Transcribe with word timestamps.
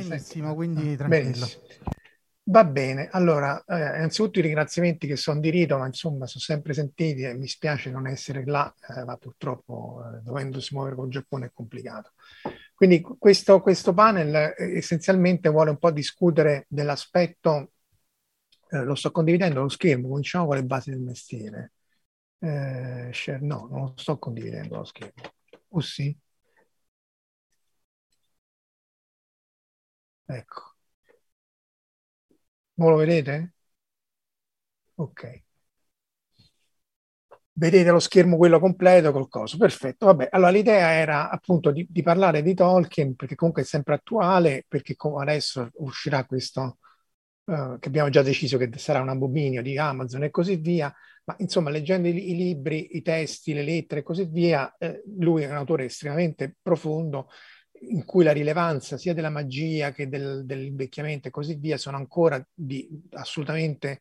Benissimo, 0.00 0.54
quindi 0.54 0.92
Ah, 0.92 0.96
tranquillo. 0.96 1.46
benissimo. 1.46 1.62
Va 2.46 2.64
bene, 2.64 3.08
allora, 3.10 3.64
eh, 3.66 3.96
innanzitutto 3.96 4.38
i 4.38 4.42
ringraziamenti 4.42 5.06
che 5.06 5.16
sono 5.16 5.40
di 5.40 5.48
rito, 5.48 5.78
ma 5.78 5.86
insomma 5.86 6.26
sono 6.26 6.44
sempre 6.44 6.74
sentiti 6.74 7.22
e 7.22 7.32
mi 7.34 7.48
spiace 7.48 7.90
non 7.90 8.06
essere 8.06 8.44
là, 8.44 8.72
eh, 8.96 9.04
ma 9.04 9.16
purtroppo 9.16 10.02
eh, 10.14 10.20
dovendosi 10.22 10.74
muovere 10.74 10.94
col 10.94 11.08
Giappone 11.08 11.46
è 11.46 11.50
complicato. 11.54 12.12
Quindi 12.74 13.00
questo, 13.00 13.60
questo 13.62 13.94
panel 13.94 14.34
eh, 14.58 14.76
essenzialmente 14.76 15.48
vuole 15.48 15.70
un 15.70 15.78
po' 15.78 15.90
discutere 15.90 16.66
dell'aspetto, 16.68 17.72
eh, 18.70 18.82
lo 18.84 18.94
sto 18.94 19.10
condividendo 19.10 19.62
lo 19.62 19.68
schermo, 19.70 20.08
cominciamo 20.08 20.46
con 20.46 20.56
le 20.56 20.64
basi 20.64 20.90
del 20.90 21.00
mestiere. 21.00 21.72
Eh, 22.40 23.08
share, 23.10 23.38
no, 23.40 23.68
non 23.70 23.80
lo 23.80 23.92
sto 23.96 24.18
condividendo 24.18 24.76
lo 24.76 24.84
schermo. 24.84 25.22
O 25.68 25.80
sì? 25.80 26.14
Ecco. 30.26 30.74
Voi 32.76 32.90
lo 32.90 32.96
vedete? 32.96 33.52
Ok. 34.96 35.24
Vedete 37.56 37.90
lo 37.90 38.00
schermo 38.00 38.36
quello 38.36 38.58
completo 38.58 39.12
col 39.12 39.28
coso. 39.28 39.56
Perfetto. 39.56 40.06
Vabbè, 40.06 40.28
allora 40.32 40.50
l'idea 40.50 40.92
era 40.92 41.30
appunto 41.30 41.70
di, 41.70 41.86
di 41.88 42.02
parlare 42.02 42.42
di 42.42 42.52
Tolkien 42.54 43.14
perché 43.14 43.36
comunque 43.36 43.62
è 43.62 43.64
sempre 43.64 43.94
attuale, 43.94 44.64
perché 44.66 44.96
adesso 45.18 45.68
uscirà 45.74 46.24
questo 46.26 46.78
eh, 47.46 47.76
che 47.78 47.88
abbiamo 47.88 48.08
già 48.10 48.22
deciso 48.22 48.58
che 48.58 48.70
sarà 48.76 49.00
un 49.00 49.08
abominio 49.08 49.62
di 49.62 49.78
Amazon 49.78 50.24
e 50.24 50.30
così 50.30 50.56
via, 50.56 50.92
ma 51.24 51.36
insomma 51.38 51.70
leggendo 51.70 52.08
i, 52.08 52.30
i 52.30 52.36
libri, 52.36 52.96
i 52.96 53.02
testi, 53.02 53.52
le 53.54 53.62
lettere 53.62 54.00
e 54.00 54.04
così 54.04 54.24
via, 54.24 54.74
eh, 54.78 55.02
lui 55.18 55.42
è 55.44 55.48
un 55.48 55.56
autore 55.56 55.84
estremamente 55.84 56.56
profondo 56.60 57.28
in 57.80 58.04
cui 58.04 58.24
la 58.24 58.32
rilevanza 58.32 58.96
sia 58.96 59.14
della 59.14 59.30
magia 59.30 59.92
che 59.92 60.08
del, 60.08 60.44
dell'invecchiamento 60.44 61.28
e 61.28 61.30
così 61.30 61.54
via 61.56 61.76
sono 61.76 61.96
ancora 61.96 62.44
di, 62.52 62.88
assolutamente 63.12 64.00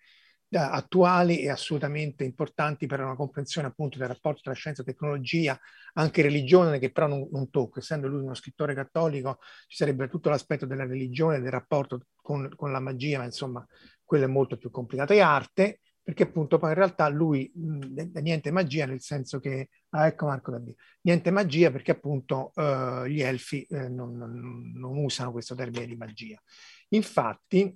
eh, 0.49 0.57
attuali 0.57 1.39
e 1.39 1.49
assolutamente 1.49 2.23
importanti 2.23 2.85
per 2.85 3.01
una 3.01 3.15
comprensione 3.15 3.67
appunto 3.67 3.97
del 3.97 4.07
rapporto 4.07 4.41
tra 4.43 4.53
scienza 4.53 4.83
e 4.83 4.85
tecnologia, 4.85 5.59
anche 5.93 6.21
religione 6.21 6.77
che 6.79 6.91
però 6.91 7.07
non, 7.07 7.27
non 7.31 7.49
tocca, 7.49 7.79
essendo 7.79 8.07
lui 8.07 8.21
uno 8.21 8.35
scrittore 8.35 8.75
cattolico 8.75 9.39
ci 9.67 9.77
sarebbe 9.77 10.07
tutto 10.07 10.29
l'aspetto 10.29 10.65
della 10.65 10.85
religione, 10.85 11.39
del 11.41 11.51
rapporto 11.51 12.05
con, 12.15 12.53
con 12.55 12.71
la 12.71 12.79
magia, 12.79 13.17
ma 13.17 13.25
insomma 13.25 13.65
quello 14.03 14.25
è 14.25 14.27
molto 14.27 14.57
più 14.57 14.69
complicato. 14.69 15.13
E 15.13 15.21
arte, 15.21 15.79
perché 16.03 16.23
appunto 16.23 16.59
poi 16.59 16.69
in 16.69 16.75
realtà 16.75 17.07
lui 17.07 17.49
mh, 17.55 18.19
niente 18.19 18.51
magia 18.51 18.85
nel 18.85 19.01
senso 19.01 19.39
che 19.39 19.69
ah, 19.91 20.05
ecco 20.07 20.25
Marco 20.25 20.51
Davide, 20.51 20.75
niente 21.01 21.31
magia 21.31 21.71
perché 21.71 21.91
appunto 21.91 22.51
eh, 22.55 23.05
gli 23.07 23.21
elfi 23.21 23.63
eh, 23.63 23.87
non, 23.87 24.17
non, 24.17 24.73
non, 24.75 24.97
usano 24.97 25.31
questo 25.31 25.55
termine 25.55 25.85
di 25.85 25.95
magia. 25.95 26.39
Infatti 26.89 27.75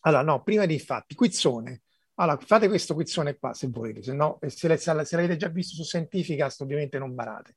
allora 0.00 0.22
no 0.22 0.42
prima 0.42 0.64
di 0.64 0.74
infatti 0.74 1.14
quizzone. 1.14 1.82
Allora 2.14 2.38
fate 2.38 2.66
questo 2.66 2.94
quizzone 2.94 3.36
qua 3.38 3.52
se 3.52 3.68
volete 3.68 4.02
se 4.02 4.12
no 4.12 4.38
se, 4.40 4.76
se, 4.76 4.76
se 4.78 5.16
l'avete 5.16 5.36
già 5.36 5.48
visto 5.48 5.74
su 5.76 5.84
Scientificast 5.84 6.62
ovviamente 6.62 6.98
non 6.98 7.14
barate. 7.14 7.56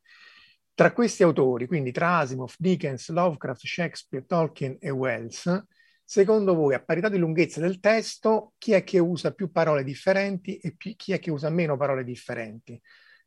Tra 0.74 0.92
questi 0.92 1.24
autori 1.24 1.66
quindi 1.66 1.92
tra 1.92 2.18
Asimov, 2.18 2.54
Dickens, 2.58 3.10
Lovecraft, 3.10 3.66
Shakespeare, 3.66 4.26
Tolkien 4.26 4.78
e 4.80 4.90
Wells 4.90 5.66
Secondo 6.12 6.56
voi, 6.56 6.74
a 6.74 6.84
parità 6.84 7.08
di 7.08 7.18
lunghezza 7.18 7.62
del 7.62 7.80
testo, 7.80 8.52
chi 8.58 8.74
è 8.74 8.84
che 8.84 9.00
usa 9.00 9.32
più 9.32 9.50
parole 9.50 9.82
differenti 9.82 10.58
e 10.58 10.76
chi 10.76 11.14
è 11.14 11.20
che 11.20 11.32
usa 11.32 11.50
meno 11.50 11.78
parole 11.78 12.04
differenti? 12.04 12.78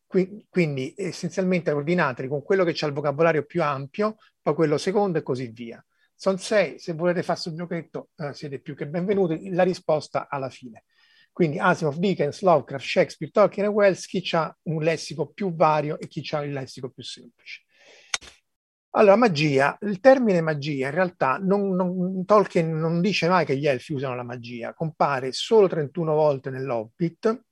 Quindi 0.06 0.92
essenzialmente 0.94 1.70
ordinateli 1.70 2.28
con 2.28 2.42
quello 2.42 2.62
che 2.62 2.76
ha 2.78 2.86
il 2.86 2.92
vocabolario 2.92 3.46
più 3.46 3.62
ampio, 3.62 4.16
poi 4.42 4.52
quello 4.52 4.76
secondo 4.76 5.16
e 5.16 5.22
così 5.22 5.46
via. 5.46 5.82
Sono 6.14 6.36
sei, 6.36 6.78
se 6.78 6.92
volete 6.92 7.22
fare 7.22 7.40
sul 7.40 7.54
giochetto 7.54 8.10
eh, 8.16 8.34
siete 8.34 8.60
più 8.60 8.74
che 8.74 8.86
benvenuti. 8.86 9.48
La 9.54 9.62
risposta 9.62 10.28
alla 10.28 10.50
fine. 10.50 10.84
Quindi 11.32 11.58
Asimov, 11.58 11.96
Dickens, 11.96 12.42
Lovecraft, 12.42 12.84
Shakespeare, 12.84 13.32
Tolkien 13.32 13.64
e 13.64 13.70
Wells, 13.70 14.04
chi 14.04 14.22
ha 14.32 14.54
un 14.64 14.82
lessico 14.82 15.28
più 15.28 15.54
vario 15.54 15.98
e 15.98 16.06
chi 16.06 16.22
ha 16.32 16.44
il 16.44 16.52
lessico 16.52 16.90
più 16.90 17.02
semplice. 17.02 17.63
Allora, 18.96 19.16
magia, 19.16 19.76
il 19.82 19.98
termine 19.98 20.40
magia 20.40 20.86
in 20.86 20.94
realtà 20.94 21.38
non, 21.42 21.74
non, 21.74 22.24
Tolkien 22.24 22.78
non 22.78 23.00
dice 23.00 23.28
mai 23.28 23.44
che 23.44 23.56
gli 23.56 23.66
elfi 23.66 23.92
usano 23.92 24.14
la 24.14 24.22
magia, 24.22 24.72
compare 24.72 25.32
solo 25.32 25.66
31 25.66 26.14
volte 26.14 26.50
nell'Hobbit, 26.50 27.42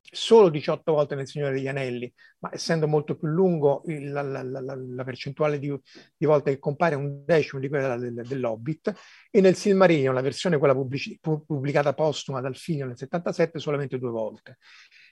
solo 0.00 0.48
18 0.48 0.92
volte 0.92 1.16
nel 1.16 1.26
Signore 1.26 1.54
degli 1.54 1.66
Anelli, 1.66 2.12
ma 2.38 2.50
essendo 2.52 2.86
molto 2.86 3.16
più 3.16 3.26
lungo 3.26 3.82
il, 3.86 4.12
la, 4.12 4.22
la, 4.22 4.44
la, 4.44 4.60
la, 4.60 5.04
percentuale 5.04 5.58
di, 5.58 5.76
di, 6.16 6.24
volte 6.24 6.52
che 6.52 6.60
compare 6.60 6.94
è 6.94 6.98
un 6.98 7.24
decimo 7.24 7.60
di 7.60 7.68
quella 7.68 7.96
del, 7.96 8.22
dell'Hobbit, 8.24 8.94
e 9.32 9.40
nel 9.40 9.56
Silmarillion, 9.56 10.14
la 10.14 10.20
versione 10.20 10.56
quella 10.56 10.74
pubblici, 10.74 11.18
pubblicata 11.20 11.94
postuma 11.94 12.40
dal 12.40 12.54
Fino 12.54 12.86
nel 12.86 12.96
77, 12.96 13.58
solamente 13.58 13.98
due 13.98 14.10
volte. 14.10 14.58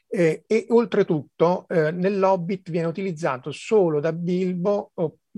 Eh, 0.06 0.44
e 0.46 0.66
oltretutto 0.68 1.66
eh, 1.68 1.90
nell'Hobbit 1.90 2.70
viene 2.70 2.86
utilizzato 2.86 3.50
solo 3.50 3.98
da 3.98 4.12
Bilbo 4.12 4.92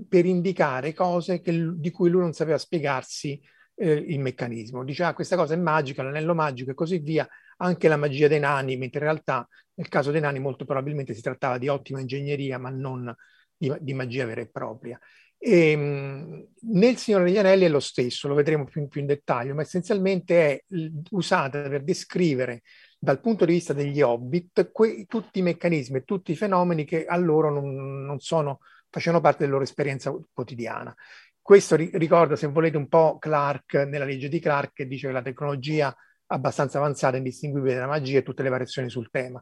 per 0.07 0.25
indicare 0.25 0.93
cose 0.93 1.41
che, 1.41 1.71
di 1.75 1.91
cui 1.91 2.09
lui 2.09 2.21
non 2.21 2.33
sapeva 2.33 2.57
spiegarsi 2.57 3.41
eh, 3.75 3.91
il 3.93 4.19
meccanismo. 4.19 4.83
Dice, 4.83 5.03
ah, 5.03 5.13
questa 5.13 5.35
cosa 5.35 5.53
è 5.53 5.57
magica, 5.57 6.03
l'anello 6.03 6.35
magico 6.35 6.71
e 6.71 6.73
così 6.73 6.99
via, 6.99 7.27
anche 7.57 7.87
la 7.87 7.97
magia 7.97 8.27
dei 8.27 8.39
nani, 8.39 8.77
mentre 8.77 8.99
in 8.99 9.05
realtà 9.05 9.47
nel 9.75 9.89
caso 9.89 10.11
dei 10.11 10.21
nani 10.21 10.39
molto 10.39 10.65
probabilmente 10.65 11.13
si 11.13 11.21
trattava 11.21 11.57
di 11.57 11.67
ottima 11.67 11.99
ingegneria, 11.99 12.57
ma 12.57 12.69
non 12.69 13.13
di, 13.55 13.73
di 13.79 13.93
magia 13.93 14.25
vera 14.25 14.41
e 14.41 14.49
propria. 14.49 14.99
E, 15.37 15.71
ehm, 15.71 16.47
nel 16.71 16.97
Signore 16.97 17.25
degli 17.25 17.37
Anelli 17.37 17.65
è 17.65 17.69
lo 17.69 17.79
stesso, 17.79 18.27
lo 18.27 18.33
vedremo 18.33 18.65
più, 18.65 18.87
più 18.87 19.01
in 19.01 19.07
dettaglio, 19.07 19.53
ma 19.53 19.61
essenzialmente 19.61 20.35
è 20.35 20.63
usata 21.11 21.61
per 21.69 21.83
descrivere 21.83 22.63
dal 22.99 23.21
punto 23.21 23.45
di 23.45 23.53
vista 23.53 23.73
degli 23.73 24.01
hobbit 24.01 24.71
que- 24.71 25.05
tutti 25.07 25.39
i 25.39 25.43
meccanismi 25.43 25.97
e 25.97 26.03
tutti 26.03 26.31
i 26.31 26.35
fenomeni 26.35 26.83
che 26.83 27.05
a 27.05 27.15
loro 27.17 27.51
non, 27.51 28.03
non 28.05 28.19
sono, 28.19 28.59
facevano 28.89 29.21
parte 29.21 29.39
della 29.39 29.51
loro 29.53 29.63
esperienza 29.63 30.13
quotidiana. 30.33 30.95
Questo 31.41 31.75
ri- 31.75 31.91
ricorda, 31.93 32.35
se 32.35 32.47
volete, 32.47 32.77
un 32.77 32.87
po' 32.87 33.17
Clark 33.17 33.75
nella 33.87 34.05
legge 34.05 34.27
di 34.29 34.39
Clark 34.39 34.73
che 34.73 34.87
dice 34.87 35.07
che 35.07 35.13
la 35.13 35.21
tecnologia 35.21 35.95
abbastanza 36.27 36.77
avanzata, 36.77 37.17
indistinguibile 37.17 37.75
dalla 37.75 37.87
magia 37.87 38.19
e 38.19 38.23
tutte 38.23 38.43
le 38.43 38.49
variazioni 38.49 38.89
sul 38.89 39.09
tema. 39.09 39.41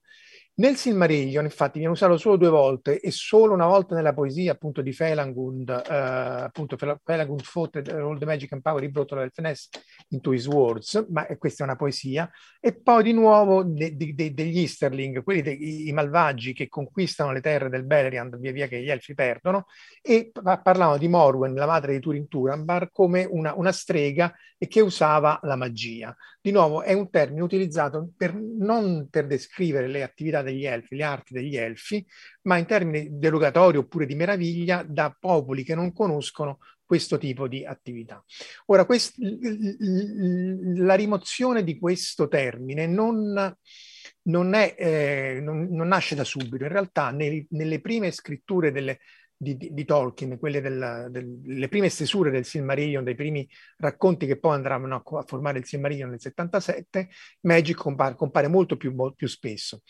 Nel 0.58 0.78
Silmarillion, 0.78 1.44
infatti, 1.44 1.80
viene 1.80 1.92
usato 1.92 2.16
solo 2.16 2.38
due 2.38 2.48
volte 2.48 3.02
e 3.02 3.12
solo 3.12 3.52
una 3.52 3.66
volta 3.66 3.94
nella 3.94 4.14
poesia 4.14 4.54
appunto 4.54 4.82
di 4.82 4.94
Felangund, 4.94 5.68
eh, 5.70 5.94
appunto 5.94 6.78
Felangund 6.78 7.42
fought 7.42 7.76
all 7.90 8.18
the 8.18 8.24
magic 8.24 8.54
and 8.54 8.62
power 8.62 8.82
he 8.82 8.88
brought 8.88 9.14
the 9.14 9.20
elfness 9.20 9.68
into 10.12 10.32
his 10.32 10.48
words, 10.48 11.06
ma 11.10 11.26
questa 11.38 11.64
è 11.64 11.68
una 11.68 11.76
poesia, 11.76 12.32
e 12.62 12.74
poi 12.74 13.04
di 13.04 13.12
nuovo 13.12 13.64
de, 13.64 13.98
de, 13.98 14.14
de, 14.14 14.34
degli 14.34 14.60
Easterling, 14.60 15.24
quelli 15.24 15.42
dei 15.42 15.92
malvagi 15.92 16.54
che 16.54 16.70
conquistano 16.70 17.34
le 17.34 17.42
terre 17.42 17.68
del 17.68 17.84
Beleriand 17.84 18.38
via 18.40 18.54
via 18.54 18.68
che 18.68 18.82
gli 18.82 18.90
elfi 18.90 19.14
perdono, 19.14 19.66
e 20.02 20.32
parlavano 20.32 20.98
di 20.98 21.10
Morwen, 21.10 21.54
la 21.54 21.66
madre 21.66 21.92
di 21.92 22.00
Turin 22.00 22.30
Turambar, 22.30 22.92
come 22.94 23.28
una, 23.30 23.54
una 23.56 23.74
strega 23.74 24.34
e 24.58 24.68
che 24.68 24.80
usava 24.80 25.38
la 25.44 25.58
magia. 25.58 26.16
Di 26.46 26.52
nuovo 26.52 26.84
è 26.84 26.94
un 26.94 27.10
termine 27.10 27.42
utilizzato 27.42 28.12
per, 28.16 28.36
non 28.36 29.08
per 29.10 29.26
descrivere 29.26 29.88
le 29.88 30.04
attività 30.04 30.44
degli 30.44 30.64
elfi, 30.64 30.96
le 30.96 31.04
arti 31.04 31.34
degli 31.34 31.58
elfi, 31.58 32.06
ma 32.44 32.58
in 32.58 32.68
termini 32.68 33.18
derogatori 33.18 33.78
oppure 33.78 34.06
di 34.06 34.14
meraviglia 34.14 34.86
da 34.88 35.18
popoli 35.20 35.64
che 35.64 35.74
non 35.74 35.92
conoscono 35.92 36.60
questo 36.86 37.18
tipo 37.18 37.48
di 37.48 37.66
attività. 37.66 38.24
Ora, 38.68 38.86
quest, 38.86 39.16
la 39.18 40.94
rimozione 40.94 41.64
di 41.64 41.80
questo 41.80 42.28
termine 42.28 42.86
non, 42.86 43.58
non, 44.22 44.54
è, 44.54 44.76
eh, 44.78 45.40
non, 45.42 45.68
non 45.72 45.88
nasce 45.88 46.14
da 46.14 46.24
subito, 46.24 46.64
in 46.64 46.70
realtà 46.70 47.10
nei, 47.10 47.44
nelle 47.50 47.82
prime 47.82 48.12
scritture 48.12 48.72
delle, 48.72 49.00
di, 49.38 49.58
di, 49.58 49.74
di, 49.74 49.86
Tolkien, 49.86 50.38
quelle 50.38 50.62
del, 50.62 51.08
del, 51.10 51.42
le 51.44 51.68
prime 51.68 51.90
stesure 51.90 52.32
del 52.32 52.46
Silmarillion, 52.46 53.04
dei 53.04 53.16
primi 53.16 53.48
racconti 53.78 54.26
che 54.26 54.38
poi 54.40 54.56
andranno 54.56 54.96
a, 54.96 55.18
a 55.20 55.24
formare 55.24 55.60
il 55.60 55.66
Silmarillion 55.66 56.10
nel 56.10 56.22
77, 56.22 57.10
Magic 57.42 57.76
compare, 57.76 58.16
compare 58.16 58.48
molto 58.48 58.78
più, 58.78 58.96
più 59.16 59.28
spesso. 59.28 59.82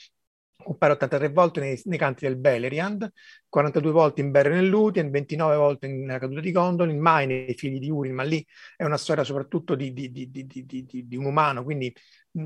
Compare 0.58 0.94
83 0.94 1.30
volte 1.30 1.60
nei, 1.60 1.80
nei, 1.84 1.98
canti 1.98 2.26
del 2.26 2.38
Beleriand, 2.38 3.12
42 3.48 3.92
volte 3.92 4.22
in 4.22 4.32
Beren 4.32 4.58
e 4.58 4.62
Lúthien, 4.64 5.12
29 5.12 5.56
volte 5.58 5.88
nella 5.88 6.18
caduta 6.18 6.40
di 6.40 6.52
Gondolin, 6.52 6.98
mai 6.98 7.28
nei 7.28 7.54
figli 7.54 7.78
di 7.78 7.92
Urin, 7.92 8.16
ma 8.16 8.24
lì 8.24 8.44
è 8.76 8.84
una 8.84 8.98
storia 8.98 9.24
soprattutto 9.24 9.76
di, 9.76 9.94
di, 9.94 10.10
di, 10.12 10.32
di 10.32 11.16
un 11.16 11.26
umano, 11.26 11.64
quindi 11.64 11.94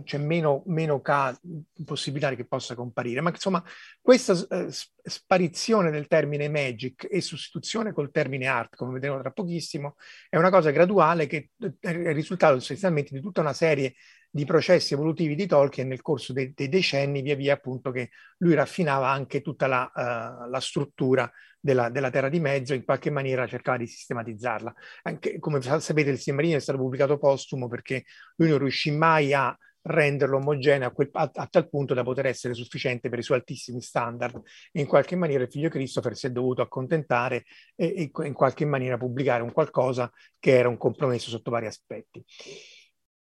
c'è 0.03 0.17
meno, 0.17 0.63
meno 0.67 1.01
ca- 1.01 1.37
possibilità 1.83 2.33
che 2.35 2.45
possa 2.45 2.75
comparire. 2.75 3.21
Ma 3.21 3.29
insomma, 3.29 3.63
questa 4.01 4.33
eh, 4.49 4.67
sparizione 5.03 5.91
del 5.91 6.07
termine 6.07 6.49
magic 6.49 7.07
e 7.09 7.21
sostituzione 7.21 7.91
col 7.91 8.11
termine 8.11 8.47
art, 8.47 8.75
come 8.75 8.93
vedremo 8.93 9.19
tra 9.19 9.31
pochissimo, 9.31 9.95
è 10.29 10.37
una 10.37 10.49
cosa 10.49 10.71
graduale 10.71 11.27
che 11.27 11.51
è 11.79 11.89
il 11.89 12.13
risultato 12.13 12.57
essenzialmente 12.57 13.13
di 13.13 13.21
tutta 13.21 13.41
una 13.41 13.53
serie 13.53 13.95
di 14.29 14.45
processi 14.45 14.93
evolutivi 14.93 15.35
di 15.35 15.47
Tolkien 15.47 15.87
nel 15.87 16.01
corso 16.01 16.33
dei, 16.33 16.53
dei 16.53 16.69
decenni, 16.69 17.21
via 17.21 17.35
via 17.35 17.53
appunto 17.53 17.91
che 17.91 18.09
lui 18.37 18.53
raffinava 18.53 19.09
anche 19.09 19.41
tutta 19.41 19.67
la, 19.67 19.91
uh, 19.93 20.49
la 20.49 20.59
struttura 20.59 21.29
della, 21.59 21.89
della, 21.89 22.09
Terra 22.09 22.29
di 22.29 22.39
Mezzo, 22.39 22.73
in 22.73 22.85
qualche 22.85 23.09
maniera 23.09 23.47
cercava 23.47 23.77
di 23.77 23.87
sistematizzarla. 23.87 24.73
Anche, 25.03 25.39
come 25.39 25.61
sapete 25.61 26.09
il 26.11 26.19
Silmarino 26.19 26.57
è 26.57 26.59
stato 26.59 26.77
pubblicato 26.77 27.17
postumo 27.17 27.67
perché 27.67 28.05
lui 28.35 28.49
non 28.49 28.59
riuscì 28.59 28.91
mai 28.91 29.33
a 29.33 29.57
renderlo 29.81 30.37
omogeneo 30.37 30.87
a, 30.89 30.91
quel, 30.91 31.09
a, 31.13 31.31
a, 31.33 31.47
tal 31.47 31.69
punto 31.69 31.93
da 31.93 32.03
poter 32.03 32.25
essere 32.27 32.53
sufficiente 32.53 33.09
per 33.09 33.19
i 33.19 33.23
suoi 33.23 33.37
altissimi 33.37 33.81
standard 33.81 34.39
e 34.71 34.81
in 34.81 34.87
qualche 34.87 35.15
maniera 35.15 35.43
il 35.43 35.49
figlio 35.49 35.69
Christopher 35.69 36.15
si 36.15 36.27
è 36.27 36.31
dovuto 36.31 36.61
accontentare 36.61 37.45
e, 37.75 38.11
e 38.13 38.25
in 38.25 38.33
qualche 38.33 38.65
maniera 38.65 38.97
pubblicare 38.97 39.41
un 39.41 39.53
qualcosa 39.53 40.11
che 40.37 40.51
era 40.57 40.67
un 40.67 40.77
compromesso 40.77 41.29
sotto 41.29 41.49
vari 41.49 41.65
aspetti. 41.65 42.23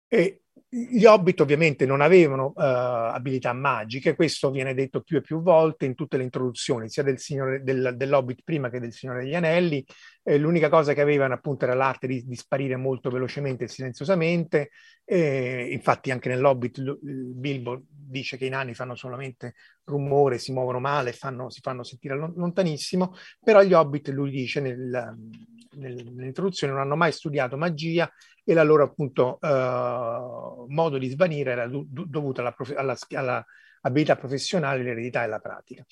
E 0.08 0.45
gli 0.76 1.06
Hobbit 1.06 1.40
ovviamente 1.40 1.86
non 1.86 2.02
avevano 2.02 2.48
uh, 2.48 2.52
abilità 2.56 3.54
magiche, 3.54 4.14
questo 4.14 4.50
viene 4.50 4.74
detto 4.74 5.00
più 5.00 5.16
e 5.16 5.22
più 5.22 5.40
volte 5.40 5.86
in 5.86 5.94
tutte 5.94 6.18
le 6.18 6.24
introduzioni, 6.24 6.90
sia 6.90 7.02
del 7.02 7.18
signore, 7.18 7.62
del, 7.62 7.94
dell'Hobbit 7.96 8.42
prima 8.44 8.68
che 8.68 8.78
del 8.78 8.92
Signore 8.92 9.22
degli 9.22 9.34
Anelli. 9.34 9.84
Eh, 10.22 10.36
l'unica 10.36 10.68
cosa 10.68 10.92
che 10.92 11.00
avevano 11.00 11.32
appunto 11.32 11.64
era 11.64 11.74
l'arte 11.74 12.06
di, 12.06 12.24
di 12.26 12.36
sparire 12.36 12.76
molto 12.76 13.08
velocemente 13.08 13.64
e 13.64 13.68
silenziosamente. 13.68 14.70
Eh, 15.04 15.68
infatti 15.72 16.10
anche 16.10 16.28
nell'Hobbit 16.28 16.78
l- 16.78 16.98
Bilbo 17.00 17.84
dice 17.88 18.36
che 18.36 18.44
i 18.44 18.50
nani 18.50 18.74
fanno 18.74 18.96
solamente 18.96 19.54
rumore, 19.84 20.38
si 20.38 20.52
muovono 20.52 20.78
male, 20.78 21.12
fanno, 21.12 21.48
si 21.48 21.60
fanno 21.62 21.84
sentire 21.84 22.16
lontanissimo, 22.16 23.14
però 23.42 23.62
gli 23.62 23.72
Hobbit, 23.72 24.08
lui 24.08 24.30
dice 24.30 24.60
nel, 24.60 25.16
nel, 25.76 26.12
nell'introduzione, 26.12 26.72
non 26.74 26.82
hanno 26.82 26.96
mai 26.96 27.12
studiato 27.12 27.56
magia 27.56 28.10
e 28.48 28.54
la 28.54 28.62
loro 28.62 28.84
appunto 28.84 29.38
uh, 29.40 30.66
modo 30.68 30.98
di 30.98 31.08
svanire 31.08 31.50
era 31.50 31.66
do- 31.66 31.84
dovuto 31.88 32.40
alla, 32.40 32.52
prof- 32.52 32.76
alla, 32.76 32.96
alla, 33.10 33.44
abilità 33.80 34.14
professionale, 34.14 34.84
l'eredità 34.84 35.24
e 35.24 35.26
la 35.26 35.40
pratica. 35.40 35.84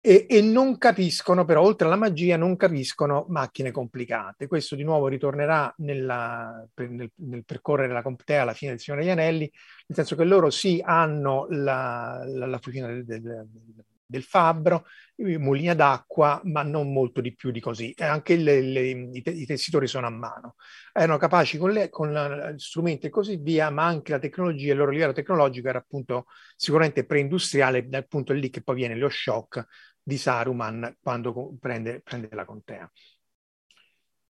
E, 0.00 0.26
e, 0.28 0.40
non 0.42 0.76
capiscono, 0.76 1.44
però, 1.44 1.62
oltre 1.62 1.86
alla 1.86 1.96
magia, 1.96 2.36
non 2.36 2.56
capiscono 2.56 3.26
macchine 3.28 3.70
complicate. 3.70 4.48
Questo 4.48 4.74
di 4.74 4.82
nuovo 4.82 5.06
ritornerà 5.06 5.72
nella, 5.78 6.66
nel, 6.74 7.10
nel, 7.14 7.44
percorrere 7.44 7.92
la 7.92 8.02
Comptea 8.02 8.42
alla 8.42 8.54
fine 8.54 8.72
del 8.72 8.80
Signore 8.80 9.04
degli 9.04 9.14
nel 9.16 9.50
senso 9.92 10.16
che 10.16 10.24
loro 10.24 10.50
sì 10.50 10.82
hanno 10.84 11.46
la, 11.50 12.24
la, 12.26 12.46
la 12.46 12.58
fucina 12.58 12.88
del, 12.88 13.04
del, 13.04 13.20
del 13.20 13.84
fabbro, 14.22 14.86
mulina 15.16 15.74
d'acqua, 15.74 16.40
ma 16.44 16.62
non 16.62 16.92
molto 16.92 17.20
di 17.20 17.34
più 17.34 17.50
di 17.50 17.60
così. 17.60 17.92
E 17.92 18.04
anche 18.04 18.36
le, 18.36 18.60
le, 18.60 18.80
i, 18.80 19.22
i, 19.24 19.46
tessitori 19.46 19.86
sono 19.86 20.06
a 20.06 20.10
mano. 20.10 20.54
Erano 20.92 21.18
capaci 21.18 21.58
con, 21.58 21.70
le, 21.70 21.88
con 21.88 22.12
la, 22.12 22.54
strumenti 22.56 23.06
e 23.06 23.10
così 23.10 23.36
via, 23.36 23.70
ma 23.70 23.84
anche 23.86 24.12
la 24.12 24.18
tecnologia, 24.18 24.72
il 24.72 24.78
loro 24.78 24.90
livello 24.90 25.12
tecnologico 25.12 25.68
era 25.68 25.78
appunto 25.78 26.26
sicuramente 26.56 27.04
preindustriale, 27.04 27.88
dal 27.88 28.06
punto 28.06 28.32
lì 28.32 28.50
che 28.50 28.62
poi 28.62 28.76
viene 28.76 28.96
lo 28.96 29.08
shock 29.08 29.66
di 30.02 30.16
Saruman 30.16 30.96
quando 31.00 31.56
prende, 31.60 32.00
prende 32.00 32.28
la 32.32 32.44
contea. 32.44 32.90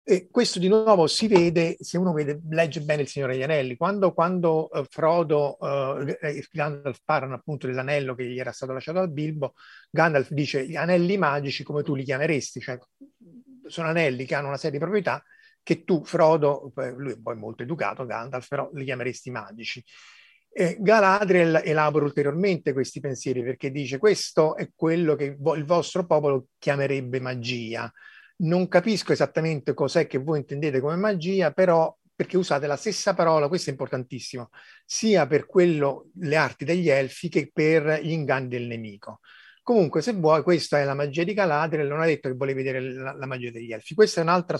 E 0.07 0.27
questo 0.29 0.59
di 0.59 0.67
nuovo 0.67 1.07
si 1.07 1.27
vede 1.27 1.77
se 1.79 1.97
uno 1.97 2.13
vede, 2.13 2.39
legge 2.51 2.81
bene 2.81 3.01
il 3.01 3.07
Signore 3.07 3.33
degli 3.33 3.41
Anelli. 3.41 3.75
Quando, 3.75 4.13
quando 4.13 4.69
uh, 4.71 4.83
Frodo 4.87 5.57
uh, 5.59 6.05
Gandalf 6.51 6.99
parlano 7.03 7.33
appunto 7.33 7.65
dell'anello 7.65 8.13
che 8.13 8.25
gli 8.25 8.37
era 8.37 8.51
stato 8.51 8.71
lasciato 8.71 8.99
al 8.99 9.11
Bilbo, 9.11 9.55
Gandalf 9.89 10.29
dice 10.29 10.67
gli 10.67 10.75
anelli 10.75 11.17
magici 11.17 11.63
come 11.63 11.81
tu 11.81 11.95
li 11.95 12.03
chiameresti, 12.03 12.59
cioè 12.59 12.77
sono 13.65 13.87
anelli 13.87 14.25
che 14.25 14.35
hanno 14.35 14.49
una 14.49 14.57
serie 14.57 14.77
di 14.77 14.83
proprietà 14.83 15.23
che 15.63 15.83
tu, 15.83 16.05
Frodo, 16.05 16.71
lui 16.95 17.13
è 17.13 17.19
poi 17.19 17.35
molto 17.35 17.63
educato, 17.63 18.05
Gandalf, 18.05 18.47
però 18.47 18.69
li 18.73 18.85
chiameresti 18.85 19.31
magici. 19.31 19.83
Galadriel 20.77 21.63
elabora 21.65 22.05
ulteriormente 22.05 22.73
questi 22.73 22.99
pensieri 22.99 23.43
perché 23.43 23.71
dice 23.71 23.97
questo 23.97 24.55
è 24.55 24.69
quello 24.73 25.15
che 25.15 25.35
il 25.35 25.65
vostro 25.65 26.05
popolo 26.05 26.49
chiamerebbe 26.59 27.19
magia 27.19 27.91
Non 28.37 28.67
capisco 28.67 29.13
esattamente 29.13 29.73
cos'è 29.73 30.07
che 30.07 30.17
voi 30.17 30.39
intendete 30.39 30.79
come 30.79 30.95
magia, 30.95 31.51
però 31.51 31.95
perché 32.15 32.37
usate 32.37 32.67
la 32.67 32.77
stessa 32.77 33.13
parola, 33.13 33.47
questo 33.47 33.69
è 33.69 33.71
importantissimo, 33.73 34.49
sia 34.85 35.27
per 35.27 35.45
quello, 35.45 36.09
le 36.19 36.35
arti 36.37 36.63
degli 36.63 36.89
elfi 36.89 37.29
che 37.29 37.49
per 37.53 38.01
gli 38.01 38.11
inganni 38.11 38.47
del 38.47 38.67
nemico. 38.67 39.19
Comunque, 39.61 40.01
se 40.01 40.13
vuoi, 40.13 40.43
questa 40.43 40.79
è 40.79 40.83
la 40.83 40.93
magia 40.93 41.23
di 41.23 41.33
Galadriel, 41.33 41.87
non 41.87 41.99
ha 41.99 42.05
detto 42.05 42.29
che 42.29 42.35
volevi 42.35 42.61
vedere 42.61 42.93
la, 42.93 43.13
la 43.13 43.25
magia 43.25 43.49
degli 43.49 43.73
elfi. 43.73 43.95
Questo 43.95 44.19
è 44.19 44.23
un 44.23 44.29
altro 44.29 44.59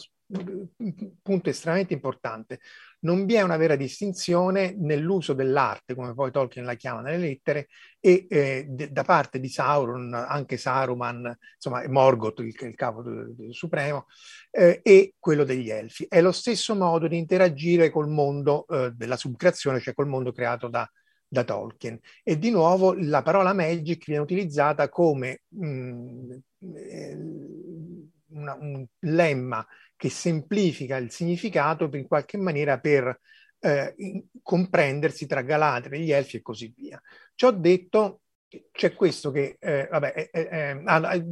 punto 1.22 1.50
estremamente 1.50 1.94
importante. 1.94 2.60
Non 3.06 3.26
vi 3.28 3.36
è 3.36 3.44
una 3.44 3.56
vera 3.56 3.76
distinzione 3.76 4.76
nell'uso 4.76 5.34
dell'arte, 5.34 5.94
come 5.94 6.16
poi 6.16 6.32
Tolkien 6.32 6.66
la 6.66 6.74
chiama 6.74 7.02
nelle 7.02 7.18
lettere, 7.18 7.68
e 8.00 8.26
eh, 8.28 8.66
de, 8.68 8.92
da 8.92 9.04
parte 9.04 9.40
di 9.40 9.48
Sauron, 9.48 10.12
anche 10.12 10.58
Saruman, 10.58 11.38
insomma 11.54 11.88
Morgoth, 11.88 12.40
il, 12.40 12.56
il 12.60 12.76
capo 12.76 13.04
del, 13.04 13.36
del 13.36 13.54
supremo, 13.54 14.08
eh, 14.50 14.80
e 14.84 15.14
quello 15.20 15.44
degli 15.44 15.70
elfi. 15.70 16.08
È 16.10 16.20
lo 16.20 16.32
stesso 16.32 16.74
modo 16.74 17.08
di 17.08 17.18
interagire 17.18 17.92
col 17.92 18.10
mondo 18.10 18.66
eh, 18.68 18.92
della 18.96 19.18
subcreazione, 19.18 19.80
cioè 19.80 19.94
col 19.94 20.08
mondo 20.08 20.32
creato 20.32 20.68
da, 20.68 20.90
da 21.28 21.44
Tolkien. 21.44 22.00
E 22.24 22.40
di 22.40 22.50
nuovo 22.50 22.96
la 22.96 23.22
parola 23.22 23.54
magic 23.54 24.06
viene 24.06 24.24
utilizzata 24.24 24.90
come 24.90 25.42
mh, 25.50 25.68
mm, 25.68 26.32
eh, 26.76 27.18
una, 28.30 28.58
un 28.60 28.86
lemma 29.02 29.66
che 29.96 30.10
semplifica 30.10 30.98
il 30.98 31.12
significato 31.12 31.90
in 31.94 32.08
qualche 32.08 32.38
maniera 32.38 32.80
per 32.80 33.20
eh, 33.60 33.96
comprendersi 34.42 35.26
tra 35.26 35.42
Galadriel, 35.42 36.02
gli 36.02 36.12
Elfi 36.12 36.38
e 36.38 36.42
così 36.42 36.74
via. 36.76 37.02
Ciò 37.34 37.52
detto, 37.52 38.22
c'è 38.72 38.94
questo 38.94 39.32
che, 39.32 39.58
eh, 39.60 39.88
vabbè, 39.90 40.30
eh, 40.32 40.84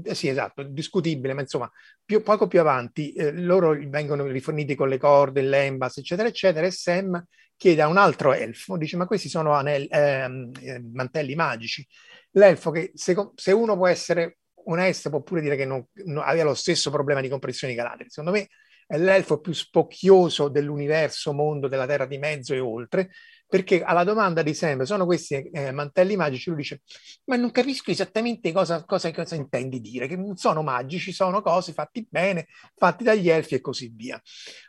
eh, 0.04 0.16
sì, 0.16 0.28
esatto, 0.28 0.64
discutibile, 0.64 1.34
ma 1.34 1.42
insomma, 1.42 1.72
più, 2.04 2.22
poco 2.22 2.48
più 2.48 2.60
avanti 2.60 3.14
eh, 3.14 3.32
loro 3.32 3.78
vengono 3.88 4.26
riforniti 4.26 4.76
con 4.76 4.90
le 4.90 4.98
corde, 4.98 5.42
l'embas, 5.42 5.98
eccetera, 5.98 6.28
eccetera, 6.28 6.66
e 6.66 6.72
Sam 6.72 7.24
chiede 7.56 7.82
a 7.82 7.88
un 7.88 7.98
altro 7.98 8.34
elfo, 8.34 8.78
dice, 8.78 8.98
ma 8.98 9.06
questi 9.06 9.30
sono 9.30 9.54
anelli, 9.54 9.88
ehm, 9.90 10.52
eh, 10.62 10.82
mantelli 10.92 11.36
magici. 11.36 11.86
L'elfo 12.32 12.72
che, 12.72 12.92
se, 12.96 13.52
uno 13.52 13.76
può 13.76 13.88
essere 13.88 14.40
onesto, 14.66 15.10
può 15.10 15.22
pure 15.22 15.42
dire 15.42 15.56
che 15.56 15.66
non, 15.66 15.86
non, 16.06 16.24
aveva 16.24 16.46
lo 16.46 16.54
stesso 16.54 16.90
problema 16.90 17.22
di 17.22 17.30
comprensione 17.30 17.74
di 17.74 17.80
Galadriel. 17.80 18.10
Secondo 18.10 18.38
me 18.38 18.48
è 18.86 18.98
l'elfo 18.98 19.40
più 19.40 19.54
spocchioso 19.54 20.50
dell'universo, 20.50 21.34
mondo, 21.34 21.68
della 21.68 21.86
terra 21.86 22.06
di 22.06 22.18
mezzo 22.18 22.54
e 22.54 22.60
oltre, 22.60 23.12
perché 23.54 23.84
alla 23.84 24.04
domanda 24.04 24.42
di 24.42 24.56
Sam, 24.56 24.82
sono 24.82 25.06
questi 25.06 25.36
eh, 25.36 25.72
mantelli 25.72 26.16
magici, 26.16 26.50
lui 26.50 26.58
dice, 26.58 26.82
ma 27.26 27.36
non 27.36 27.52
capisco 27.52 27.92
esattamente 27.92 28.52
cosa, 28.52 28.84
cosa, 28.84 29.12
cosa, 29.12 29.36
intendi 29.36 29.80
dire, 29.80 30.08
che 30.08 30.16
non 30.16 30.36
sono 30.38 30.64
magici, 30.64 31.12
sono 31.12 31.40
cose 31.44 31.72
fatti 31.72 32.04
bene, 32.10 32.48
fatti 32.76 33.04
dagli 33.04 33.30
elfi 33.30 33.54
e 33.54 33.62
così 33.62 33.94
via. 33.96 34.20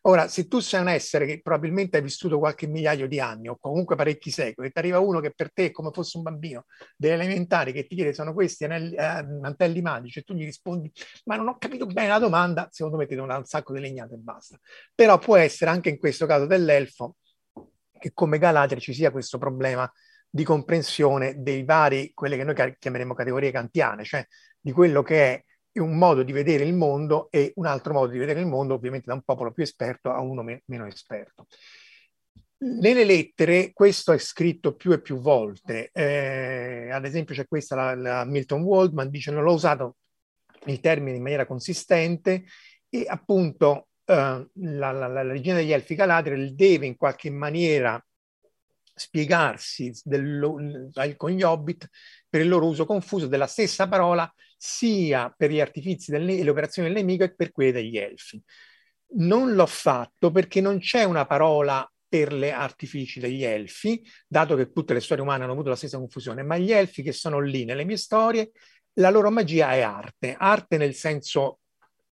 Ora, 0.03 0.29
se 0.29 0.49
tu 0.49 0.59
sei 0.59 0.83
un 0.83 0.89
essere 0.89 1.25
che 1.25 1.41
probabilmente 1.41 1.97
hai 1.97 2.03
vissuto 2.03 2.39
qualche 2.39 2.67
migliaio 2.67 3.09
di 3.09 3.19
anni 3.21 3.49
o 3.49 3.57
comunque 3.59 3.97
parecchi 3.97 4.31
secoli, 4.31 4.69
e 4.69 4.71
ti 4.71 4.79
arriva 4.79 4.99
uno 4.99 5.21
che 5.21 5.33
per 5.35 5.51
te 5.51 5.65
è 5.65 5.71
come 5.71 5.89
fosse 5.91 6.19
un 6.19 6.25
bambino 6.25 6.67
delle 6.95 7.15
elementari 7.15 7.73
che 7.73 7.87
ti 7.87 7.95
chiede 7.95 8.13
sono 8.13 8.35
questi 8.35 8.65
anelli, 8.65 8.95
eh, 8.97 9.27
mantelli 9.41 9.81
magici 9.81 10.19
e 10.19 10.23
tu 10.25 10.35
gli 10.35 10.45
rispondi, 10.45 10.93
ma 11.25 11.37
non 11.37 11.49
ho 11.49 11.57
capito 11.57 11.87
bene 11.87 12.09
la 12.09 12.19
domanda, 12.19 12.69
secondo 12.71 12.99
me 12.99 13.07
ti 13.07 13.15
dà 13.15 13.23
un 13.23 13.45
sacco 13.47 13.73
di 13.73 13.81
legnate 13.81 14.13
e 14.13 14.19
basta. 14.19 14.59
Però 14.95 15.17
può 15.19 15.37
essere 15.37 15.71
anche 15.71 15.89
in 15.89 15.97
questo 15.97 16.27
caso 16.27 16.45
dell'elfo 16.45 17.17
che 18.05 18.13
come 18.13 18.37
Galatria 18.37 18.79
ci 18.79 18.93
sia 18.93 19.11
questo 19.11 19.39
problema 19.39 19.91
di 20.29 20.45
comprensione 20.45 21.41
dei 21.43 21.65
vari, 21.65 22.13
quelle 22.13 22.37
che 22.37 22.45
noi 22.45 22.77
chiameremo 22.79 23.15
categorie 23.15 23.51
kantiane, 23.51 24.05
cioè 24.05 24.27
di 24.61 24.73
quello 24.73 25.03
che 25.03 25.33
è 25.73 25.79
un 25.79 25.97
modo 25.97 26.23
di 26.23 26.33
vedere 26.33 26.65
il 26.65 26.75
mondo 26.75 27.29
e 27.31 27.53
un 27.57 27.65
altro 27.65 27.95
modo 27.95 28.13
di 28.13 28.19
vedere 28.19 28.41
il 28.41 28.47
mondo, 28.47 28.75
ovviamente 28.75 29.07
da 29.07 29.15
un 29.15 29.23
popolo 29.23 29.53
più 29.53 29.63
esperto 29.63 30.11
a 30.11 30.21
uno 30.21 30.43
me- 30.43 30.63
meno 30.67 30.85
esperto. 30.85 31.47
Nelle 32.59 33.05
lettere 33.05 33.73
questo 33.73 34.13
è 34.13 34.19
scritto 34.19 34.75
più 34.75 34.93
e 34.93 35.01
più 35.01 35.19
volte, 35.19 35.89
eh, 35.91 36.91
ad 36.91 37.07
esempio 37.07 37.35
c'è 37.35 37.47
questa, 37.47 37.75
la, 37.75 37.95
la 37.95 38.25
Milton 38.25 38.61
Waldman 38.61 39.09
dice 39.09 39.31
non 39.31 39.45
l'ho 39.45 39.55
usato 39.55 39.97
il 40.67 40.79
termine 40.81 41.17
in 41.17 41.23
maniera 41.23 41.47
consistente 41.47 42.45
e 42.91 43.07
appunto 43.09 43.89
la, 44.07 44.47
la, 44.53 45.07
la, 45.07 45.23
regina 45.23 45.57
degli 45.57 45.73
Elfi 45.73 45.95
Galadriel 45.95 46.55
deve 46.55 46.87
in 46.87 46.97
qualche 46.97 47.31
maniera 47.31 48.03
spiegarsi 48.97 49.93
del, 50.05 50.91
con 51.17 51.31
gli 51.31 51.43
Hobbit 51.43 51.89
per 52.29 52.41
il 52.41 52.49
loro 52.49 52.67
uso 52.67 52.87
confuso 52.87 53.27
della 53.27 53.47
stessa 53.47 53.89
parola 53.89 54.33
sia 54.57 55.33
per 55.37 55.51
gli 55.51 55.61
artifici 55.61 56.13
e 56.13 56.19
le 56.19 56.49
operazioni 56.49 56.89
del 56.89 56.97
nemico 56.99 57.27
che 57.27 57.35
per 57.35 57.51
quelle 57.51 57.73
degli 57.73 57.97
Elfi. 57.97 58.43
Non 59.17 59.55
l'ho 59.55 59.67
fatto 59.67 60.31
perché 60.31 60.61
non 60.61 60.79
c'è 60.79 61.05
una 61.05 61.27
parola 61.27 61.89
per 62.15 62.33
le 62.33 62.53
artifici 62.53 63.19
degli 63.19 63.43
elfi, 63.43 64.01
dato 64.29 64.55
che 64.55 64.71
tutte 64.71 64.95
le 64.95 65.01
storie 65.01 65.25
umane 65.25 65.43
hanno 65.43 65.53
avuto 65.53 65.71
la 65.71 65.75
stessa 65.75 65.99
confusione, 65.99 66.45
ma 66.45 66.57
gli 66.57 66.71
elfi 66.71 67.03
che 67.03 67.11
sono 67.11 67.41
lì 67.41 67.65
nelle 67.65 67.83
mie 67.83 67.97
storie, 67.97 68.53
la 68.95 69.11
loro 69.11 69.33
magia 69.33 69.73
è 69.73 69.81
arte, 69.81 70.37
arte 70.39 70.77
nel 70.77 70.95
senso 70.95 71.59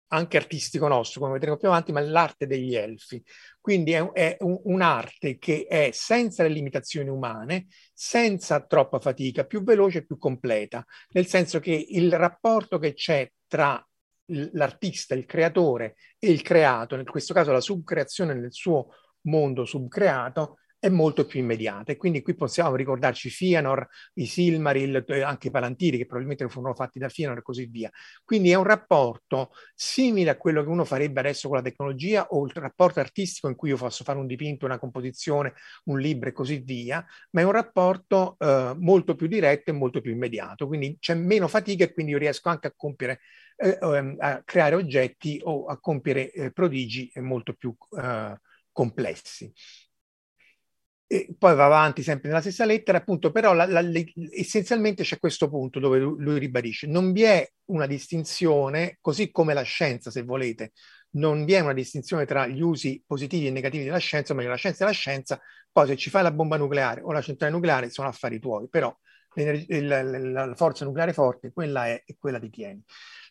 anche 0.10 0.38
artistico 0.38 0.88
nostro, 0.88 1.20
come 1.20 1.34
vedremo 1.34 1.58
più 1.58 1.68
avanti, 1.68 1.92
ma 1.92 2.00
l'arte 2.02 2.48
degli 2.48 2.76
elfi. 2.76 3.24
Quindi 3.60 3.92
è, 3.92 4.12
è 4.12 4.38
un, 4.40 4.60
un'arte 4.64 5.38
che 5.38 5.66
è 5.68 5.90
senza 5.92 6.44
le 6.44 6.50
limitazioni 6.50 7.10
umane, 7.10 7.68
senza 7.94 8.62
troppa 8.66 9.00
fatica, 9.00 9.46
più 9.46 9.64
veloce 9.64 10.00
e 10.00 10.06
più 10.06 10.18
completa, 10.18 10.86
nel 11.10 11.28
senso 11.28 11.60
che 11.60 11.86
il 11.90 12.14
rapporto 12.14 12.80
che 12.80 12.94
c'è 12.94 13.30
tra 13.48 13.82
l'artista, 14.28 15.16
il 15.16 15.26
creatore 15.26 15.96
e 16.20 16.30
il 16.30 16.42
creato, 16.42 16.96
in 16.96 17.06
questo 17.06 17.34
caso 17.34 17.52
la 17.52 17.62
subcreazione 17.62 18.34
nel 18.34 18.54
suo 18.54 18.90
mondo 19.22 19.66
subcreato, 19.66 20.58
è 20.88 20.90
molto 20.90 21.26
più 21.26 21.40
immediata. 21.40 21.92
E 21.92 21.98
quindi 21.98 22.22
qui 22.22 22.36
possiamo 22.36 22.76
ricordarci 22.76 23.30
Fianor, 23.30 23.88
i 24.16 24.26
Silmaril, 24.26 25.04
eh, 25.08 25.22
anche 25.22 25.48
i 25.48 25.52
Palantiri, 25.52 25.98
che 25.98 26.06
probabilmente 26.06 26.48
furono 26.50 26.74
fatti 26.74 27.00
da 27.00 27.10
Fianor 27.10 27.38
e 27.38 27.42
così 27.42 27.66
via. 27.66 27.92
Quindi 28.24 28.52
è 28.52 28.56
un 28.56 28.64
rapporto 28.64 29.52
simile 29.76 30.32
a 30.32 30.38
quello 30.38 30.64
che 30.64 30.70
uno 30.70 30.86
farebbe 30.86 31.20
adesso 31.20 31.48
con 31.48 31.58
la 31.58 31.64
tecnologia 31.64 32.28
o 32.30 32.46
il 32.46 32.52
rapporto 32.54 33.00
artistico 33.00 33.48
in 33.48 33.56
cui 33.56 33.70
io 33.70 33.78
posso 33.78 34.04
fare 34.04 34.18
un 34.18 34.28
dipinto, 34.28 34.66
una 34.66 34.80
composizione, 34.80 35.54
un 35.86 36.00
libro 36.00 36.30
e 36.30 36.32
così 36.32 36.58
via, 36.58 37.06
ma 37.32 37.42
è 37.42 37.44
un 37.44 37.52
rapporto 37.52 38.36
eh, 38.40 38.74
molto 38.78 39.16
più 39.16 39.28
diretto 39.28 39.72
e 39.72 39.74
molto 39.74 40.02
più 40.02 40.12
immediato. 40.12 40.68
Quindi 40.68 40.98
c'è 41.00 41.14
meno 41.14 41.48
fatica 41.48 41.84
e 41.84 41.94
quindi 41.94 42.12
io 42.14 42.18
riesco 42.18 42.50
anche 42.50 42.68
a 42.68 42.74
compiere 42.76 43.20
eh, 43.58 43.78
ehm, 43.82 44.16
a 44.20 44.42
creare 44.44 44.76
oggetti 44.76 45.40
o 45.44 45.66
a 45.66 45.80
compiere 45.80 46.32
eh, 46.32 46.52
prodigi 46.52 47.12
molto 47.16 47.54
più 47.54 47.76
eh, 48.00 48.40
complessi. 48.72 49.52
E 51.10 51.34
poi 51.40 51.56
va 51.56 51.66
avanti 51.66 52.04
sempre 52.04 52.28
nella 52.28 52.42
stessa 52.42 52.66
lettera, 52.66 52.98
appunto, 52.98 53.32
però 53.32 53.54
la, 53.54 53.66
la, 53.66 53.82
essenzialmente 54.32 55.04
c'è 55.04 55.20
questo 55.20 55.50
punto 55.50 55.80
dove 55.80 56.00
lui, 56.00 56.22
lui, 56.22 56.38
ribadisce, 56.38 56.86
non 56.86 57.14
vi 57.14 57.24
è 57.24 57.50
una 57.68 57.86
distinzione, 57.86 58.98
così 59.00 59.32
come 59.32 59.54
la 59.54 59.62
scienza, 59.62 60.12
se 60.12 60.24
volete, 60.24 60.74
non 61.12 61.46
vi 61.46 61.54
è 61.54 61.62
una 61.62 61.74
distinzione 61.74 62.26
tra 62.26 62.46
gli 62.46 62.62
usi 62.62 63.02
positivi 63.06 63.48
e 63.48 63.52
negativi 63.52 63.86
della 63.86 63.98
scienza, 64.00 64.34
ma 64.34 64.44
la 64.44 64.56
scienza 64.56 64.84
è 64.84 64.88
la 64.88 64.94
scienza, 64.94 65.42
poi 65.72 65.88
se 65.88 65.96
ci 65.96 66.10
fai 66.10 66.24
la 66.24 66.32
bomba 66.32 66.58
nucleare 66.58 67.02
o 67.02 67.14
la 67.14 67.22
centrale 67.22 67.54
nucleare 67.54 67.90
sono 67.90 68.10
affari 68.10 68.40
tuoi, 68.40 68.68
però 68.68 68.94
la, 69.34 70.02
la 70.02 70.56
forza 70.56 70.84
nucleare 70.84 71.14
forte, 71.14 71.52
quella 71.54 71.88
è 71.88 72.04
e 72.06 72.16
quella 72.20 72.40
ti 72.40 72.50
tieni. 72.50 72.84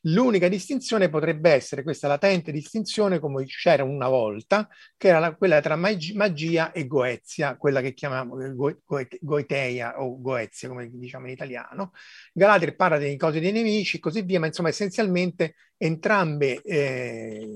L'unica 0.07 0.49
distinzione 0.49 1.09
potrebbe 1.09 1.51
essere 1.51 1.83
questa 1.83 2.07
latente 2.07 2.53
distinzione, 2.53 3.19
come 3.19 3.45
c'era 3.45 3.83
una 3.83 4.09
volta, 4.09 4.69
che 4.97 5.09
era 5.09 5.19
la, 5.19 5.35
quella 5.35 5.61
tra 5.61 5.75
magia 5.75 6.71
e 6.71 6.87
goezia, 6.87 7.57
quella 7.57 7.81
che 7.81 7.93
chiamiamo 7.93 8.41
eh, 8.41 8.55
go, 8.55 8.79
go, 8.85 9.05
goeteia 9.21 10.01
o 10.01 10.21
goezia, 10.21 10.69
come 10.69 10.89
diciamo 10.93 11.27
in 11.27 11.33
italiano. 11.33 11.93
Galadriel 12.33 12.77
parla 12.77 12.99
delle 12.99 13.17
cose 13.17 13.41
dei 13.41 13.51
nemici 13.51 13.97
e 13.97 14.01
così 14.01 14.23
via, 14.23 14.39
ma 14.39 14.47
insomma 14.47 14.69
essenzialmente 14.69 15.57
entrambe, 15.77 16.63
eh, 16.63 17.55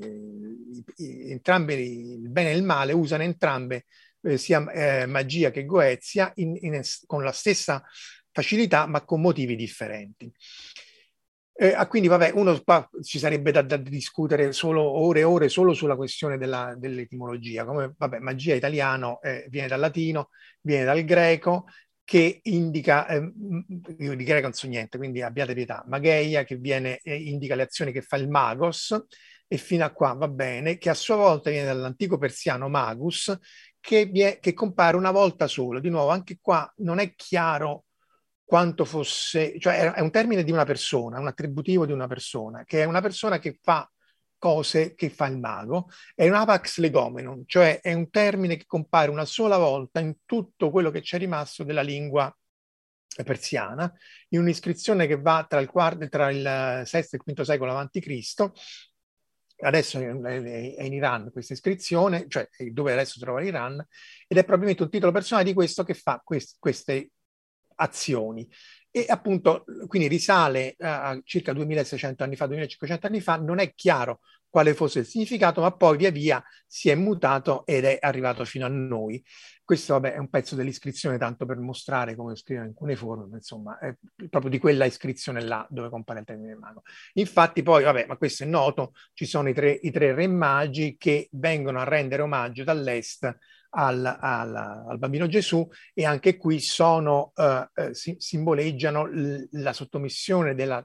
entrambe 0.96 1.74
il 1.74 2.28
bene 2.28 2.50
e 2.50 2.56
il 2.56 2.64
male 2.64 2.92
usano 2.92 3.22
entrambe 3.22 3.86
eh, 4.22 4.36
sia 4.36 4.68
eh, 4.72 5.06
magia 5.06 5.50
che 5.50 5.64
goezia 5.64 6.32
in, 6.36 6.56
in, 6.60 6.80
con 7.06 7.22
la 7.22 7.32
stessa 7.32 7.80
facilità, 8.32 8.86
ma 8.86 9.04
con 9.04 9.20
motivi 9.20 9.54
differenti. 9.54 10.32
Eh, 11.62 11.74
ah, 11.74 11.86
quindi, 11.86 12.08
vabbè, 12.08 12.30
uno 12.32 12.58
qua 12.64 12.88
ci 13.02 13.18
sarebbe 13.18 13.52
da, 13.52 13.60
da, 13.60 13.76
discutere 13.76 14.50
solo 14.50 14.80
ore 14.82 15.20
e 15.20 15.24
ore 15.24 15.50
solo 15.50 15.74
sulla 15.74 15.94
questione 15.94 16.38
della, 16.38 16.74
dell'etimologia. 16.74 17.66
Come, 17.66 17.92
vabbè, 17.98 18.18
magia 18.20 18.54
italiano 18.54 19.20
eh, 19.20 19.44
viene 19.50 19.68
dal 19.68 19.78
latino, 19.78 20.30
viene 20.62 20.84
dal 20.84 21.04
greco, 21.04 21.66
che 22.02 22.40
indica, 22.44 23.06
eh, 23.08 23.30
io 23.98 24.14
di 24.16 24.24
greco 24.24 24.44
non 24.44 24.54
so 24.54 24.68
niente, 24.68 24.96
quindi 24.96 25.20
abbiate 25.20 25.52
pietà, 25.52 25.84
mageia, 25.86 26.44
che 26.44 26.56
viene, 26.56 26.98
eh, 27.02 27.14
indica 27.14 27.54
le 27.54 27.64
azioni 27.64 27.92
che 27.92 28.00
fa 28.00 28.16
il 28.16 28.30
magos, 28.30 28.98
e 29.46 29.56
fino 29.58 29.84
a 29.84 29.90
qua 29.90 30.14
va 30.14 30.28
bene, 30.28 30.78
che 30.78 30.88
a 30.88 30.94
sua 30.94 31.16
volta 31.16 31.50
viene 31.50 31.66
dall'antico 31.66 32.16
persiano 32.16 32.70
magus, 32.70 33.36
che, 33.78 34.06
vie, 34.06 34.38
che 34.40 34.54
compare 34.54 34.96
una 34.96 35.10
volta 35.10 35.46
solo. 35.46 35.78
Di 35.78 35.90
nuovo, 35.90 36.08
anche 36.08 36.38
qua 36.40 36.72
non 36.78 37.00
è 37.00 37.14
chiaro 37.14 37.84
quanto 38.50 38.84
fosse, 38.84 39.60
cioè 39.60 39.92
è 39.92 40.00
un 40.00 40.10
termine 40.10 40.42
di 40.42 40.50
una 40.50 40.64
persona, 40.64 41.20
un 41.20 41.28
attributivo 41.28 41.86
di 41.86 41.92
una 41.92 42.08
persona, 42.08 42.64
che 42.64 42.82
è 42.82 42.84
una 42.84 43.00
persona 43.00 43.38
che 43.38 43.56
fa 43.62 43.88
cose 44.38 44.96
che 44.96 45.08
fa 45.08 45.26
il 45.26 45.38
mago. 45.38 45.88
È 46.16 46.26
un 46.26 46.34
apax 46.34 46.78
legomenon, 46.78 47.44
cioè 47.46 47.78
è 47.80 47.92
un 47.92 48.10
termine 48.10 48.56
che 48.56 48.66
compare 48.66 49.08
una 49.12 49.24
sola 49.24 49.56
volta 49.56 50.00
in 50.00 50.16
tutto 50.24 50.72
quello 50.72 50.90
che 50.90 51.00
c'è 51.00 51.16
rimasto 51.18 51.62
della 51.62 51.82
lingua 51.82 52.36
persiana, 53.22 53.92
in 54.30 54.40
un'iscrizione 54.40 55.06
che 55.06 55.20
va 55.20 55.46
tra 55.48 55.60
il, 55.60 55.68
quarto, 55.68 56.08
tra 56.08 56.28
il 56.32 56.82
VI 56.90 56.98
e 56.98 57.06
il 57.12 57.22
V 57.24 57.40
secolo 57.42 57.78
a.C., 57.78 58.50
adesso 59.62 60.00
è 60.00 60.82
in 60.82 60.92
Iran 60.92 61.30
questa 61.30 61.52
iscrizione, 61.52 62.26
cioè 62.26 62.48
dove 62.72 62.94
adesso 62.94 63.12
si 63.12 63.20
trova 63.20 63.38
l'Iran, 63.38 63.74
ed 64.26 64.38
è 64.38 64.42
probabilmente 64.42 64.82
un 64.82 64.90
titolo 64.90 65.12
personale 65.12 65.44
di 65.44 65.52
questo 65.52 65.84
che 65.84 65.94
fa 65.94 66.20
quest- 66.24 66.56
queste 66.58 67.10
azioni. 67.80 68.48
E 68.92 69.06
appunto, 69.08 69.64
quindi 69.86 70.08
risale 70.08 70.74
a 70.78 71.18
circa 71.24 71.52
2600 71.52 72.24
anni 72.24 72.36
fa, 72.36 72.46
2500 72.46 73.06
anni 73.06 73.20
fa, 73.20 73.36
non 73.36 73.58
è 73.58 73.72
chiaro 73.74 74.20
quale 74.48 74.74
fosse 74.74 75.00
il 75.00 75.06
significato, 75.06 75.60
ma 75.60 75.70
poi 75.70 75.96
via 75.96 76.10
via 76.10 76.44
si 76.66 76.90
è 76.90 76.96
mutato 76.96 77.64
ed 77.66 77.84
è 77.84 77.98
arrivato 78.00 78.44
fino 78.44 78.66
a 78.66 78.68
noi. 78.68 79.24
Questo 79.64 79.92
vabbè, 79.92 80.14
è 80.14 80.18
un 80.18 80.28
pezzo 80.28 80.56
dell'iscrizione, 80.56 81.18
tanto 81.18 81.46
per 81.46 81.58
mostrare 81.58 82.16
come 82.16 82.34
scrive 82.34 82.64
in 82.64 82.74
cuneiforme, 82.74 83.36
insomma, 83.36 83.78
è 83.78 83.94
proprio 84.28 84.50
di 84.50 84.58
quella 84.58 84.84
iscrizione 84.84 85.40
là 85.40 85.64
dove 85.70 85.88
compare 85.88 86.18
il 86.18 86.24
termine 86.24 86.56
mago. 86.56 86.82
Infatti 87.12 87.62
poi, 87.62 87.84
vabbè, 87.84 88.06
ma 88.08 88.16
questo 88.16 88.42
è 88.42 88.46
noto, 88.46 88.92
ci 89.12 89.24
sono 89.24 89.48
i 89.48 89.54
tre, 89.54 89.70
i 89.70 89.92
tre 89.92 90.12
re 90.12 90.26
magi 90.26 90.96
che 90.98 91.28
vengono 91.32 91.78
a 91.78 91.84
rendere 91.84 92.22
omaggio 92.22 92.64
dall'est 92.64 93.38
al, 93.70 94.04
al, 94.04 94.56
al, 94.88 94.98
bambino 94.98 95.26
Gesù 95.26 95.66
e 95.94 96.04
anche 96.04 96.36
qui 96.36 96.60
sono, 96.60 97.32
uh, 97.34 97.42
uh, 97.82 97.92
si, 97.92 98.16
simboleggiano 98.18 99.06
l- 99.06 99.48
la 99.52 99.72
sottomissione 99.72 100.54
della, 100.54 100.84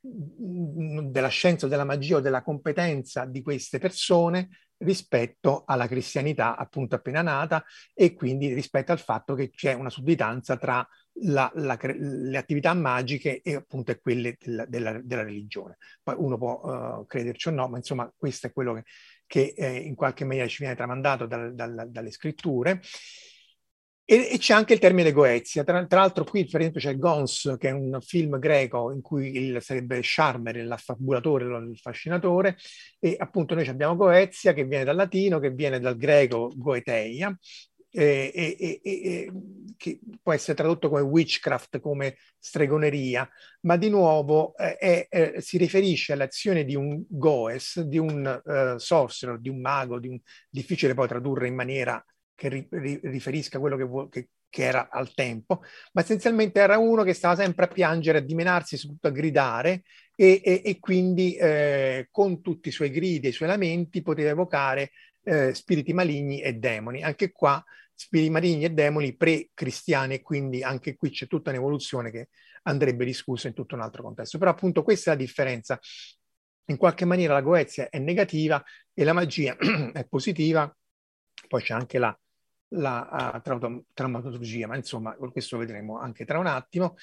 della 0.00 1.28
scienza, 1.28 1.68
della 1.68 1.84
magia 1.84 2.16
o 2.16 2.20
della 2.20 2.42
competenza 2.42 3.24
di 3.24 3.42
queste 3.42 3.78
persone 3.78 4.48
rispetto 4.78 5.62
alla 5.64 5.86
cristianità 5.86 6.56
appunto 6.56 6.96
appena 6.96 7.22
nata 7.22 7.64
e 7.94 8.14
quindi 8.14 8.52
rispetto 8.52 8.92
al 8.92 8.98
fatto 8.98 9.34
che 9.34 9.50
c'è 9.50 9.72
una 9.72 9.90
sudditanza 9.90 10.56
tra 10.56 10.86
la, 11.24 11.50
la, 11.54 11.78
le 11.80 12.38
attività 12.38 12.72
magiche 12.74 13.42
e 13.42 13.54
appunto 13.54 13.96
quelle 14.00 14.36
della, 14.40 14.64
della, 14.66 15.00
della 15.02 15.22
religione. 15.22 15.76
Poi 16.02 16.14
uno 16.18 16.38
può 16.38 16.60
uh, 16.62 17.06
crederci 17.06 17.48
o 17.48 17.50
no, 17.52 17.68
ma 17.68 17.76
insomma 17.76 18.10
questo 18.16 18.46
è 18.46 18.52
quello 18.52 18.74
che, 18.74 18.84
che 19.32 19.54
eh, 19.56 19.76
in 19.78 19.94
qualche 19.94 20.26
maniera 20.26 20.46
ci 20.46 20.58
viene 20.58 20.76
tramandato 20.76 21.24
dal, 21.24 21.54
dal, 21.54 21.86
dalle 21.88 22.10
scritture. 22.10 22.82
E, 24.04 24.28
e, 24.30 24.36
c'è 24.36 24.52
anche 24.52 24.74
il 24.74 24.78
termine 24.78 25.10
Goezia. 25.10 25.64
Tra, 25.64 25.86
tra, 25.86 26.00
l'altro, 26.00 26.24
qui 26.24 26.44
per 26.44 26.60
esempio 26.60 26.82
c'è 26.82 26.98
Gons, 26.98 27.56
che 27.58 27.70
è 27.70 27.70
un 27.70 27.98
film 28.02 28.38
greco 28.38 28.92
in 28.92 29.00
cui 29.00 29.34
il, 29.34 29.62
sarebbe 29.62 30.00
Charmer, 30.02 30.62
l'affabulatore, 30.66 31.46
il 31.46 31.78
fascinatore, 31.78 32.58
e 32.98 33.16
appunto 33.18 33.54
noi 33.54 33.66
abbiamo 33.68 33.96
Goezia, 33.96 34.52
che 34.52 34.66
viene 34.66 34.84
dal 34.84 34.96
latino, 34.96 35.38
che 35.38 35.50
viene 35.50 35.80
dal 35.80 35.96
greco 35.96 36.52
Goeteia, 36.54 37.34
eh, 37.90 38.30
e, 38.34 38.80
e, 38.82 39.32
che 39.82 39.98
può 40.22 40.32
essere 40.32 40.56
tradotto 40.56 40.88
come 40.88 41.00
witchcraft, 41.00 41.80
come 41.80 42.16
stregoneria, 42.38 43.28
ma 43.62 43.76
di 43.76 43.88
nuovo 43.90 44.54
eh, 44.56 44.76
è, 44.76 45.06
eh, 45.10 45.40
si 45.40 45.58
riferisce 45.58 46.12
all'azione 46.12 46.64
di 46.64 46.76
un 46.76 47.02
goes, 47.08 47.80
di 47.80 47.98
un 47.98 48.40
uh, 48.44 48.78
sorcerer, 48.78 49.40
di 49.40 49.48
un 49.48 49.60
mago, 49.60 49.98
di 49.98 50.06
un, 50.06 50.20
difficile 50.48 50.94
poi 50.94 51.08
tradurre 51.08 51.48
in 51.48 51.56
maniera 51.56 52.02
che 52.32 52.48
ri, 52.48 52.68
ri, 52.70 53.00
riferisca 53.02 53.58
quello 53.58 53.76
che, 53.76 54.08
che, 54.08 54.28
che, 54.48 54.62
era 54.62 54.88
al 54.88 55.12
tempo, 55.14 55.62
ma 55.94 56.02
essenzialmente 56.02 56.60
era 56.60 56.78
uno 56.78 57.02
che 57.02 57.12
stava 57.12 57.34
sempre 57.34 57.64
a 57.64 57.68
piangere, 57.68 58.18
a 58.18 58.22
dimenarsi, 58.22 58.76
soprattutto 58.76 59.08
a 59.08 59.10
gridare 59.10 59.82
e, 60.14 60.40
e, 60.44 60.62
e 60.64 60.78
quindi 60.78 61.34
eh, 61.34 62.06
con 62.12 62.40
tutti 62.40 62.68
i 62.68 62.72
suoi 62.72 62.90
gridi 62.90 63.26
e 63.26 63.30
i 63.30 63.32
suoi 63.32 63.48
lamenti 63.48 64.00
poteva 64.00 64.30
evocare 64.30 64.92
eh, 65.24 65.52
spiriti 65.54 65.92
maligni 65.92 66.40
e 66.40 66.52
demoni. 66.52 67.02
Anche 67.02 67.32
qua 67.32 67.60
spiriti 67.94 68.30
maligni 68.30 68.64
e 68.64 68.70
demoni 68.70 69.16
pre-cristiani 69.16 70.14
e 70.14 70.22
quindi 70.22 70.62
anche 70.62 70.96
qui 70.96 71.10
c'è 71.10 71.26
tutta 71.26 71.50
un'evoluzione 71.50 72.10
che 72.10 72.28
andrebbe 72.64 73.04
discussa 73.04 73.48
in 73.48 73.54
tutto 73.54 73.74
un 73.74 73.80
altro 73.80 74.02
contesto. 74.02 74.38
Però 74.38 74.50
appunto 74.50 74.82
questa 74.82 75.12
è 75.12 75.14
la 75.14 75.20
differenza. 75.20 75.78
In 76.66 76.76
qualche 76.76 77.04
maniera 77.04 77.34
la 77.34 77.42
Goezia 77.42 77.88
è 77.88 77.98
negativa 77.98 78.62
e 78.92 79.04
la 79.04 79.12
magia 79.12 79.56
è 79.92 80.06
positiva, 80.06 80.74
poi 81.48 81.62
c'è 81.62 81.74
anche 81.74 81.98
la, 81.98 82.16
la 82.68 83.42
uh, 83.44 83.82
traumatologia, 83.92 84.66
ma 84.66 84.76
insomma 84.76 85.14
questo 85.14 85.58
vedremo 85.58 85.98
anche 85.98 86.24
tra 86.24 86.38
un 86.38 86.46
attimo. 86.46 86.96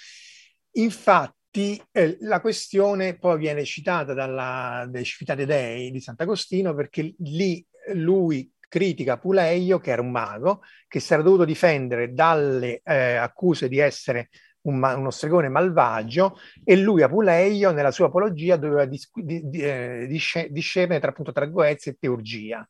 Infatti 0.74 1.82
eh, 1.92 2.18
la 2.22 2.42
questione 2.42 3.18
poi 3.18 3.38
viene 3.38 3.64
citata 3.66 4.14
dalla 4.14 4.86
De 4.90 5.04
Civitate 5.04 5.46
Dei 5.46 5.92
di 5.92 6.00
Sant'Agostino 6.00 6.74
perché 6.74 7.14
lì 7.18 7.66
lui 7.94 8.52
critica 8.70 9.18
Puleio, 9.18 9.80
che 9.80 9.92
era 9.92 10.02
un 10.02 10.12
mago, 10.12 10.62
che 10.88 11.02
si 11.02 11.12
era 11.12 11.22
dovuto 11.22 11.44
difendere 11.44 12.14
dalle 12.14 12.82
eh, 12.84 13.16
accuse 13.16 13.68
di 13.68 13.80
essere 13.80 14.30
un, 14.62 14.82
uno 14.82 15.10
stregone 15.10 15.50
malvagio 15.50 16.38
e 16.64 16.78
lui 16.78 17.02
Apuleio 17.02 17.72
nella 17.72 17.92
sua 17.92 18.08
apologia 18.08 18.56
doveva 18.56 18.86
dis, 18.86 19.10
di, 19.14 19.42
di, 19.50 19.60
eh, 19.60 20.08
discernere 20.50 21.00
tra, 21.00 21.10
appunto, 21.10 21.32
tra 21.32 21.46
goezia 21.46 21.92
e 21.92 21.98
teurgia 22.00 22.66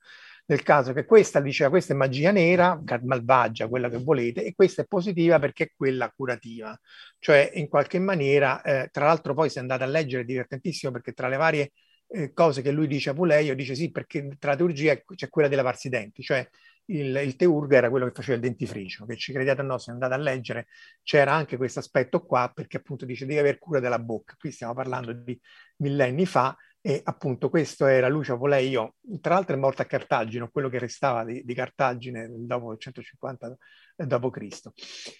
nel 0.49 0.63
caso 0.63 0.93
che 0.93 1.05
questa 1.05 1.41
diceva 1.41 1.69
questa 1.69 1.93
è 1.93 1.95
magia 1.95 2.31
nera, 2.31 2.81
malvagia, 3.03 3.67
quella 3.67 3.87
che 3.87 3.99
volete, 3.99 4.43
e 4.43 4.55
questa 4.55 4.81
è 4.81 4.85
positiva 4.85 5.37
perché 5.37 5.65
è 5.65 5.71
quella 5.75 6.09
curativa. 6.09 6.75
Cioè, 7.19 7.51
in 7.53 7.67
qualche 7.67 7.99
maniera, 7.99 8.61
eh, 8.63 8.89
tra 8.91 9.05
l'altro 9.05 9.35
poi 9.35 9.49
se 9.51 9.59
andate 9.59 9.83
a 9.83 9.87
leggere 9.87 10.23
è 10.23 10.25
divertentissimo 10.25 10.91
perché 10.91 11.13
tra 11.13 11.27
le 11.27 11.37
varie 11.37 11.71
eh, 12.11 12.33
cose 12.33 12.61
che 12.61 12.71
lui 12.71 12.87
dice 12.87 13.11
a 13.11 13.13
Puleio, 13.13 13.55
dice 13.55 13.75
sì, 13.75 13.91
perché 13.91 14.35
tra 14.39 14.51
la 14.51 14.57
teurgia 14.57 14.99
c'è 15.15 15.29
quella 15.29 15.47
di 15.47 15.55
lavarsi 15.55 15.87
i 15.87 15.89
denti, 15.89 16.23
cioè 16.23 16.47
il, 16.85 17.15
il 17.15 17.35
teurga 17.35 17.77
era 17.77 17.89
quello 17.89 18.05
che 18.05 18.11
faceva 18.13 18.35
il 18.35 18.41
dentifricio, 18.41 19.05
che 19.05 19.15
ci 19.15 19.31
crediate 19.31 19.61
o 19.61 19.63
no, 19.63 19.77
se 19.77 19.91
andate 19.91 20.13
a 20.13 20.17
leggere, 20.17 20.67
c'era 21.03 21.33
anche 21.33 21.57
questo 21.57 21.79
aspetto 21.79 22.25
qua, 22.25 22.51
perché 22.53 22.77
appunto 22.77 23.05
dice 23.05 23.25
devi 23.25 23.39
avere 23.39 23.59
cura 23.59 23.79
della 23.79 23.99
bocca. 23.99 24.35
Qui 24.37 24.51
stiamo 24.51 24.73
parlando 24.73 25.13
di 25.13 25.39
millenni 25.77 26.25
fa, 26.25 26.55
e 26.81 27.01
appunto 27.03 27.49
questo 27.49 27.85
era 27.85 28.07
Lucio 28.07 28.37
Poleio, 28.37 28.95
tra 29.19 29.33
l'altro 29.33 29.55
è 29.55 29.59
morto 29.59 29.81
a 29.81 29.85
Cartagine, 29.85 30.49
quello 30.49 30.69
che 30.69 30.79
restava 30.79 31.25
di, 31.25 31.43
di 31.43 31.53
Cartagine 31.53 32.27
dopo 32.31 32.71
il 32.71 32.79
150 32.79 33.57
d.C. 33.97 34.69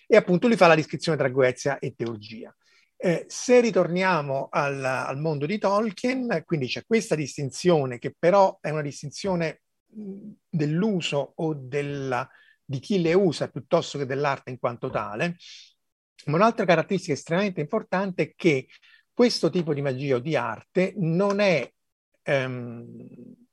E 0.08 0.16
appunto 0.16 0.48
lui 0.48 0.56
fa 0.56 0.68
la 0.68 0.76
descrizione 0.76 1.18
tra 1.18 1.30
Goezia 1.30 1.78
e 1.80 1.94
Teurgia. 1.96 2.56
Eh, 3.02 3.24
se 3.30 3.62
ritorniamo 3.62 4.50
al, 4.52 4.84
al, 4.84 5.18
mondo 5.20 5.46
di 5.46 5.58
Tolkien, 5.58 6.44
quindi 6.46 6.68
c'è 6.68 6.84
questa 6.86 7.16
distinzione 7.16 7.98
che 7.98 8.14
però 8.18 8.58
è 8.60 8.72
una 8.72 8.82
distinzione 8.82 9.62
dell'uso 9.88 11.32
o 11.38 11.54
della, 11.54 12.30
di 12.62 12.80
chi 12.80 13.02
le 13.02 13.14
usa 13.14 13.50
piuttosto 13.50 13.98
che 13.98 14.06
dell'arte 14.06 14.50
in 14.50 14.60
quanto 14.60 14.90
tale, 14.90 15.38
ma 16.26 16.36
un'altra 16.36 16.66
caratteristica 16.66 17.14
estremamente 17.14 17.62
importante 17.62 18.24
è 18.24 18.34
che 18.36 18.68
questo 19.14 19.50
tipo 19.50 19.74
di 19.74 19.82
magia 19.82 20.18
o 20.18 20.20
di 20.20 20.36
arte 20.36 20.94
non 20.98 21.40
è 21.40 21.72
ehm, 22.22 23.08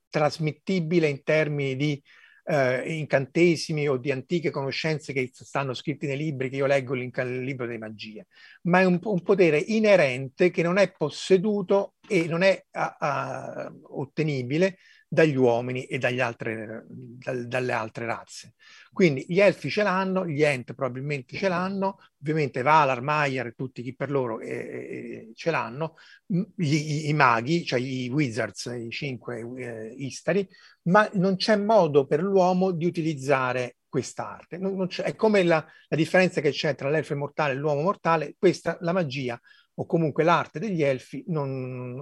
trasmittibile 0.09 1.07
in 1.07 1.23
termini 1.23 1.77
di 1.77 2.03
eh, 2.47 2.95
incantesimi 2.97 3.89
o 3.89 3.97
di 3.97 4.13
antiche 4.13 4.51
conoscenze 4.51 5.13
che 5.13 5.31
stanno 5.33 5.75
scritti 5.75 6.07
nei 6.07 6.17
libri 6.17 6.49
che 6.49 6.57
io 6.57 6.67
leggo 6.67 6.95
il 6.95 7.11
libro 7.43 7.67
delle 7.67 7.79
magie, 7.79 8.27
ma 8.63 8.81
è 8.81 8.85
un, 8.85 8.99
un, 9.03 9.23
potere 9.23 9.59
inerente 9.59 10.51
che 10.51 10.63
non 10.63 10.79
è 10.79 10.93
posseduto 10.93 11.95
e 12.09 12.27
non 12.27 12.43
è 12.43 12.67
a, 12.73 12.97
a, 12.99 13.73
ottenibile 13.83 14.79
dagli 15.17 15.35
uomini 15.35 15.87
e 15.87 15.99
altre, 16.21 16.85
da, 16.87 17.33
dalle 17.33 17.73
altre 17.73 18.05
razze. 18.05 18.53
Quindi 18.93 19.25
gli 19.27 19.41
elfi 19.41 19.71
ce 19.71 19.83
l'hanno, 19.83 20.27
gli 20.27 20.43
ent 20.43 20.75
probabilmente 20.75 21.37
ce 21.37 21.49
l'hanno, 21.49 21.99
ovviamente 22.21 22.61
Valar, 22.61 23.01
Maiar 23.01 23.47
e 23.47 23.53
tutti 23.53 23.83
chi 23.83 23.95
per 23.95 24.11
loro 24.11 24.41
eh, 24.41 24.49
eh, 24.51 25.31
ce 25.35 25.51
l'hanno, 25.51 25.95
gli, 26.27 27.09
i, 27.09 27.13
maghi, 27.15 27.65
cioè 27.65 27.81
i 27.81 28.11
wizards, 28.11 28.67
i 28.79 28.91
cinque 28.91 29.41
eh, 29.57 29.95
istari, 29.97 30.47
ma 30.83 31.09
non 31.15 31.37
c'è 31.37 31.57
modo 31.57 32.07
per 32.07 32.23
l'uomo 32.23 32.71
di 32.73 32.85
utilizzare 32.85 33.77
quest'arte. 33.89 34.59
Non, 34.59 34.77
non 34.77 34.89
è 35.03 35.15
come 35.15 35.43
la, 35.43 35.65
la, 35.89 35.97
differenza 35.97 36.43
che 36.43 36.51
c'è 36.51 36.75
tra 36.75 36.91
l'elfo 36.91 37.17
mortale 37.17 37.55
e 37.55 37.57
l'uomo 37.57 37.81
mortale, 37.81 38.35
questa, 38.39 38.77
la 38.81 38.93
magia 38.93 39.41
o 39.79 39.87
comunque 39.87 40.25
l'arte 40.25 40.59
degli 40.59 40.83
elfi 40.83 41.25
non, 41.29 41.95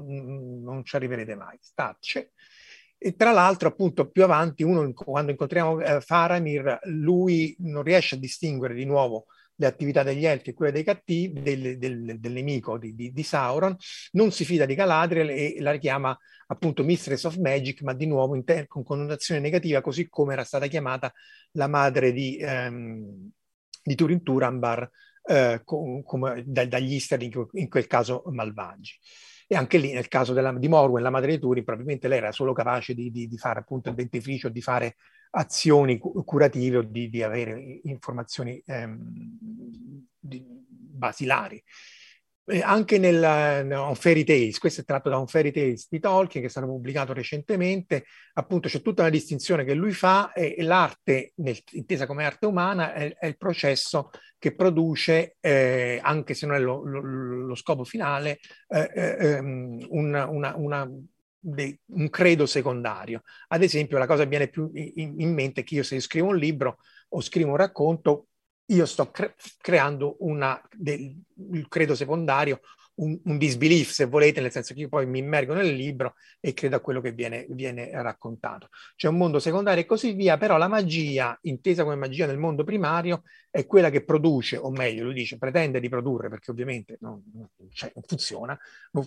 non 0.63 0.85
ci 0.85 0.97
arriverete 0.97 1.37
mai. 1.37 1.57
Stacce. 1.61 2.33
E 3.07 3.17
tra 3.17 3.33
l'altro, 3.33 3.69
appunto, 3.69 4.09
più 4.09 4.25
avanti, 4.25 4.63
uno, 4.63 4.91
quando 4.95 5.31
incontriamo 5.31 5.79
eh, 5.79 6.01
Faramir, 6.01 6.79
lui 6.85 7.55
non 7.59 7.83
riesce 7.83 8.15
a 8.15 8.19
distinguere 8.19 8.73
di 8.73 8.87
nuovo 8.87 9.27
le 9.57 9.67
attività 9.67 10.03
degli 10.03 10.25
elfi 10.25 10.49
e 10.51 10.55
quelle 10.55 10.73
dei 10.73 10.85
cattivi, 10.85 11.43
del, 11.43 11.77
del, 11.77 12.19
del 12.19 12.33
nemico 12.33 12.79
di, 12.79 12.95
di, 12.95 13.13
di, 13.13 13.23
Sauron, 13.23 13.77
non 14.13 14.33
si 14.33 14.47
fida 14.47 14.65
di 14.65 14.75
Galadriel 14.75 15.29
e 15.29 15.57
la 15.61 15.77
chiama 15.77 16.19
appunto 16.47 16.83
Mistress 16.83 17.25
of 17.25 17.37
Magic, 17.37 17.83
ma 17.83 17.93
di 17.93 18.07
nuovo 18.07 18.43
ter- 18.43 18.67
con 18.69 18.83
connotazione 18.83 19.39
negativa, 19.39 19.83
così 19.83 20.09
come 20.09 20.33
era 20.33 20.45
stata 20.45 20.67
chiamata 20.67 21.13
la 21.53 21.67
madre 21.67 22.11
di, 22.11 22.39
ehm, 22.39 23.31
di 23.83 23.95
Turin 23.95 24.23
Turambar, 24.23 24.91
eh, 25.27 25.61
com- 25.63 26.03
com- 26.03 26.41
da- 26.41 26.65
dagli 26.65 26.95
Istari, 26.95 27.31
in 27.53 27.69
quel 27.69 27.87
caso 27.87 28.23
malvagi. 28.31 28.99
E 29.47 29.55
anche 29.57 29.79
lì, 29.79 29.93
nel 29.93 30.09
caso 30.09 30.33
della, 30.33 30.53
di 30.53 30.69
Morwen, 30.69 31.03
la 31.03 31.11
madre 31.11 31.33
di 31.33 31.39
Turing, 31.39 31.65
probabilmente 31.65 32.09
lei 32.09 32.19
era 32.19 32.33
solo 32.33 32.53
capace 32.53 32.95
di, 32.95 33.11
di, 33.11 33.27
di 33.27 33.37
fare 33.37 33.61
appunto 33.61 33.91
il 33.91 33.95
dentifricio, 33.95 34.49
di 34.49 34.63
fare 34.63 34.97
azioni 35.31 35.99
curative 35.99 36.79
o 36.79 36.83
di, 36.83 37.09
di 37.09 37.23
avere 37.23 37.81
informazioni 37.83 38.63
ehm, 38.65 40.07
basilari. 40.95 41.63
Eh, 42.47 42.61
anche 42.61 42.99
nel 42.99 43.65
no, 43.65 43.95
Fairy 43.95 44.23
Tales, 44.23 44.59
questo 44.59 44.83
è 44.83 44.85
tratto 44.85 45.09
da 45.09 45.17
un 45.17 45.27
Fairy 45.27 45.51
Tales 45.51 45.87
di 45.89 45.99
Tolkien 45.99 46.43
che 46.43 46.49
è 46.49 46.51
stato 46.51 46.67
pubblicato 46.67 47.15
recentemente, 47.15 48.05
appunto 48.35 48.69
c'è 48.69 48.83
tutta 48.83 49.01
una 49.01 49.11
distinzione 49.11 49.65
che 49.65 49.73
lui 49.73 49.93
fa 49.93 50.31
e, 50.33 50.55
e 50.59 50.63
l'arte, 50.63 51.33
nel, 51.37 51.59
intesa 51.73 52.07
come 52.07 52.27
arte 52.27 52.45
umana, 52.45 52.93
è, 52.93 53.17
è, 53.17 53.27
il 53.27 53.39
processo 53.39 54.11
che 54.39 54.55
produce, 54.55 55.37
eh, 55.41 55.99
anche 56.03 56.35
se 56.35 56.45
non 56.47 56.57
è 56.57 56.59
lo, 56.59 56.85
lo, 56.85 57.01
lo 57.01 57.55
scopo 57.55 57.83
finale, 57.83 58.41
eh, 58.69 58.91
eh, 58.95 59.17
ehm, 59.37 59.87
una, 59.89 60.29
una, 60.29 60.55
una 60.55 60.91
de, 61.39 61.81
un 61.87 62.11
credo 62.11 62.45
secondario. 62.45 63.23
Ad 63.49 63.63
esempio, 63.63 63.97
la 63.97 64.07
cosa 64.07 64.25
che 64.25 64.29
viene 64.29 64.49
più 64.49 64.71
in, 64.75 65.19
in 65.19 65.33
mente 65.33 65.63
è 65.63 65.65
che 65.65 65.77
io 65.77 65.83
se 65.83 65.99
scrivo 65.99 66.29
un 66.29 66.37
libro 66.37 66.79
o 67.09 67.23
scrivo 67.23 67.51
un 67.51 67.57
racconto, 67.57 68.29
io 68.67 68.87
sto 68.87 69.11
cre- 69.11 69.35
creando 69.59 70.17
una, 70.21 70.61
del, 70.73 71.15
il 71.53 71.69
credo 71.69 71.95
secondario, 71.95 72.61
un, 72.97 73.19
un, 73.25 73.39
disbelief, 73.39 73.91
se 73.91 74.05
volete, 74.05 74.41
nel 74.41 74.53
senso 74.53 74.73
che 74.73 74.81
io 74.81 74.89
poi 74.89 75.07
mi 75.07 75.19
immergo 75.19 75.53
nel 75.53 75.75
libro 75.75 76.15
e 76.41 76.53
credo 76.53 76.77
a 76.77 76.81
quello 76.81 77.01
che 77.01 77.13
viene, 77.13 77.47
viene 77.51 77.91
raccontato. 77.91 78.69
C'è 78.95 79.09
un 79.09 79.17
mondo 79.17 79.39
secondario 79.39 79.83
e 79.83 79.87
così 79.87 80.13
via, 80.13 80.37
però 80.39 80.57
la 80.57 80.69
magia, 80.69 81.37
intesa 81.43 81.83
come 81.83 81.97
magia 81.97 82.27
nel 82.27 82.39
mondo 82.39 82.63
primario, 82.63 83.23
è 83.51 83.67
quella 83.67 83.91
che 83.91 84.05
produce, 84.05 84.57
o 84.57 84.71
meglio, 84.71 85.05
lui 85.05 85.15
dice, 85.15 85.39
pretende 85.39 85.81
di 85.81 85.89
produrre, 85.89 86.29
perché 86.29 86.51
ovviamente 86.51 86.97
non, 87.01 87.23
cioè, 87.73 87.91
non 87.95 88.05
funziona, 88.07 88.59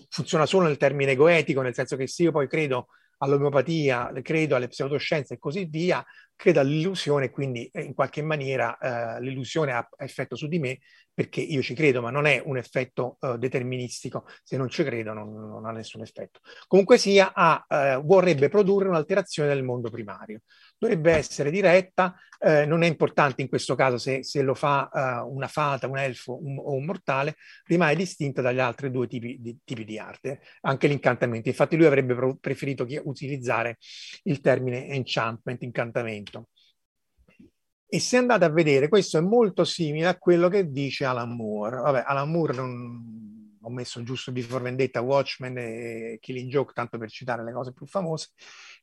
funziona 0.08 0.46
solo 0.46 0.66
nel 0.66 0.76
termine 0.76 1.14
goetico, 1.14 1.62
nel 1.62 1.74
senso 1.74 1.96
che 1.96 2.06
se 2.06 2.24
io 2.24 2.30
poi 2.30 2.46
credo 2.46 2.88
all'omeopatia, 3.18 4.12
credo 4.22 4.56
alle 4.56 4.68
pseudoscienze 4.68 5.34
e 5.34 5.38
così 5.38 5.64
via, 5.64 6.04
credo 6.34 6.60
all'illusione, 6.60 7.30
quindi 7.30 7.68
eh, 7.72 7.82
in 7.82 7.94
qualche 7.94 8.22
maniera 8.22 8.78
eh, 8.78 9.20
l'illusione 9.20 9.72
ha 9.72 9.88
effetto 9.98 10.36
su 10.36 10.46
di 10.46 10.58
me 10.58 10.78
perché 11.18 11.40
io 11.40 11.62
ci 11.62 11.74
credo, 11.74 12.00
ma 12.00 12.10
non 12.10 12.26
è 12.26 12.40
un 12.44 12.58
effetto 12.58 13.16
uh, 13.18 13.36
deterministico. 13.36 14.24
Se 14.44 14.56
non 14.56 14.68
ci 14.68 14.84
credo 14.84 15.12
non, 15.12 15.34
non 15.34 15.66
ha 15.66 15.72
nessun 15.72 16.02
effetto. 16.02 16.38
Comunque 16.68 16.96
sia, 16.96 17.32
ha, 17.34 17.66
uh, 17.66 18.06
vorrebbe 18.06 18.48
produrre 18.48 18.86
un'alterazione 18.86 19.48
del 19.48 19.64
mondo 19.64 19.90
primario. 19.90 20.42
Dovrebbe 20.78 21.12
essere 21.12 21.50
diretta, 21.50 22.14
uh, 22.38 22.66
non 22.66 22.82
è 22.82 22.86
importante 22.86 23.42
in 23.42 23.48
questo 23.48 23.74
caso 23.74 23.98
se, 23.98 24.22
se 24.22 24.42
lo 24.42 24.54
fa 24.54 25.24
una 25.28 25.48
fata, 25.48 25.88
un 25.88 25.98
elfo 25.98 26.38
un, 26.40 26.56
o 26.58 26.72
un 26.74 26.84
mortale, 26.84 27.36
rimane 27.64 27.96
distinta 27.96 28.40
dagli 28.42 28.60
altri 28.60 28.90
due 28.90 29.08
tipi 29.08 29.38
di, 29.40 29.58
tipi 29.64 29.84
di 29.84 29.98
arte, 29.98 30.40
anche 30.62 30.86
l'incantamento. 30.86 31.48
Infatti 31.48 31.76
lui 31.76 31.86
avrebbe 31.86 32.36
preferito 32.40 32.86
utilizzare 33.04 33.78
il 34.24 34.40
termine 34.40 34.86
enchantment, 34.88 35.62
incantamento. 35.62 36.48
E 37.90 38.00
se 38.00 38.18
andate 38.18 38.44
a 38.44 38.50
vedere, 38.50 38.88
questo 38.88 39.16
è 39.16 39.22
molto 39.22 39.64
simile 39.64 40.08
a 40.08 40.18
quello 40.18 40.48
che 40.48 40.70
dice 40.70 41.06
Alan 41.06 41.34
Moore. 41.34 41.76
Vabbè, 41.76 42.04
Alan 42.06 42.30
Moore 42.30 42.52
non, 42.52 43.48
ho 43.68 43.70
messo 43.70 44.02
giusto 44.02 44.32
Before 44.32 44.62
Vendetta, 44.62 45.00
Watchmen 45.00 45.56
e 45.58 46.18
Killing 46.20 46.50
Joke, 46.50 46.72
tanto 46.72 46.98
per 46.98 47.10
citare 47.10 47.44
le 47.44 47.52
cose 47.52 47.72
più 47.72 47.86
famose. 47.86 48.28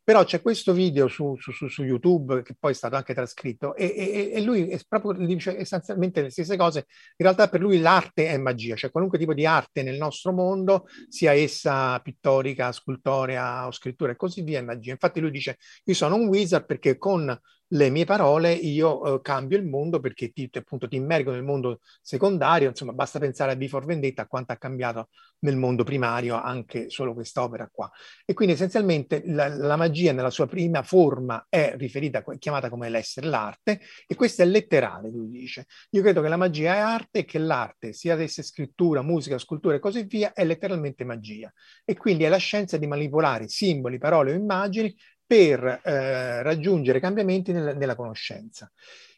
Però 0.06 0.24
c'è 0.24 0.40
questo 0.40 0.72
video 0.72 1.08
su, 1.08 1.36
su, 1.40 1.52
su, 1.52 1.68
su 1.68 1.84
YouTube 1.84 2.44
che 2.44 2.56
poi 2.60 2.74
è 2.74 2.76
stato 2.76 2.96
anche 2.96 3.16
trascritto 3.16 3.76
e, 3.76 3.86
e, 3.98 4.32
e 4.36 4.42
lui 4.42 4.70
è 4.70 4.80
proprio, 4.88 5.14
dice 5.26 5.58
essenzialmente 5.58 6.22
le 6.22 6.30
stesse 6.30 6.56
cose. 6.56 6.86
In 7.18 7.26
realtà 7.26 7.50
per 7.50 7.60
lui 7.60 7.80
l'arte 7.80 8.28
è 8.28 8.38
magia, 8.38 8.76
cioè 8.76 8.92
qualunque 8.92 9.18
tipo 9.18 9.34
di 9.34 9.48
arte 9.48 9.82
nel 9.82 9.98
nostro 9.98 10.32
mondo, 10.32 10.86
sia 11.10 11.34
essa 11.34 12.00
pittorica, 12.02 12.72
scultorea 12.72 13.66
o 13.66 13.72
scrittura 13.72 14.12
e 14.12 14.16
così 14.16 14.44
via, 14.44 14.60
è 14.60 14.62
magia. 14.62 14.92
Infatti 14.92 15.20
lui 15.20 15.32
dice, 15.32 15.58
io 15.84 15.94
sono 15.96 16.14
un 16.14 16.28
wizard 16.28 16.68
perché 16.68 17.00
con 17.00 17.36
le 17.70 17.90
mie 17.90 18.06
parole, 18.06 18.52
io 18.54 19.16
eh, 19.16 19.22
cambio 19.22 19.58
il 19.58 19.66
mondo 19.66 20.00
perché 20.00 20.32
ti, 20.32 20.50
appunto 20.54 20.88
ti 20.88 20.96
immergo 20.96 21.32
nel 21.32 21.44
mondo 21.44 21.80
secondario, 22.02 22.70
insomma 22.70 22.94
basta 22.94 23.20
pensare 23.20 23.52
a 23.52 23.56
Before 23.56 23.86
Vendetta, 23.86 24.24
a 24.24 24.28
quanto 24.28 24.52
ha 24.52 24.58
cambiato 24.58 25.10
nel 25.40 25.58
mondo 25.58 25.84
primario 25.84 26.40
anche 26.42 26.90
solo 26.90 27.14
quest'opera 27.14 27.70
qua. 27.72 27.90
E 28.24 28.34
quindi 28.34 28.54
essenzialmente 28.54 29.24
la, 29.26 29.48
la 29.48 29.76
magia 29.76 30.12
nella 30.12 30.30
sua 30.30 30.48
prima 30.48 30.84
forma 30.84 31.46
è 31.50 31.74
riferita, 31.78 32.24
chiamata 32.38 32.70
come 32.70 32.90
l'essere 32.90 33.28
l'arte, 33.28 33.82
e 34.08 34.16
questo 34.16 34.44
è 34.44 34.46
letterale, 34.46 35.10
lui 35.10 35.30
dice. 35.30 35.66
Io 35.92 36.02
credo 36.02 36.22
che 36.22 36.28
la 36.28 36.38
magia 36.38 36.76
è 36.76 36.80
arte 36.80 37.20
e 37.20 37.26
che 37.26 37.40
l'arte, 37.40 37.94
sia 37.94 38.20
essa 38.22 38.44
scrittura, 38.44 39.02
musica, 39.02 39.38
scultura 39.38 39.76
e 39.76 39.80
così 39.80 40.04
via, 40.04 40.34
è 40.34 40.46
letteralmente 40.46 41.04
magia. 41.04 41.52
E 41.84 41.96
quindi 41.96 42.24
è 42.24 42.30
la 42.30 42.38
scienza 42.38 42.78
di 42.78 42.88
manipolare 42.88 43.48
simboli, 43.48 43.98
parole 43.98 44.32
o 44.32 44.36
immagini 44.36 44.96
per 45.26 45.82
eh, 45.84 46.44
raggiungere 46.44 47.00
cambiamenti 47.00 47.52
nel, 47.52 47.76
nella 47.78 47.96
conoscenza. 47.96 48.72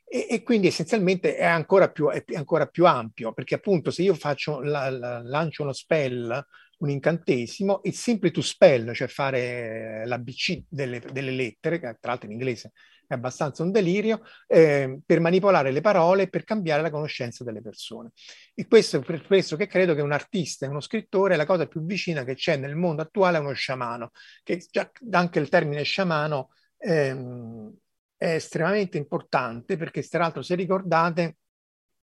E, 0.10 0.28
e, 0.30 0.44
quindi 0.44 0.68
essenzialmente 0.68 1.36
è 1.36 1.46
ancora, 1.46 1.90
più, 1.90 2.10
è 2.10 2.24
ancora 2.36 2.66
più 2.68 2.86
ampio, 2.86 3.34
perché 3.34 3.56
appunto 3.56 3.92
se 3.92 4.04
io 4.04 4.14
faccio 4.14 4.62
la, 4.62 4.90
la, 4.90 5.22
lancio 5.22 5.64
uno 5.64 5.74
spell, 5.74 6.46
un 6.80 6.90
incantesimo, 6.90 7.82
il 7.84 7.94
simply 7.94 8.32
to 8.32 8.42
spell, 8.42 8.94
cioè 8.94 9.08
fare 9.08 10.06
l'ABC 10.06 10.64
delle, 10.70 11.00
delle 11.12 11.32
lettere, 11.32 11.80
tra 11.80 11.98
l'altro 12.02 12.28
in 12.28 12.34
inglese 12.34 12.72
è 13.08 13.14
abbastanza 13.14 13.64
un 13.64 13.72
delirio, 13.72 14.22
eh, 14.48 15.00
per 15.06 15.20
manipolare 15.22 15.72
le 15.72 15.82
parole 15.82 16.24
e 16.24 16.30
per 16.30 16.44
cambiare 16.44 16.82
la 16.82 16.90
conoscenza 16.90 17.44
delle 17.44 17.62
persone. 17.62 18.12
E 18.54 18.68
questo 18.68 18.98
è 18.98 19.00
per 19.02 19.26
questo 19.26 19.56
che 19.56 19.66
credo 19.66 19.96
che 19.96 20.02
un 20.02 20.12
artista 20.12 20.66
e 20.66 20.70
uno 20.70 20.82
scrittore 20.82 21.34
è 21.34 21.38
la 21.38 21.46
cosa 21.46 21.68
più 21.68 21.84
vicina 21.86 22.24
che 22.24 22.36
c'è 22.36 22.58
nel 22.58 22.76
mondo 22.76 23.02
attuale 23.02 23.38
a 23.38 23.40
uno 23.40 23.54
sciamano, 23.54 24.12
che 24.44 24.64
già 24.70 24.92
anche 25.12 25.40
il 25.40 25.50
termine 25.50 25.84
sciamano 25.84 26.52
ehm, 26.78 27.74
è 28.18 28.34
estremamente 28.34 28.98
importante 28.98 29.78
perché, 29.78 30.02
tra 30.04 30.20
l'altro, 30.20 30.42
se 30.42 30.56
ricordate, 30.56 31.38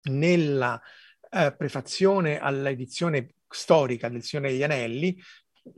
nella 0.03 0.81
eh, 1.29 1.55
prefazione 1.55 2.39
all'edizione 2.39 3.35
storica 3.47 4.09
del 4.09 4.23
Signore 4.23 4.49
degli 4.49 4.63
Anelli 4.63 5.21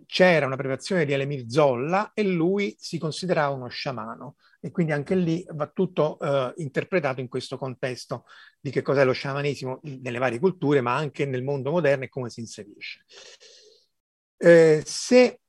c'era 0.06 0.46
una 0.46 0.56
prefazione 0.56 1.06
di 1.06 1.14
Elemir 1.14 1.46
Zolla 1.48 2.12
e 2.14 2.24
lui 2.24 2.76
si 2.80 2.98
considerava 2.98 3.54
uno 3.54 3.68
sciamano 3.68 4.36
e 4.60 4.72
quindi 4.72 4.94
anche 4.94 5.16
lì 5.16 5.46
va 5.50 5.68
tutto 5.68 6.18
eh, 6.20 6.54
interpretato 6.58 7.20
in 7.20 7.28
questo 7.28 7.58
contesto 7.58 8.26
di 8.62 8.72
che 8.72 8.82
cos'è 8.82 9.04
lo 9.04 9.12
sciamanesimo 9.12 9.82
nelle 10.02 10.20
varie 10.20 10.40
culture, 10.40 10.80
ma 10.80 10.96
anche 10.96 11.26
nel 11.26 11.44
mondo 11.44 11.72
moderno 11.72 12.06
e 12.06 12.10
come 12.10 12.30
si 12.30 12.40
inserisce. 12.40 13.04
Eh, 14.38 14.82
se 14.86 15.42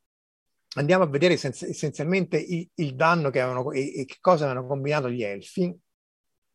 andiamo 0.75 1.05
a 1.05 1.09
vedere 1.09 1.35
essenzialmente 1.35 2.39
il, 2.39 2.69
il 2.75 2.97
danno 2.97 3.31
che 3.31 3.41
avevano 3.41 3.71
e, 3.71 4.01
e 4.01 4.05
che 4.05 4.17
cosa 4.21 4.47
avevano 4.47 4.67
combinato 4.67 5.09
gli 5.09 5.23
elfi, 5.23 5.73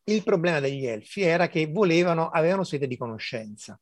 il 0.03 0.23
problema 0.23 0.59
degli 0.59 0.85
elfi 0.85 1.21
era 1.21 1.47
che 1.47 1.67
volevano, 1.67 2.29
avevano 2.29 2.63
sede 2.63 2.87
di 2.87 2.97
conoscenza. 2.97 3.79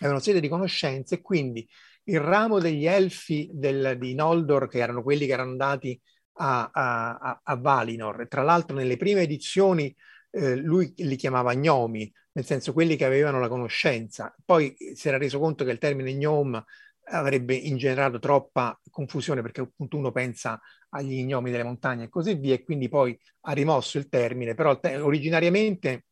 Avevano 0.00 0.20
sede 0.22 0.40
di 0.40 0.48
conoscenza 0.48 1.14
e 1.14 1.20
quindi 1.20 1.66
il 2.08 2.20
ramo 2.20 2.58
degli 2.58 2.86
elfi 2.86 3.48
del, 3.52 3.96
di 3.98 4.14
Noldor, 4.14 4.68
che 4.68 4.78
erano 4.78 5.02
quelli 5.02 5.26
che 5.26 5.32
erano 5.32 5.50
andati 5.50 6.00
a, 6.40 6.70
a, 6.72 7.40
a 7.42 7.56
Valinor. 7.56 8.26
Tra 8.28 8.42
l'altro 8.42 8.76
nelle 8.76 8.96
prime 8.96 9.22
edizioni 9.22 9.94
eh, 10.30 10.56
lui 10.56 10.92
li 10.96 11.16
chiamava 11.16 11.54
gnomi, 11.54 12.10
nel 12.32 12.44
senso 12.44 12.72
quelli 12.72 12.96
che 12.96 13.04
avevano 13.04 13.40
la 13.40 13.48
conoscenza. 13.48 14.34
Poi 14.44 14.74
si 14.94 15.08
era 15.08 15.18
reso 15.18 15.38
conto 15.38 15.64
che 15.64 15.70
il 15.70 15.78
termine 15.78 16.14
gnome 16.14 16.64
avrebbe 17.10 17.54
ingenerato 17.54 18.18
troppa 18.18 18.78
confusione 18.90 19.40
perché 19.42 19.62
appunto 19.62 19.96
uno 19.96 20.12
pensa 20.12 20.60
agli 20.90 21.24
gnomi 21.24 21.50
delle 21.50 21.64
montagne 21.64 22.04
e 22.04 22.08
così 22.08 22.34
via 22.34 22.54
e 22.54 22.62
quindi 22.62 22.88
poi 22.88 23.18
ha 23.42 23.52
rimosso 23.52 23.98
il 23.98 24.08
termine, 24.08 24.54
però 24.54 24.78
te- 24.78 24.96
originariamente 24.98 26.04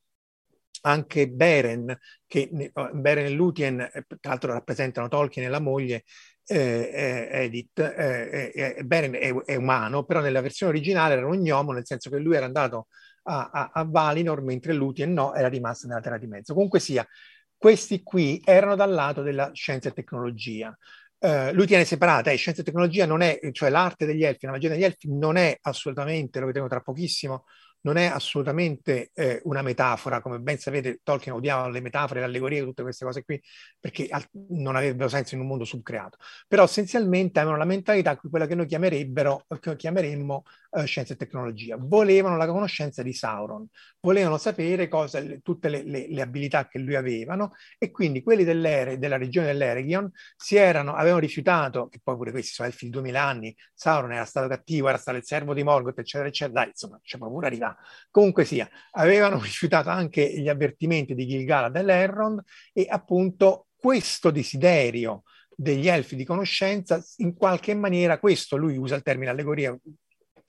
anche 0.86 1.28
Beren, 1.28 1.98
che 2.26 2.48
Beren 2.92 3.26
e 3.26 3.30
Lutien 3.30 3.80
eh, 3.80 4.04
tra 4.06 4.30
l'altro 4.30 4.52
rappresentano 4.52 5.08
Tolkien 5.08 5.46
e 5.46 5.48
la 5.48 5.58
moglie, 5.58 6.04
eh, 6.46 7.28
Edith, 7.32 7.78
eh, 7.80 8.52
eh, 8.54 8.84
Beren 8.84 9.14
è, 9.14 9.34
è, 9.44 9.56
umano, 9.56 10.04
però 10.04 10.20
nella 10.20 10.40
versione 10.40 10.72
originale 10.72 11.14
era 11.14 11.26
un 11.26 11.38
gnomo, 11.38 11.72
nel 11.72 11.84
senso 11.84 12.08
che 12.08 12.18
lui 12.18 12.36
era 12.36 12.46
andato 12.46 12.86
a, 13.24 13.50
a, 13.52 13.70
a 13.74 13.84
Valinor, 13.84 14.42
mentre 14.42 14.72
Lutien 14.72 15.12
no, 15.12 15.34
era 15.34 15.48
rimasto 15.48 15.88
nella 15.88 16.00
Terra 16.00 16.18
di 16.18 16.28
Mezzo. 16.28 16.54
Comunque 16.54 16.78
sia, 16.78 17.04
questi 17.56 18.02
qui 18.04 18.40
erano 18.44 18.76
dal 18.76 18.92
lato 18.92 19.22
della 19.22 19.50
scienza 19.52 19.88
e 19.88 19.92
tecnologia. 19.92 20.76
Uh, 21.18 21.50
lui 21.52 21.66
tiene 21.66 21.84
separata, 21.84 22.30
eh, 22.30 22.36
scienza 22.36 22.60
e 22.60 22.64
tecnologia 22.64 23.06
non 23.06 23.22
è, 23.22 23.40
cioè 23.50 23.70
l'arte 23.70 24.04
degli 24.06 24.22
elfi, 24.22 24.44
la 24.44 24.52
magia 24.52 24.68
degli 24.68 24.84
elfi 24.84 25.12
non 25.12 25.36
è 25.36 25.56
assolutamente, 25.62 26.38
lo 26.38 26.46
vedremo 26.46 26.68
tra 26.68 26.80
pochissimo, 26.80 27.46
non 27.86 27.96
è 27.96 28.06
assolutamente 28.06 29.12
eh, 29.14 29.40
una 29.44 29.62
metafora, 29.62 30.20
come 30.20 30.40
ben 30.40 30.58
sapete 30.58 30.98
Tolkien 31.04 31.36
odiava 31.36 31.68
le 31.68 31.80
metafore, 31.80 32.18
le 32.18 32.26
allegorie, 32.26 32.64
tutte 32.64 32.82
queste 32.82 33.04
cose 33.04 33.22
qui, 33.24 33.40
perché 33.78 34.08
non 34.48 34.74
avrebbero 34.74 35.08
senso 35.08 35.36
in 35.36 35.42
un 35.42 35.46
mondo 35.46 35.64
subcreato. 35.64 36.18
Però 36.48 36.64
essenzialmente 36.64 37.38
avevano 37.38 37.58
la 37.58 37.64
mentalità, 37.64 38.16
quella 38.16 38.46
che 38.46 38.56
noi 38.56 38.66
chiameremmo 38.66 40.42
uh, 40.76 40.84
scienza 40.84 41.14
e 41.14 41.16
tecnologia, 41.16 41.76
volevano 41.78 42.36
la 42.36 42.46
conoscenza 42.46 43.02
di 43.02 43.12
Sauron, 43.12 43.66
volevano 44.00 44.36
sapere 44.38 44.88
cosa, 44.88 45.22
tutte 45.42 45.68
le, 45.68 45.82
le, 45.82 46.06
le, 46.08 46.22
abilità 46.22 46.68
che 46.68 46.78
lui 46.78 46.94
avevano 46.94 47.52
e 47.78 47.90
quindi 47.90 48.22
quelli 48.22 48.44
della 48.44 49.16
regione 49.16 49.46
dell'Eregion 49.46 50.10
erano, 50.50 50.94
avevano 50.94 51.20
rifiutato, 51.20 51.88
che 51.88 52.00
poi 52.02 52.16
pure 52.16 52.30
questi 52.30 52.52
sono 52.52 52.68
elfi 52.68 52.86
di 52.86 52.90
2000 52.90 53.22
anni, 53.22 53.56
Sauron 53.74 54.12
era 54.12 54.24
stato 54.24 54.48
cattivo, 54.48 54.88
era 54.88 54.98
stato 54.98 55.16
il 55.16 55.24
servo 55.24 55.54
di 55.54 55.62
Morgoth, 55.62 55.98
eccetera, 55.98 56.28
eccetera, 56.28 56.60
dai, 56.60 56.68
insomma, 56.68 57.00
c'è 57.02 57.18
paura 57.18 57.46
arriva. 57.46 57.76
Comunque 58.10 58.44
sia, 58.44 58.68
avevano 58.92 59.40
rifiutato 59.40 59.88
anche 59.88 60.28
gli 60.40 60.48
avvertimenti 60.48 61.14
di 61.14 61.26
Gilgalad 61.26 61.72
dell'Errond 61.72 62.42
e 62.72 62.86
appunto 62.88 63.66
questo 63.76 64.30
desiderio 64.30 65.22
degli 65.56 65.88
elfi 65.88 66.16
di 66.16 66.24
conoscenza, 66.24 67.02
in 67.18 67.34
qualche 67.34 67.74
maniera, 67.74 68.18
questo 68.18 68.56
lui 68.56 68.76
usa 68.76 68.94
il 68.94 69.02
termine 69.02 69.30
allegoria 69.30 69.76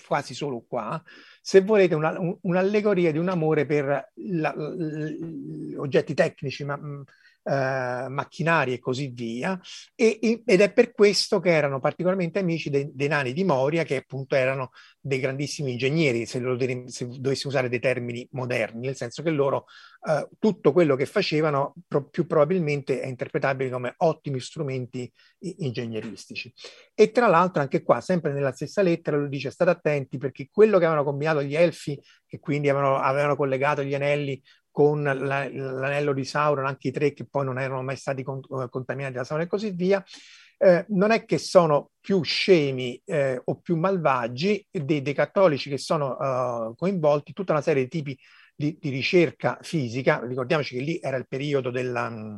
quasi 0.08 0.34
solo 0.34 0.64
qua, 0.68 1.02
se 1.42 1.62
volete 1.62 1.94
una, 1.94 2.18
un, 2.20 2.36
un'allegoria 2.42 3.12
di 3.12 3.18
un 3.18 3.30
amore 3.30 3.66
per 3.66 4.12
la, 4.14 4.56
gli 4.56 5.76
oggetti 5.76 6.14
tecnici, 6.14 6.64
ma 6.64 6.78
mh, 6.78 7.04
eh, 7.48 8.08
macchinari 8.10 8.74
e 8.74 8.80
così 8.80 9.08
via, 9.08 9.58
e, 9.96 10.44
ed 10.46 10.62
è 10.62 10.74
per 10.74 10.92
questo 10.92 11.40
che 11.40 11.52
erano 11.52 11.80
particolarmente 11.80 12.40
amici 12.40 12.70
dei, 12.70 12.90
dei 12.94 13.08
nani 13.08 13.32
di 13.32 13.46
Moria, 13.46 13.84
che 13.84 13.96
appunto 13.96 14.36
erano 14.36 14.72
dei 15.00 15.20
grandissimi 15.20 15.72
ingegneri, 15.72 16.26
se, 16.26 16.40
lo, 16.40 16.58
se 16.88 17.08
dovessi 17.08 17.48
usare 17.48 17.70
dei 17.70 17.80
termini 17.80 18.28
moderni, 18.32 18.88
nel 18.88 18.98
senso 18.98 19.24
che 19.24 19.30
loro 19.30 19.66
eh, 20.06 20.28
tutto 20.38 20.74
quello 20.74 20.96
che 20.96 21.06
facevano 21.06 21.74
pro, 21.88 22.10
più 22.10 22.28
probabilmente 22.28 23.00
è 23.00 23.08
interpretabile 23.08 23.70
come 23.70 23.94
ottimi 23.98 24.42
strumenti 24.42 25.10
ingegneristici. 25.40 26.54
E 26.94 27.12
tra 27.12 27.28
l'altro 27.28 27.62
anche 27.62 27.82
qua, 27.82 28.02
sempre 28.02 28.34
nella 28.34 28.52
stessa 28.52 28.82
lettera, 28.82 29.16
lo 29.16 29.28
dice, 29.28 29.52
state 29.52 29.72
attenti 29.72 30.18
perché 30.18 30.50
quello 30.52 30.78
che 30.80 30.86
avevano 30.86 31.06
combinato 31.06 31.42
gli 31.42 31.56
elfi, 31.56 31.98
che 32.26 32.40
quindi 32.40 32.68
avevano, 32.68 32.98
avevano 32.98 33.38
collegato 33.38 33.84
gli 33.84 33.96
anelli 33.96 34.42
con 34.78 35.02
la, 35.02 35.50
l'anello 35.50 36.14
di 36.14 36.24
Sauron, 36.24 36.68
anche 36.68 36.90
i 36.90 36.92
tre 36.92 37.12
che 37.12 37.26
poi 37.26 37.44
non 37.44 37.58
erano 37.58 37.82
mai 37.82 37.96
stati 37.96 38.22
eh, 38.22 38.70
contaminati 38.70 39.16
da 39.16 39.24
Sauron 39.24 39.48
e 39.48 39.50
così 39.50 39.72
via, 39.72 40.06
eh, 40.60 40.86
non 40.90 41.10
è 41.10 41.26
che 41.26 41.40
sono 41.40 41.94
più 42.00 42.22
scemi 42.22 43.02
eh, 43.04 43.42
o 43.44 43.60
più 43.60 43.76
malvagi 43.76 44.68
dei, 44.70 45.02
dei 45.02 45.16
cattolici 45.16 45.72
che 45.72 45.80
sono 45.80 46.16
uh, 46.16 46.76
coinvolti, 46.76 47.34
tutta 47.34 47.54
una 47.54 47.64
serie 47.64 47.86
di 47.86 47.90
tipi 47.90 48.20
di, 48.56 48.78
di, 48.80 48.90
ricerca 48.92 49.58
fisica, 49.64 50.24
ricordiamoci 50.24 50.76
che 50.76 50.84
lì 50.84 51.00
era 51.02 51.18
il 51.18 51.28
periodo 51.28 51.72
della... 51.72 52.12
Mm, 52.12 52.38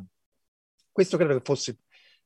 questo 0.94 1.18
credo 1.18 1.34
che 1.34 1.42
fosse 1.44 1.80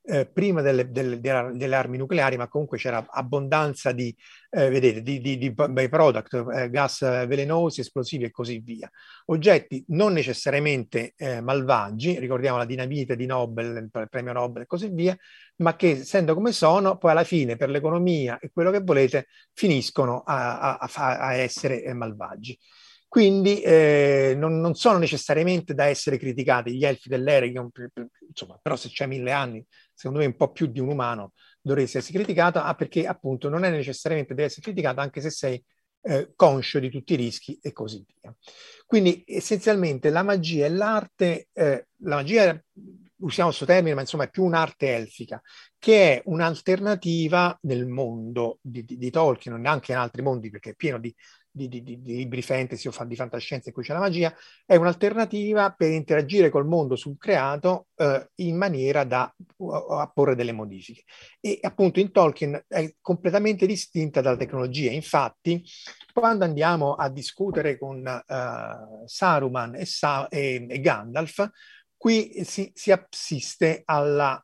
eh, 0.05 0.25
prima 0.25 0.61
delle, 0.61 0.91
delle, 0.91 1.19
delle, 1.19 1.75
armi 1.75 1.97
nucleari, 1.97 2.35
ma 2.35 2.47
comunque 2.47 2.77
c'era 2.77 3.05
abbondanza 3.09 3.91
di, 3.93 4.13
eh, 4.49 4.69
vedete, 4.69 5.01
di, 5.01 5.21
di, 5.21 5.37
di 5.37 5.51
byproduct, 5.51 6.45
eh, 6.53 6.69
gas 6.69 6.99
velenosi, 7.01 7.79
esplosivi 7.81 8.25
e 8.25 8.31
così 8.31 8.59
via. 8.59 8.89
Oggetti 9.25 9.83
non 9.89 10.13
necessariamente 10.13 11.13
eh, 11.15 11.39
malvagi, 11.41 12.19
ricordiamo 12.19 12.57
la 12.57 12.65
dinamite 12.65 13.15
di 13.15 13.25
Nobel, 13.25 13.89
il 13.91 14.09
premio 14.09 14.33
Nobel 14.33 14.63
e 14.63 14.65
così 14.65 14.89
via, 14.89 15.15
ma 15.57 15.75
che 15.75 15.91
essendo 15.91 16.33
come 16.33 16.51
sono, 16.51 16.97
poi 16.97 17.11
alla 17.11 17.23
fine 17.23 17.55
per 17.55 17.69
l'economia 17.69 18.39
e 18.39 18.49
quello 18.51 18.71
che 18.71 18.81
volete, 18.81 19.27
finiscono 19.53 20.23
a, 20.25 20.77
a, 20.77 20.89
a 21.19 21.33
essere 21.33 21.83
eh, 21.83 21.93
malvagi. 21.93 22.57
Quindi 23.13 23.61
eh, 23.61 24.33
non, 24.35 24.59
non, 24.59 24.73
sono 24.73 24.97
necessariamente 24.97 25.75
da 25.75 25.85
essere 25.85 26.17
criticati 26.17 26.75
gli 26.75 26.83
elfi 26.83 27.09
dell'Eregion, 27.09 27.69
insomma, 28.27 28.57
però 28.59 28.75
se 28.75 28.89
c'è 28.89 29.05
mille 29.05 29.31
anni 29.31 29.63
secondo 29.93 30.17
me 30.17 30.25
un 30.25 30.35
po' 30.35 30.51
più 30.51 30.65
di 30.65 30.79
un 30.79 30.89
umano 30.89 31.33
dovresti 31.61 31.97
essere 31.97 32.17
criticato, 32.17 32.57
ah, 32.57 32.73
perché 32.73 33.05
appunto 33.05 33.49
non 33.49 33.65
è 33.65 33.69
necessariamente 33.69 34.33
deve 34.33 34.47
essere 34.47 34.63
criticato 34.63 34.99
anche 34.99 35.21
se 35.21 35.29
sei 35.29 35.63
eh, 36.01 36.31
conscio 36.35 36.79
di 36.79 36.89
tutti 36.89 37.13
i 37.13 37.17
rischi 37.17 37.59
e 37.61 37.71
così 37.71 38.03
via. 38.19 38.35
Quindi 38.87 39.23
essenzialmente 39.27 40.09
la 40.09 40.23
magia 40.23 40.65
e 40.65 40.69
l'arte, 40.69 41.49
eh, 41.53 41.89
la 41.97 42.15
magia 42.15 42.59
usiamo 43.17 43.49
questo 43.49 43.67
termine, 43.67 43.93
ma 43.93 44.01
insomma 44.01 44.23
è 44.23 44.29
più 44.31 44.43
un'arte 44.43 44.91
elfica, 44.95 45.39
che 45.77 46.15
è 46.15 46.21
un'alternativa 46.25 47.59
nel 47.61 47.85
mondo 47.85 48.57
di, 48.59 48.83
di, 48.83 48.97
di 48.97 49.11
Tolkien, 49.11 49.63
anche 49.67 49.91
in 49.91 49.99
altri 49.99 50.23
mondi, 50.23 50.49
perché 50.49 50.71
è 50.71 50.75
pieno 50.75 50.97
di 50.97 51.13
di, 51.55 51.69
di, 51.69 51.83
di, 51.83 51.99
libri 52.01 52.41
fantasy 52.41 52.89
o 52.89 53.03
di 53.05 53.15
fantascienza 53.15 53.69
in 53.69 53.75
cui 53.75 53.83
c'è 53.83 53.93
la 53.93 53.99
magia, 53.99 54.35
è 54.65 54.75
un'alternativa 54.75 55.71
per 55.71 55.91
interagire 55.91 56.49
col 56.49 56.65
mondo 56.65 56.95
sul 56.95 57.17
creato 57.17 57.87
eh, 57.95 58.31
in 58.35 58.57
maniera 58.57 59.03
da 59.03 59.31
apporre 59.91 60.35
delle 60.35 60.51
modifiche. 60.51 61.03
E 61.39 61.59
appunto 61.61 61.99
in 61.99 62.11
Tolkien 62.11 62.65
è 62.67 62.95
completamente 62.99 63.67
distinta 63.67 64.19
dalla 64.19 64.35
tecnologia. 64.37 64.91
Infatti, 64.91 65.63
quando 66.11 66.43
andiamo 66.43 66.95
a 66.95 67.07
discutere 67.09 67.77
con 67.77 67.99
uh, 67.99 69.03
Saruman 69.05 69.75
e, 69.75 69.85
Sa- 69.85 70.27
e, 70.29 70.65
e, 70.67 70.79
Gandalf, 70.79 71.49
qui 71.95 72.43
si, 72.43 72.71
si 72.73 72.91
assiste 72.91 73.83
allo 73.85 74.41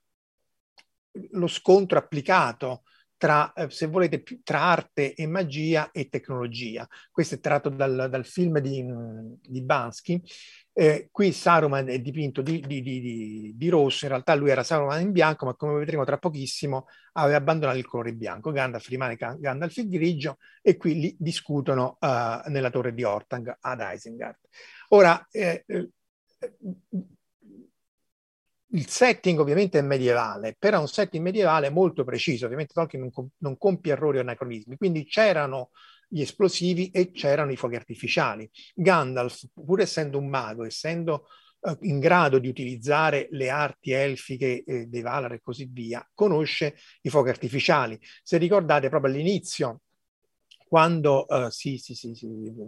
scontro 1.48 1.98
applicato 1.98 2.84
tra, 3.20 3.52
eh, 3.52 3.70
se 3.70 3.88
volete, 3.88 4.24
tra 4.44 4.62
arte 4.62 5.14
e 5.14 5.28
magia 5.28 5.92
e 5.92 6.08
tecnologia. 6.08 6.88
Questo 7.12 7.36
è 7.36 7.40
tratto 7.42 7.68
dal, 7.68 8.08
dal 8.10 8.26
film 8.26 8.60
di, 8.60 8.84
di 9.42 9.62
Bansky. 9.62 10.22
Eh, 10.72 11.10
qui 11.12 11.34
Saruman 11.34 11.90
è 11.90 12.00
dipinto 12.00 12.42
di, 12.42 12.62
di, 12.62 12.82
di, 13.54 13.70
rosso, 13.70 14.06
in 14.06 14.12
realtà 14.12 14.34
lui 14.36 14.50
era 14.50 14.64
Saruman 14.64 15.02
in 15.02 15.12
bianco, 15.12 15.46
ma 15.46 15.54
come 15.54 15.78
vedremo 15.78 16.06
tra 16.06 16.18
pochissimo 16.18 16.86
aveva 17.14 17.38
abbandonato 17.38 17.78
il 17.78 17.86
colore 17.86 18.14
bianco. 18.14 18.52
Gandalf 18.52 18.88
rimane 18.88 19.18
Gandalf 19.18 19.76
il 19.76 19.90
grigio 19.90 20.38
e 20.62 20.78
qui 20.78 20.98
li 20.98 21.16
discutono 21.20 21.98
uh, 22.00 22.50
nella 22.50 22.70
torre 22.70 22.94
di 22.94 23.04
Ortang 23.04 23.54
ad 23.60 23.82
Isengard. 23.94 24.38
Ora, 24.90 25.28
eh, 25.30 25.66
eh 25.68 25.90
il 28.72 28.88
setting 28.88 29.40
ovviamente 29.40 29.80
è 29.80 29.82
medievale, 29.82 30.56
però 30.58 30.78
è 30.78 30.82
un 30.82 30.88
setting 30.88 31.24
medievale 31.24 31.70
molto 31.70 32.04
preciso, 32.04 32.46
ovviamente 32.46 32.74
Tolkien 32.74 33.02
non, 33.02 33.12
com- 33.12 33.30
non 33.38 33.58
compie 33.58 33.94
errori 33.94 34.18
o 34.18 34.22
anacronismi, 34.22 34.78
quindi 34.78 35.06
c'erano 35.06 35.72
gli 36.08 36.22
esplosivi 36.22 36.90
e 36.90 37.12
c'erano 37.12 37.52
i 37.52 37.56
fuochi 37.56 37.76
artificiali. 37.76 38.50
Gandalf, 38.74 39.46
pur 39.54 39.80
essendo 39.82 40.18
un 40.18 40.28
mago, 40.28 40.66
essendo 40.66 41.28
uh, 41.62 41.78
in 41.82 42.00
grado 42.00 42.40
di 42.40 42.48
utilizzare 42.48 43.28
le 43.32 43.50
arti 43.50 43.92
elfiche 43.92 44.64
eh, 44.64 44.86
dei 44.86 45.02
Valar 45.02 45.34
e 45.34 45.42
così 45.42 45.70
via, 45.72 46.08
conosce 46.14 46.76
i 47.02 47.10
fuochi 47.10 47.30
artificiali. 47.30 48.00
Se 48.24 48.38
ricordate 48.38 48.90
proprio 48.90 49.12
all'inizio, 49.14 49.82
quando 50.70 51.26
uh, 51.28 51.50
si, 51.50 51.80
si, 51.80 51.96
si, 51.96 52.16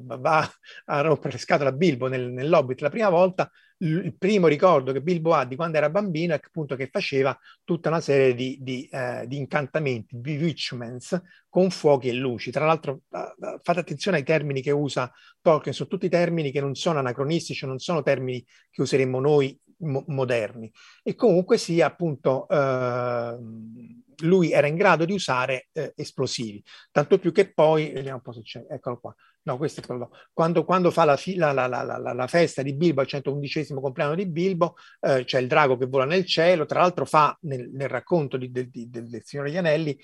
va 0.05 0.49
a 0.85 1.01
rompere 1.01 1.33
le 1.33 1.39
scatole 1.39 1.69
a 1.69 1.71
Bilbo 1.71 2.07
nel, 2.07 2.31
nell'Hobbit 2.31 2.81
la 2.81 2.89
prima 2.89 3.09
volta, 3.09 3.49
il 3.77 4.15
primo 4.17 4.47
ricordo 4.47 4.91
che 4.91 5.01
Bilbo 5.01 5.33
ha 5.33 5.45
di 5.45 5.55
quando 5.55 5.77
era 5.77 5.89
bambino 5.89 6.33
è 6.33 6.39
appunto 6.43 6.75
che 6.75 6.89
faceva 6.91 7.37
tutta 7.63 7.89
una 7.89 7.99
serie 7.99 8.33
di, 8.33 8.57
di, 8.59 8.87
eh, 8.91 9.25
di 9.27 9.37
incantamenti, 9.37 10.15
bewitchments, 10.17 11.21
con 11.47 11.69
fuochi 11.69 12.09
e 12.09 12.13
luci. 12.13 12.49
Tra 12.49 12.65
l'altro 12.65 13.01
uh, 13.09 13.59
fate 13.61 13.79
attenzione 13.79 14.17
ai 14.17 14.23
termini 14.23 14.61
che 14.61 14.71
usa 14.71 15.11
Tolkien, 15.39 15.75
sono 15.75 15.89
tutti 15.89 16.09
termini 16.09 16.51
che 16.51 16.59
non 16.59 16.73
sono 16.73 16.97
anacronistici, 16.97 17.67
non 17.67 17.77
sono 17.77 18.01
termini 18.01 18.43
che 18.71 18.81
useremmo 18.81 19.19
noi 19.19 19.55
mo- 19.81 20.03
moderni. 20.07 20.71
E 21.03 21.15
comunque 21.15 21.57
sia 21.57 21.87
appunto... 21.87 22.45
Uh, 22.49 23.99
lui 24.21 24.51
era 24.51 24.67
in 24.67 24.75
grado 24.75 25.05
di 25.05 25.13
usare 25.13 25.67
eh, 25.71 25.93
esplosivi, 25.95 26.63
tanto 26.91 27.19
più 27.19 27.31
che 27.31 27.51
poi, 27.51 27.91
vediamo 27.91 28.17
un 28.17 28.21
po' 28.21 28.33
se 28.33 28.41
c'è, 28.41 28.65
eccolo 28.69 28.99
qua, 28.99 29.15
no 29.43 29.57
questo 29.57 29.81
è 29.81 29.85
quello, 29.85 30.11
quando, 30.33 30.63
quando 30.63 30.91
fa 30.91 31.05
la, 31.05 31.17
la, 31.35 31.67
la, 31.67 32.13
la, 32.13 32.27
festa 32.27 32.61
di 32.61 32.73
Bilbo, 32.73 33.01
al 33.01 33.07
111 33.07 33.73
compleanno 33.73 34.15
di 34.15 34.27
Bilbo, 34.27 34.75
eh, 34.99 35.23
c'è 35.23 35.39
il 35.39 35.47
drago 35.47 35.77
che 35.77 35.85
vola 35.85 36.05
nel 36.05 36.25
cielo, 36.25 36.65
tra 36.65 36.81
l'altro 36.81 37.05
fa 37.05 37.37
nel, 37.41 37.69
nel 37.71 37.89
racconto 37.89 38.37
di, 38.37 38.51
del, 38.51 38.69
del, 38.69 39.07
del 39.07 39.21
Signore 39.23 39.49
degli 39.49 39.57
Anelli, 39.57 39.99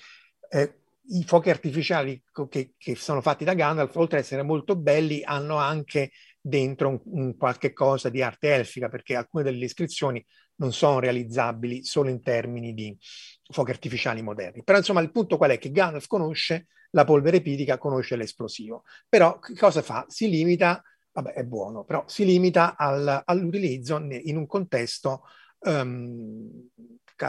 eh, 0.50 0.74
i 1.08 1.24
fuochi 1.24 1.50
artificiali 1.50 2.22
che, 2.48 2.74
che, 2.76 2.94
sono 2.96 3.20
fatti 3.20 3.44
da 3.44 3.54
Gandalf, 3.54 3.94
oltre 3.96 4.18
ad 4.18 4.24
essere 4.24 4.42
molto 4.42 4.76
belli, 4.76 5.22
hanno 5.22 5.56
anche 5.56 6.10
dentro 6.40 6.88
un, 6.88 7.00
un 7.04 7.36
qualche 7.36 7.72
cosa 7.72 8.08
di 8.08 8.22
arte 8.22 8.54
elfica, 8.54 8.88
perché 8.88 9.14
alcune 9.16 9.44
delle 9.44 9.64
iscrizioni 9.64 10.24
non 10.56 10.72
sono 10.72 10.98
realizzabili 10.98 11.84
solo 11.84 12.10
in 12.10 12.22
termini 12.22 12.74
di 12.74 12.96
fuochi 13.50 13.70
artificiali 13.70 14.22
moderni. 14.22 14.62
Però 14.64 14.78
insomma 14.78 15.00
il 15.00 15.10
punto 15.10 15.36
qual 15.36 15.50
è? 15.50 15.58
Che 15.58 15.70
Gandalf 15.70 16.06
conosce 16.06 16.66
la 16.90 17.04
polvere 17.04 17.40
pitica, 17.40 17.78
conosce 17.78 18.16
l'esplosivo. 18.16 18.84
Però 19.08 19.38
che 19.38 19.54
cosa 19.54 19.82
fa? 19.82 20.04
Si 20.08 20.28
limita, 20.28 20.82
vabbè 21.12 21.32
è 21.32 21.44
buono, 21.44 21.84
però 21.84 22.04
si 22.06 22.24
limita 22.24 22.76
al, 22.76 23.22
all'utilizzo 23.24 23.96
in 23.96 24.36
un 24.36 24.46
contesto 24.46 25.22
um, 25.60 26.68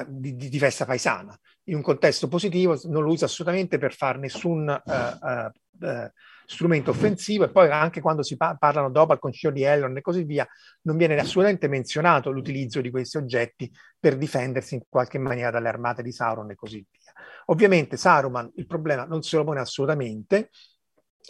di, 0.07 0.35
di, 0.35 0.59
festa 0.59 0.85
paesana. 0.85 1.37
In 1.69 1.75
un 1.75 1.81
contesto 1.81 2.27
positivo 2.27 2.79
non 2.85 3.03
lo 3.03 3.11
usa 3.11 3.25
assolutamente 3.25 3.77
per 3.77 3.93
fare 3.93 4.17
nessun 4.17 4.67
uh, 4.67 4.91
uh, 4.91 5.87
uh, 5.87 6.11
strumento 6.45 6.89
offensivo 6.89 7.43
e 7.43 7.51
poi 7.51 7.69
anche 7.69 8.01
quando 8.01 8.23
si 8.23 8.35
pa- 8.37 8.55
parlano 8.55 8.89
dopo 8.89 9.11
al 9.11 9.19
concilio 9.19 9.55
di 9.55 9.61
Elrond 9.61 9.95
e 9.95 10.01
così 10.01 10.23
via, 10.23 10.47
non 10.83 10.97
viene 10.97 11.15
assolutamente 11.15 11.67
menzionato 11.67 12.31
l'utilizzo 12.31 12.81
di 12.81 12.89
questi 12.89 13.17
oggetti 13.17 13.71
per 13.99 14.17
difendersi 14.17 14.73
in 14.75 14.81
qualche 14.89 15.19
maniera 15.19 15.51
dalle 15.51 15.67
armate 15.67 16.01
di 16.01 16.11
Sauron 16.11 16.49
e 16.49 16.55
così 16.55 16.83
via. 16.89 17.13
Ovviamente 17.45 17.97
Saruman 17.97 18.51
il 18.55 18.65
problema 18.65 19.05
non 19.05 19.21
se 19.21 19.37
lo 19.37 19.43
pone 19.43 19.59
assolutamente, 19.59 20.49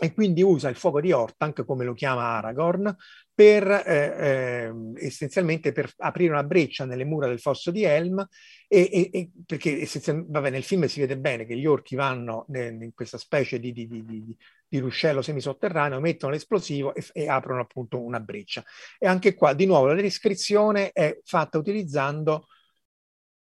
e 0.02 0.14
quindi 0.14 0.42
usa 0.42 0.70
il 0.70 0.78
fuoco 0.78 1.02
di 1.02 1.12
Hortank, 1.12 1.66
come 1.66 1.84
lo 1.84 1.94
chiama 1.94 2.38
Aragorn, 2.38 2.96
per 3.40 3.72
eh, 3.72 4.68
eh, 4.68 4.74
essenzialmente 4.96 5.72
per 5.72 5.90
aprire 6.00 6.34
una 6.34 6.44
breccia 6.44 6.84
nelle 6.84 7.06
mura 7.06 7.26
del 7.26 7.40
fosso 7.40 7.72
di 7.72 7.86
Helm, 7.86 8.20
e, 8.68 8.90
e, 8.92 9.10
e 9.14 9.30
perché 9.46 9.88
vabbè, 10.28 10.50
nel 10.50 10.66
film 10.66 10.88
si 10.88 11.00
vede 11.00 11.18
bene 11.18 11.46
che 11.46 11.56
gli 11.56 11.66
orchi 11.66 11.96
vanno 11.96 12.46
in, 12.50 12.92
questa 12.94 13.18
specie 13.18 13.58
di, 13.58 13.72
di, 13.72 13.88
di, 13.88 14.36
di, 14.68 14.78
ruscello 14.80 15.22
semisotterraneo, 15.22 16.02
mettono 16.02 16.34
l'esplosivo 16.34 16.94
e, 16.94 17.02
e, 17.14 17.30
aprono 17.30 17.62
appunto 17.62 18.02
una 18.02 18.20
breccia. 18.20 18.62
E 18.98 19.08
anche 19.08 19.34
qua, 19.36 19.54
di 19.54 19.66
nuovo, 19.66 19.86
la 19.86 19.94
descrizione 19.94 20.92
è 20.92 21.18
fatta 21.24 21.58
utilizzando 21.58 22.46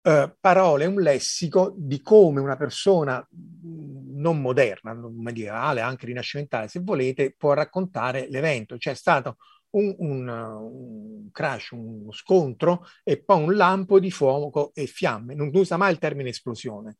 eh, 0.03 0.33
parole, 0.39 0.85
un 0.85 1.01
lessico 1.01 1.73
di 1.75 2.01
come 2.01 2.39
una 2.39 2.55
persona 2.55 3.21
non 3.31 4.39
moderna, 4.39 4.93
non 4.93 5.21
medievale, 5.21 5.81
anche 5.81 6.05
rinascimentale, 6.05 6.69
se 6.69 6.79
volete, 6.79 7.35
può 7.37 7.51
raccontare 7.51 8.27
l'evento. 8.29 8.77
C'è 8.77 8.93
stato 8.93 9.35
un, 9.71 9.95
un, 9.99 10.27
un, 10.27 11.31
crash, 11.31 11.71
uno 11.71 12.11
scontro 12.11 12.85
e 13.03 13.21
poi 13.21 13.43
un 13.43 13.55
lampo 13.55 13.99
di 13.99 14.11
fuoco 14.11 14.71
e 14.73 14.85
fiamme. 14.85 15.35
Non 15.35 15.51
usa 15.53 15.77
mai 15.77 15.91
il 15.91 15.99
termine 15.99 16.29
esplosione 16.29 16.97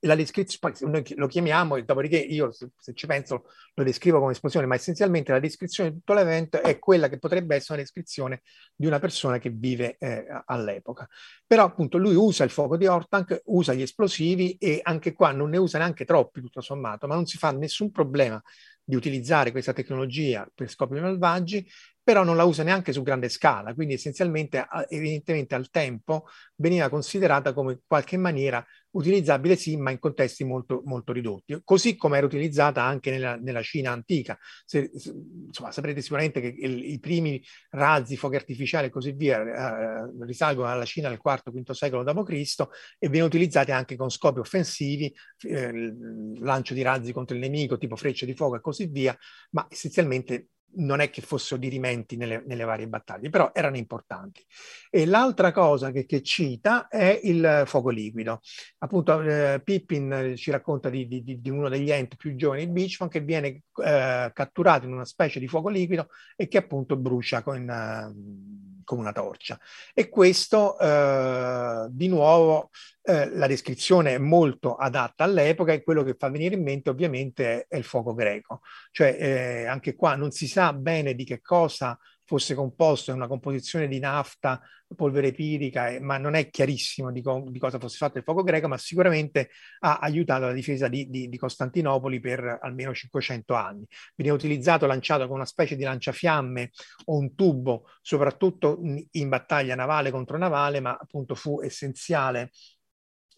la 0.00 0.14
descrizione, 0.14 1.02
lo 1.16 1.26
chiamiamo, 1.26 1.76
e 1.76 1.84
dopodiché 1.84 2.16
io 2.16 2.52
se, 2.52 2.70
se, 2.78 2.94
ci 2.94 3.06
penso 3.06 3.44
lo 3.74 3.84
descrivo 3.84 4.18
come 4.18 4.32
esplosione, 4.32 4.66
ma 4.66 4.74
essenzialmente 4.74 5.32
la 5.32 5.40
descrizione 5.40 5.90
di 5.90 5.96
tutto 5.96 6.14
l'evento 6.14 6.60
è 6.62 6.78
quella 6.78 7.08
che 7.08 7.18
potrebbe 7.18 7.54
essere 7.54 7.74
una 7.74 7.82
descrizione 7.82 8.42
di 8.74 8.86
una 8.86 8.98
persona 8.98 9.38
che 9.38 9.50
vive 9.50 9.96
eh, 9.98 10.24
all'epoca. 10.46 11.08
Però 11.46 11.64
appunto 11.64 11.98
lui 11.98 12.14
usa 12.14 12.44
il 12.44 12.50
fuoco 12.50 12.76
di 12.76 12.86
Hortank, 12.86 13.42
usa 13.46 13.74
gli 13.74 13.82
esplosivi 13.82 14.56
e 14.58 14.80
anche 14.82 15.12
qua 15.12 15.32
non 15.32 15.50
ne 15.50 15.58
usa 15.58 15.78
neanche 15.78 16.04
troppi 16.04 16.40
tutto 16.40 16.60
sommato, 16.60 17.06
ma 17.06 17.14
non 17.14 17.26
si 17.26 17.36
fa 17.36 17.50
nessun 17.52 17.90
problema 17.90 18.42
di 18.84 18.94
utilizzare 18.94 19.50
questa 19.50 19.72
tecnologia 19.72 20.46
per 20.54 20.68
scopi 20.68 21.00
malvagi, 21.00 21.66
però 22.04 22.22
non 22.22 22.36
la 22.36 22.44
usa 22.44 22.62
neanche 22.62 22.92
su 22.92 23.02
grande 23.02 23.30
scala, 23.30 23.72
quindi 23.72 23.94
essenzialmente, 23.94 24.66
evidentemente 24.90 25.54
al 25.54 25.70
tempo, 25.70 26.26
veniva 26.56 26.90
considerata 26.90 27.54
come 27.54 27.72
in 27.72 27.78
qualche 27.86 28.18
maniera 28.18 28.64
utilizzabile 28.90 29.56
sì, 29.56 29.76
ma 29.76 29.90
in 29.90 29.98
contesti 29.98 30.44
molto, 30.44 30.82
molto 30.84 31.12
ridotti, 31.12 31.58
così 31.64 31.96
come 31.96 32.18
era 32.18 32.26
utilizzata 32.26 32.82
anche 32.82 33.10
nella, 33.10 33.36
nella 33.36 33.62
Cina 33.62 33.90
antica. 33.90 34.38
Se, 34.66 34.90
se, 34.94 35.14
insomma, 35.46 35.72
saprete 35.72 36.02
sicuramente 36.02 36.40
che 36.42 36.54
il, 36.56 36.92
i 36.92 37.00
primi 37.00 37.42
razzi, 37.70 38.18
fuochi 38.18 38.36
artificiali 38.36 38.88
e 38.88 38.90
così 38.90 39.12
via 39.12 39.40
eh, 39.40 40.10
risalgono 40.20 40.68
alla 40.68 40.84
Cina 40.84 41.08
nel 41.08 41.20
IV-V 41.22 41.70
secolo 41.72 42.02
d.C. 42.04 42.66
e 42.98 43.08
vengono 43.08 43.26
utilizzati 43.26 43.72
anche 43.72 43.96
con 43.96 44.10
scopi 44.10 44.40
offensivi, 44.40 45.12
eh, 45.48 45.94
lancio 46.38 46.74
di 46.74 46.82
razzi 46.82 47.12
contro 47.12 47.34
il 47.34 47.40
nemico, 47.40 47.78
tipo 47.78 47.96
frecce 47.96 48.26
di 48.26 48.34
fuoco 48.34 48.56
e 48.56 48.60
così 48.60 48.86
via, 48.86 49.16
ma 49.52 49.66
essenzialmente 49.70 50.50
non 50.76 51.00
è 51.00 51.10
che 51.10 51.22
fossero 51.22 51.60
dirimenti 51.60 52.16
nelle, 52.16 52.42
nelle, 52.46 52.64
varie 52.64 52.88
battaglie, 52.88 53.30
però 53.30 53.50
erano 53.54 53.76
importanti. 53.76 54.44
E 54.90 55.06
l'altra 55.06 55.52
cosa 55.52 55.90
che, 55.90 56.06
che 56.06 56.22
cita 56.22 56.88
è 56.88 57.20
il 57.22 57.64
fuoco 57.66 57.90
liquido. 57.90 58.40
Appunto, 58.78 59.20
eh, 59.22 59.60
Pippin 59.62 60.34
ci 60.36 60.50
racconta 60.50 60.90
di, 60.90 61.06
di, 61.06 61.40
di, 61.40 61.50
uno 61.50 61.68
degli 61.68 61.90
enti 61.90 62.16
più 62.16 62.34
giovani, 62.34 62.68
Beachman, 62.68 63.08
che 63.08 63.20
viene 63.20 63.62
eh, 63.84 64.30
catturato 64.32 64.86
in 64.86 64.92
una 64.92 65.04
specie 65.04 65.38
di 65.38 65.48
fuoco 65.48 65.68
liquido 65.68 66.08
e 66.36 66.48
che 66.48 66.58
appunto 66.58 66.96
brucia 66.96 67.42
con, 67.42 67.68
uh, 67.68 68.73
con 68.84 68.98
una 68.98 69.12
torcia. 69.12 69.58
E 69.92 70.08
questo, 70.08 70.76
uh, 70.78 71.88
di 71.90 72.08
nuovo, 72.08 72.70
eh, 73.06 73.28
la 73.34 73.46
descrizione 73.46 74.14
è 74.14 74.18
molto 74.18 74.76
adatta 74.76 75.24
all'epoca 75.24 75.72
e 75.72 75.82
quello 75.82 76.02
che 76.02 76.14
fa 76.18 76.30
venire 76.30 76.54
in 76.54 76.62
mente 76.62 76.88
ovviamente 76.88 77.66
è, 77.66 77.66
è 77.68 77.76
il 77.76 77.84
fuoco 77.84 78.14
greco. 78.14 78.60
Cioè 78.90 79.16
eh, 79.18 79.66
anche 79.66 79.94
qua 79.94 80.14
non 80.14 80.30
si 80.30 80.48
sa 80.48 80.72
bene 80.72 81.14
di 81.14 81.24
che 81.24 81.42
cosa 81.42 81.98
fosse 82.24 82.54
composto, 82.54 83.10
è 83.10 83.14
una 83.14 83.26
composizione 83.26 83.86
di 83.88 83.98
nafta, 83.98 84.60
polvere 84.94 85.32
pirica, 85.32 85.88
eh, 85.88 86.00
ma 86.00 86.18
non 86.18 86.34
è 86.34 86.48
chiarissimo 86.50 87.10
di, 87.10 87.22
co- 87.22 87.44
di, 87.48 87.58
cosa 87.58 87.78
fosse 87.78 87.96
fatto 87.96 88.18
il 88.18 88.24
fuoco 88.24 88.42
greco, 88.42 88.68
ma 88.68 88.78
sicuramente 88.78 89.50
ha 89.80 89.98
aiutato 89.98 90.46
la 90.46 90.52
difesa 90.52 90.88
di, 90.88 91.08
di, 91.08 91.28
di, 91.28 91.38
Costantinopoli 91.38 92.20
per 92.20 92.58
almeno 92.62 92.94
500 92.94 93.54
anni. 93.54 93.86
Veniva 94.14 94.34
utilizzato, 94.36 94.86
lanciato 94.86 95.26
con 95.26 95.36
una 95.36 95.44
specie 95.44 95.76
di 95.76 95.82
lanciafiamme 95.82 96.70
o 97.06 97.16
un 97.18 97.34
tubo, 97.34 97.86
soprattutto 98.00 98.78
in, 98.82 99.04
in 99.12 99.28
battaglia 99.28 99.74
navale 99.74 100.10
contro 100.10 100.38
navale, 100.38 100.80
ma 100.80 100.96
appunto 100.98 101.34
fu 101.34 101.60
essenziale 101.60 102.50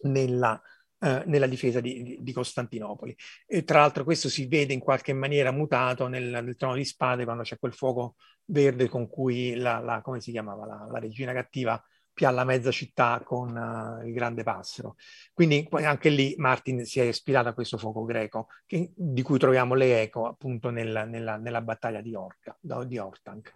nella, 0.01 0.61
eh, 0.99 1.23
nella 1.25 1.47
difesa 1.47 1.79
di, 1.79 2.17
di, 2.21 2.33
Costantinopoli. 2.33 3.15
E 3.45 3.63
tra 3.63 3.79
l'altro 3.79 4.03
questo 4.03 4.29
si 4.29 4.47
vede 4.47 4.73
in 4.73 4.79
qualche 4.79 5.13
maniera 5.13 5.51
mutato 5.51 6.07
nel, 6.07 6.25
nel 6.43 6.55
trono 6.55 6.75
di 6.75 6.85
spade 6.85 7.23
quando 7.23 7.43
c'è 7.43 7.57
quel 7.57 7.73
fuoco 7.73 8.15
verde 8.47 8.89
con 8.89 9.07
cui 9.07 9.55
la, 9.55 9.79
la 9.79 10.01
come 10.01 10.19
si 10.21 10.31
chiamava, 10.31 10.65
la, 10.65 10.87
la 10.89 10.99
regina 10.99 11.33
cattiva 11.33 11.81
pialla 12.17 12.43
mezza 12.43 12.71
città 12.71 13.21
con 13.23 13.55
uh, 13.55 14.03
il 14.03 14.11
grande 14.11 14.41
passero. 14.41 14.95
Quindi 15.33 15.67
anche 15.73 16.09
lì 16.09 16.33
Martin 16.37 16.83
si 16.83 16.99
è 16.99 17.03
ispirato 17.03 17.49
a 17.49 17.53
questo 17.53 17.77
fuoco 17.77 18.05
greco, 18.05 18.47
che, 18.65 18.91
di 18.95 19.21
cui 19.21 19.37
troviamo 19.37 19.75
le 19.75 20.01
eco 20.01 20.25
appunto 20.25 20.71
nel, 20.71 21.05
nella, 21.07 21.37
nella, 21.37 21.61
battaglia 21.61 22.01
di, 22.01 22.15
Orca, 22.15 22.57
di 22.59 22.97
Ortank. 22.97 23.53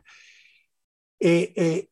E, 1.18 1.52
e, 1.56 1.90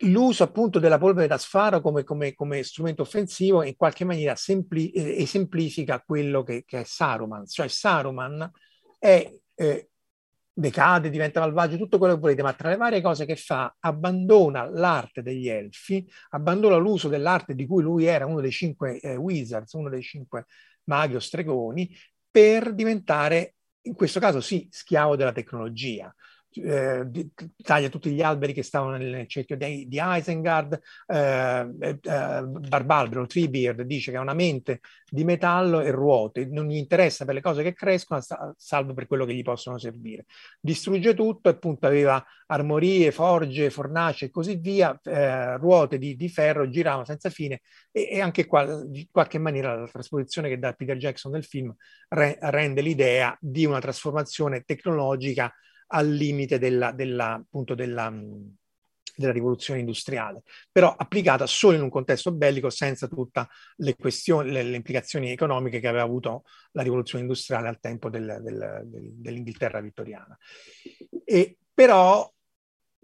l'uso 0.00 0.44
appunto 0.44 0.78
della 0.78 0.98
polvere 0.98 1.26
da 1.26 1.38
sfaro 1.38 1.80
come, 1.80 2.04
come, 2.04 2.34
come 2.34 2.62
strumento 2.62 3.02
offensivo 3.02 3.64
in 3.64 3.74
qualche 3.74 4.04
maniera 4.04 4.36
sempli- 4.36 4.92
eh, 4.92 5.22
esemplifica 5.22 6.00
quello 6.02 6.44
che, 6.44 6.62
che, 6.64 6.80
è 6.80 6.84
Saruman, 6.84 7.48
cioè 7.48 7.66
Saruman 7.66 8.48
è, 9.00 9.28
eh, 9.56 9.90
decade, 10.58 11.10
diventa 11.10 11.40
malvagio, 11.40 11.76
tutto 11.76 11.98
quello 11.98 12.14
che 12.14 12.20
volete, 12.20 12.42
ma 12.42 12.54
tra 12.54 12.70
le 12.70 12.76
varie 12.76 13.02
cose 13.02 13.26
che 13.26 13.36
fa 13.36 13.76
abbandona 13.80 14.66
l'arte 14.68 15.22
degli 15.22 15.48
elfi, 15.48 16.08
abbandona 16.30 16.76
l'uso 16.76 17.08
dell'arte 17.08 17.54
di 17.54 17.66
cui 17.66 17.82
lui 17.82 18.06
era 18.06 18.24
uno 18.24 18.40
dei 18.40 18.50
cinque 18.50 18.98
eh, 19.00 19.16
wizards, 19.16 19.74
uno 19.74 19.90
dei 19.90 20.02
cinque 20.02 20.46
maghi 20.84 21.16
o 21.16 21.20
stregoni, 21.20 21.94
per 22.30 22.72
diventare, 22.72 23.56
in 23.82 23.94
questo 23.94 24.18
caso 24.18 24.40
sì, 24.40 24.66
schiavo 24.70 25.14
della 25.14 25.32
tecnologia 25.32 26.12
eh, 26.62 27.06
taglia 27.62 27.88
tutti 27.88 28.10
gli 28.10 28.22
alberi 28.22 28.52
che 28.52 28.62
stavano 28.62 28.96
nel 28.96 29.26
cerchio 29.26 29.56
di, 29.56 29.86
di 29.88 30.00
Isengard, 30.00 30.80
eh, 31.06 31.74
eh, 31.80 32.42
Barbalbero, 32.42 33.26
Treebeard, 33.26 33.82
dice 33.82 34.10
che 34.10 34.16
ha 34.16 34.20
una 34.20 34.34
mente 34.34 34.80
di 35.08 35.24
metallo 35.24 35.80
e 35.80 35.90
ruote, 35.90 36.46
non 36.46 36.68
gli 36.68 36.76
interessa 36.76 37.24
per 37.24 37.34
le 37.34 37.40
cose 37.40 37.62
che 37.62 37.72
crescono, 37.72 38.20
salvo 38.56 38.94
per 38.94 39.06
quello 39.06 39.24
che 39.24 39.34
gli 39.34 39.42
possono 39.42 39.78
servire. 39.78 40.24
Distrugge 40.60 41.14
tutto, 41.14 41.48
appunto 41.48 41.86
aveva 41.86 42.24
armorie, 42.46 43.10
forge, 43.12 43.70
fornaci 43.70 44.26
e 44.26 44.30
così 44.30 44.56
via, 44.56 44.98
eh, 45.04 45.56
ruote 45.56 45.98
di, 45.98 46.16
di, 46.16 46.28
ferro, 46.28 46.68
giravano 46.68 47.04
senza 47.04 47.30
fine 47.30 47.60
e, 47.90 48.08
e, 48.10 48.20
anche 48.20 48.46
qua, 48.46 48.62
in 48.62 49.06
qualche 49.10 49.38
maniera, 49.38 49.74
la 49.74 49.88
trasposizione 49.88 50.48
che 50.48 50.58
dà 50.58 50.72
Peter 50.72 50.96
Jackson 50.96 51.32
nel 51.32 51.44
film 51.44 51.74
re, 52.08 52.36
rende 52.40 52.80
l'idea 52.80 53.36
di 53.40 53.64
una 53.64 53.80
trasformazione 53.80 54.62
tecnologica 54.62 55.52
al 55.88 56.10
limite 56.10 56.58
della, 56.58 56.92
della, 56.92 57.34
appunto 57.34 57.74
della, 57.74 58.12
della 59.16 59.32
rivoluzione 59.32 59.80
industriale, 59.80 60.42
però 60.70 60.94
applicata 60.94 61.46
solo 61.46 61.76
in 61.76 61.82
un 61.82 61.90
contesto 61.90 62.32
bellico 62.32 62.70
senza 62.70 63.08
tutte 63.08 63.48
le, 63.76 63.96
le, 63.98 64.62
le 64.62 64.76
implicazioni 64.76 65.30
economiche 65.30 65.80
che 65.80 65.88
aveva 65.88 66.04
avuto 66.04 66.44
la 66.72 66.82
rivoluzione 66.82 67.22
industriale 67.24 67.68
al 67.68 67.80
tempo 67.80 68.10
del, 68.10 68.40
del, 68.42 68.82
del, 68.84 69.12
dell'Inghilterra 69.14 69.80
vittoriana. 69.80 70.36
E, 71.24 71.56
però 71.72 72.30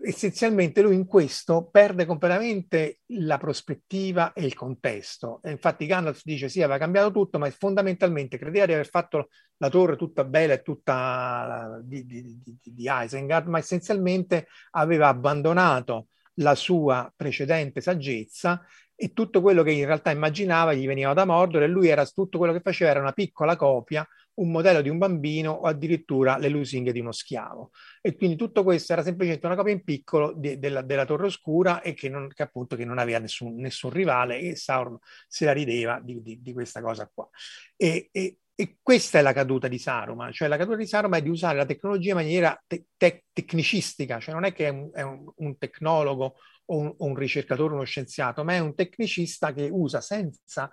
essenzialmente 0.03 0.83
lui 0.83 0.95
in 0.95 1.07
questo 1.07 1.69
perde 1.71 2.05
completamente 2.05 3.01
la 3.09 3.39
prospettiva 3.39 4.33
e 4.33 4.45
il 4.45 4.55
contesto. 4.55 5.41
E 5.43 5.51
infatti 5.53 5.87
Gandalf 5.87 6.21
dice 6.25 6.49
sì, 6.49 6.63
aveva 6.63 6.79
cambiato 6.79 7.11
tutto, 7.11 7.39
ma 7.39 7.49
fondamentalmente 7.51 8.39
credeva 8.39 8.67
di 8.67 8.73
aver 8.73 8.89
fatto 8.89 9.29
la 9.59 9.69
torre 9.69 9.97
tutta 9.97 10.25
bella 10.25 10.55
e 10.55 10.63
tutta 10.63 11.81
di, 11.83 12.05
di, 12.05 12.23
di, 12.43 12.59
di 12.63 12.89
Isengard, 12.89 13.47
ma 13.47 13.59
essenzialmente 13.59 14.49
aveva 14.73 15.09
abbandonato 15.09 16.09
la 16.37 16.55
sua 16.55 17.13
precedente 17.15 17.81
saggezza 17.81 18.65
e 18.95 19.13
tutto 19.13 19.41
quello 19.41 19.63
che 19.63 19.73
in 19.73 19.85
realtà 19.85 20.11
immaginava 20.11 20.73
gli 20.73 20.87
veniva 20.87 21.13
da 21.13 21.25
Mordor 21.25 21.63
e 21.63 21.67
lui 21.67 21.89
era 21.89 22.07
tutto 22.07 22.39
quello 22.39 22.53
che 22.53 22.61
faceva 22.61 22.91
era 22.91 23.01
una 23.01 23.13
piccola 23.13 23.57
copia 23.57 24.07
un 24.35 24.51
modello 24.51 24.81
di 24.81 24.89
un 24.89 24.99
bambino 24.99 25.53
o 25.53 25.63
addirittura 25.63 26.39
le 26.39 26.49
lusinghe 26.49 26.93
di 26.93 27.01
uno 27.01 27.13
schiavo. 27.13 27.71
E 28.01 28.17
quindi 28.17 28.37
tutto 28.37 28.63
questo 28.63 28.93
era 28.93 29.03
semplicemente 29.03 29.47
una 29.47 29.57
copia 29.57 29.73
in 29.73 29.83
piccolo 29.85 30.33
di, 30.33 30.59
della, 30.59 30.83
della, 30.83 31.05
Torre 31.05 31.27
Oscura 31.27 31.83
e 31.83 31.95
che, 31.95 32.09
non, 32.09 32.29
che, 32.29 32.43
appunto 32.43 32.77
che 32.77 32.85
non 32.85 32.99
aveva 32.99 33.19
nessun, 33.19 33.57
nessun, 33.57 33.91
rivale 33.91 34.39
e 34.39 34.57
Sauron 34.57 34.99
se 35.29 35.45
la 35.45 35.53
rideva 35.53 36.01
di, 36.03 36.23
di, 36.23 36.41
di 36.41 36.53
questa 36.53 36.81
cosa 36.81 37.11
qua. 37.13 37.29
E, 37.77 38.09
e, 38.11 38.39
e, 38.55 38.79
questa 38.81 39.19
è 39.19 39.23
la 39.23 39.33
caduta 39.33 39.69
di 39.69 39.79
Saruman, 39.79 40.33
cioè 40.33 40.49
la 40.49 40.57
caduta 40.57 40.77
di 40.77 40.87
Saruman 40.87 41.19
è 41.21 41.23
di 41.23 41.29
usare 41.29 41.57
la 41.57 41.67
tecnologia 41.67 42.11
in 42.11 42.17
maniera 42.17 42.63
te- 42.67 42.87
te- 42.97 43.25
tecnicistica, 43.33 44.21
cioè 44.21 44.35
non 44.35 44.45
è 44.45 44.53
che 44.53 44.67
è 44.67 44.69
un, 44.71 44.91
è 44.93 45.03
un, 45.03 45.31
un 45.37 45.59
tecnologo 45.59 46.37
o 46.67 46.77
un, 46.79 46.95
o 46.97 47.07
un 47.07 47.15
ricercatore, 47.15 47.75
uno 47.75 47.85
scienziato, 47.85 48.45
ma 48.45 48.55
è 48.55 48.59
un 48.59 48.75
tecnicista 48.75 49.53
che 49.53 49.69
usa 49.71 50.01
senza 50.01 50.71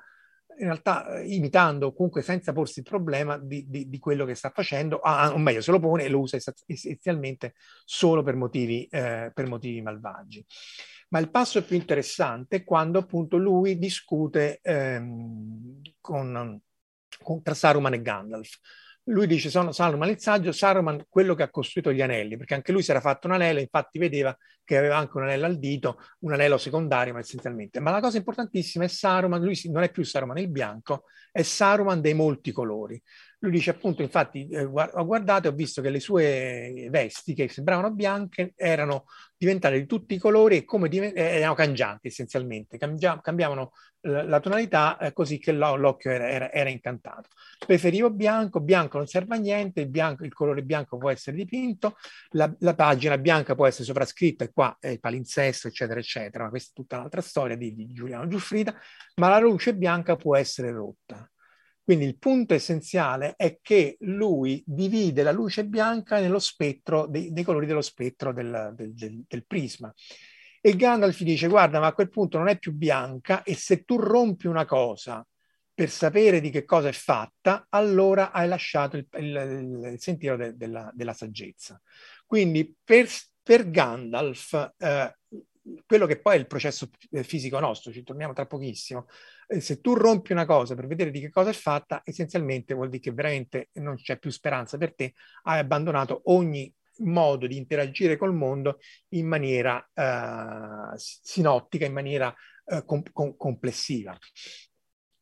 in 0.58 0.66
realtà 0.66 1.20
eh, 1.20 1.28
imitando 1.28 1.93
comunque 1.93 2.22
senza 2.22 2.52
porsi 2.54 2.80
il 2.80 2.86
problema 2.86 3.38
di, 3.38 3.66
di, 3.70 3.89
di 3.89 4.00
quello 4.00 4.26
che 4.26 4.36
sta 4.36 4.50
facendo, 4.50 5.00
ah, 5.00 5.34
o 5.34 5.38
meglio 5.38 5.62
se 5.62 5.72
lo 5.72 5.80
pone 5.80 6.04
e 6.04 6.10
lo 6.10 6.20
usa 6.20 6.38
essenzialmente 6.66 7.54
solo 7.86 8.24
per 8.24 8.36
motivi, 8.36 8.86
eh, 8.86 9.32
per 9.34 9.47
motivi 9.47 9.82
malvagi. 9.82 10.45
Ma 11.10 11.20
il 11.20 11.32
passo 11.32 11.64
più 11.64 11.76
interessante 11.76 12.58
è 12.58 12.64
quando 12.64 13.00
appunto 13.00 13.38
lui 13.38 13.80
discute 13.80 14.60
ehm, 14.62 15.82
con, 16.00 16.62
con, 17.24 17.41
tra 17.41 17.54
Saruman 17.54 17.93
e 17.93 18.02
Gandalf 18.02 18.60
lui 19.10 19.28
dice 19.28 19.50
sono 19.50 19.72
Saruman 19.72 20.10
il 20.10 20.20
saggio, 20.20 20.52
Saruman 20.52 21.06
quello 21.10 21.34
che 21.34 21.43
ha 21.43 21.50
costruito 21.50 21.91
gli 21.91 22.02
anelli, 22.02 22.38
perché 22.38 22.54
anche 22.54 22.72
lui 22.72 22.84
si 22.84 22.91
era 22.91 23.02
fatto 23.02 23.28
un 23.28 23.34
anello, 23.34 23.60
infatti 23.60 23.97
vedeva 23.97 24.36
che 24.70 24.78
aveva 24.78 24.97
anche 24.97 25.17
un 25.17 25.24
anello 25.24 25.47
al 25.47 25.57
dito, 25.57 25.97
un 26.20 26.34
anello 26.34 26.59
secondario, 26.59 27.11
ma 27.11 27.22
essenzialmente. 27.22 27.80
Ma 27.80 27.89
la 27.89 27.99
cosa 27.99 28.17
importantissima 28.17 28.86
è 28.86 28.88
Saruman, 28.88 29.41
lui 29.41 29.59
non 29.72 29.82
è 29.82 29.89
più 29.89 30.03
Saruman 30.03 30.38
il 30.38 30.47
bianco, 30.47 31.05
è 31.32 31.41
Saruman 31.41 31.99
dei 32.01 32.13
molti 32.13 32.51
colori. 32.51 33.01
Lui 33.39 33.51
dice 33.51 33.72
appunto, 33.72 34.03
infatti, 34.03 34.47
eh, 34.47 34.65
ho 34.65 35.05
guardato 35.05 35.47
e 35.47 35.51
ho 35.51 35.55
visto 35.55 35.82
che 35.82 35.89
le 35.89 35.99
sue 35.99 36.88
vesti, 36.91 37.34
che 37.34 37.47
sembravano 37.47 37.89
bianche, 37.91 38.53
erano 38.55 39.05
diventate 39.36 39.80
di 39.80 39.88
tutti 39.88 40.13
i 40.13 40.17
colori 40.20 40.57
e 40.57 40.65
come 40.65 40.88
div- 40.88 41.15
eh, 41.15 41.38
erano 41.38 41.55
cangianti 41.55 42.07
essenzialmente, 42.07 42.78
Camgia- 42.78 43.22
cambiavano 43.22 43.72
la, 44.01 44.39
tonalità 44.39 44.97
eh, 44.97 45.13
così 45.13 45.39
che 45.39 45.51
lo- 45.51 45.76
l'occhio 45.76 46.11
era, 46.11 46.30
era, 46.30 46.51
era, 46.51 46.70
incantato. 46.70 47.30
Preferivo 47.65 48.09
bianco, 48.11 48.61
bianco 48.61 48.97
non 48.97 49.07
serve 49.07 49.36
a 49.36 49.39
niente, 49.39 49.82
il, 49.82 49.89
bianco, 49.89 50.24
il 50.24 50.34
colore 50.34 50.63
bianco 50.63 50.97
può 50.97 51.09
essere 51.09 51.36
dipinto, 51.36 51.97
la, 52.32 52.53
la, 52.59 52.76
pagina 52.76 53.17
bianca 53.17 53.55
può 53.55 53.65
essere 53.65 53.84
sovrascritta 53.86 54.45
e 54.45 54.51
qua 54.60 54.76
è 54.78 54.89
il 54.89 54.99
palinsesto, 54.99 55.70
eccetera, 55.70 56.01
eccetera, 56.01 56.43
ma 56.43 56.49
questa 56.49 56.72
è 56.72 56.74
tutta 56.74 56.97
un'altra 56.97 57.22
storia 57.22 57.55
di, 57.55 57.74
di 57.74 57.93
Giuliano 57.93 58.28
Giuffrida, 58.28 58.76
ma 59.16 59.30
la 59.30 59.39
luce 59.39 59.74
bianca 59.74 60.18
può 60.18 60.36
essere 60.36 60.74
rotta. 60.74 61.32
Quindi 61.82 62.03
il 62.03 62.18
punto 62.18 62.53
essenziale 62.53 63.36
è 63.38 63.60
che 63.62 63.95
lui 64.01 64.62
divide 64.66 65.24
la 65.24 65.32
luce 65.32 65.66
bianca 65.66 66.20
nello 66.20 66.39
spettro, 66.39 67.07
dei, 67.07 67.32
dei 67.32 67.45
colori 67.45 67.68
dello 67.68 67.80
spettro 67.80 68.34
del, 68.34 68.74
del, 68.76 68.93
del, 68.93 69.24
del, 69.26 69.45
prisma. 69.45 69.93
E 70.60 70.76
Gandalf 70.76 71.22
dice, 71.22 71.47
guarda, 71.47 71.80
ma 71.80 71.88
a 71.88 71.93
quel 71.93 72.10
punto 72.10 72.38
non 72.38 72.49
è 72.49 72.60
più 72.60 72.74
bianca 72.74 73.43
e 73.43 73.55
se 73.55 73.86
tu 73.86 73.95
rompi 73.95 74.47
una 74.47 74.66
cosa 74.66 75.26
per 75.74 75.89
sapere 75.89 76.41
di 76.41 76.49
che 76.49 76.66
cosa 76.66 76.89
è 76.89 76.91
fatta, 76.91 77.68
allora 77.70 78.34
hai 78.34 78.49
lasciato 78.49 78.97
il, 78.97 79.07
il, 79.14 79.91
il 79.93 80.01
sentiero 80.01 80.36
de, 80.36 80.57
della, 80.57 80.91
della, 80.93 81.14
saggezza. 81.14 81.82
Quindi 82.26 82.76
per, 82.84 83.07
per 83.50 83.72
Gandalf, 83.72 84.76
eh, 84.78 85.18
quello 85.88 86.06
che 86.06 86.20
poi 86.22 86.36
è 86.36 86.38
il 86.38 86.45
processo 86.45 86.88
fisico 87.24 87.60
nostro, 87.60 87.91
ci 87.91 88.04
torniamo 88.04 88.32
tra 88.32 88.45
pochissimo, 88.45 89.08
se 89.58 89.82
tu 89.82 89.95
rompi 89.95 90.34
una 90.34 90.45
cosa 90.45 90.76
per 90.76 90.86
vedere 90.86 91.10
di 91.10 91.20
che 91.20 91.32
cosa 91.32 91.50
è 91.50 91.54
fatta, 91.54 92.04
essenzialmente 92.06 92.76
vuol 92.76 92.89
dire 92.89 93.02
che 93.02 93.12
veramente 93.12 93.70
non 93.80 93.95
c'è 93.95 94.20
più 94.20 94.30
speranza 94.30 94.78
per 94.78 94.93
te, 94.93 95.16
hai 95.45 95.58
abbandonato 95.58 96.22
ogni 96.26 96.72
modo 96.97 97.47
di 97.47 97.58
interagire 97.58 98.18
col 98.18 98.36
mondo 98.36 98.78
in 99.16 99.26
maniera 99.26 99.84
uh, 99.95 100.95
sinottica, 100.95 101.86
in 101.86 101.93
maniera 101.93 102.32
uh, 102.66 102.86
com- 102.86 103.02
com- 103.12 103.36
complessiva. 103.36 104.16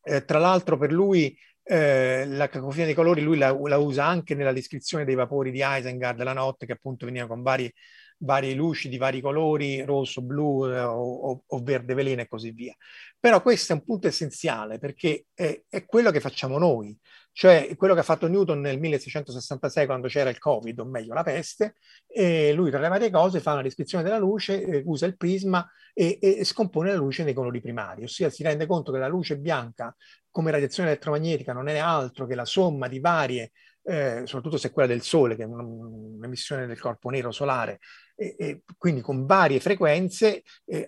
Eh, 0.03 0.25
tra 0.25 0.39
l'altro 0.39 0.78
per 0.78 0.91
lui 0.91 1.34
eh, 1.63 2.25
la 2.25 2.47
cacofonia 2.49 2.86
dei 2.86 2.93
colori 2.93 3.21
lui 3.21 3.38
la, 3.38 3.51
la, 3.51 3.78
usa 3.78 4.05
anche 4.05 4.36
nella 4.36 4.53
descrizione 4.53 5.03
dei 5.03 5.15
vapori 5.15 5.51
di 5.51 5.61
Isengard 5.61 6.23
la 6.23 6.32
notte 6.32 6.65
che 6.65 6.71
appunto 6.71 7.05
veniva 7.05 7.28
con 7.28 7.41
vari 7.41 7.69
varie 8.20 8.53
luci 8.53 8.89
di 8.89 8.97
vari 8.97 9.22
colori, 9.22 9.84
rosso, 9.84 10.22
blu 10.22 10.65
eh, 10.68 10.82
o, 10.82 11.43
o, 11.45 11.59
verde 11.61 11.93
veleno 11.93 12.22
e 12.22 12.28
così 12.28 12.51
via. 12.51 12.76
Però 13.20 13.41
questo 13.41 13.74
è 13.74 13.76
un 13.76 13.84
punto 13.84 14.07
essenziale 14.07 14.80
perché 14.80 15.28
è, 15.34 15.63
è 15.68 15.86
quello 15.86 16.11
che 16.11 16.20
facciamo 16.20 16.57
noi, 16.57 16.97
cioè 17.32 17.76
quello 17.76 17.93
che 17.93 17.99
ha 17.99 18.03
fatto 18.03 18.28
Newton 18.28 18.59
nel 18.59 18.80
1666 18.80 19.86
quando 19.86 20.07
c'era 20.07 20.30
il 20.30 20.39
Covid, 20.39 20.80
o 20.80 20.86
meglio 20.86 21.13
la 21.13 21.24
peste, 21.24 21.76
lui 22.53 22.72
tra 22.72 22.80
le 22.80 22.88
varie 22.88 23.11
cose 23.11 23.39
fa 23.39 23.53
una 23.53 23.61
descrizione 23.61 24.03
della 24.03 24.18
luce, 24.18 24.63
eh, 24.63 24.82
usa 24.86 25.05
il 25.05 25.15
prisma 25.15 25.70
e, 25.93 26.18
e, 26.22 26.43
scompone 26.43 26.89
la 26.89 26.97
luce 26.97 27.24
nei 27.24 27.34
colori 27.34 27.61
primari, 27.61 28.03
ossia 28.03 28.30
si 28.30 28.43
rende 28.43 28.65
conto 28.65 28.91
che 28.91 28.97
la 28.97 29.07
luce 29.07 29.38
bianca 29.38 29.95
come 30.30 30.51
radiazione 30.51 30.89
elettromagnetica 30.89 31.53
non 31.53 31.68
è 31.68 31.78
altro 31.78 32.26
che 32.26 32.36
la 32.36 32.45
somma 32.45 32.88
di 32.88 32.99
varie 32.99 33.51
eh, 33.88 34.24
soprattutto 34.26 34.57
se 34.57 34.72
quella 34.72 34.88
del 34.88 35.01
Sole, 35.01 35.38
che 35.38 35.43
è 35.43 35.45
un'emissione 35.45 36.68
del 36.68 36.78
corpo 36.78 37.09
nero 37.09 37.32
solare, 37.32 37.80
e, 38.18 38.36
e 38.38 38.61
quindi 38.78 39.01
con 39.01 39.26
varie 39.26 39.59
frequenze, 39.59 40.41
eh, 40.65 40.88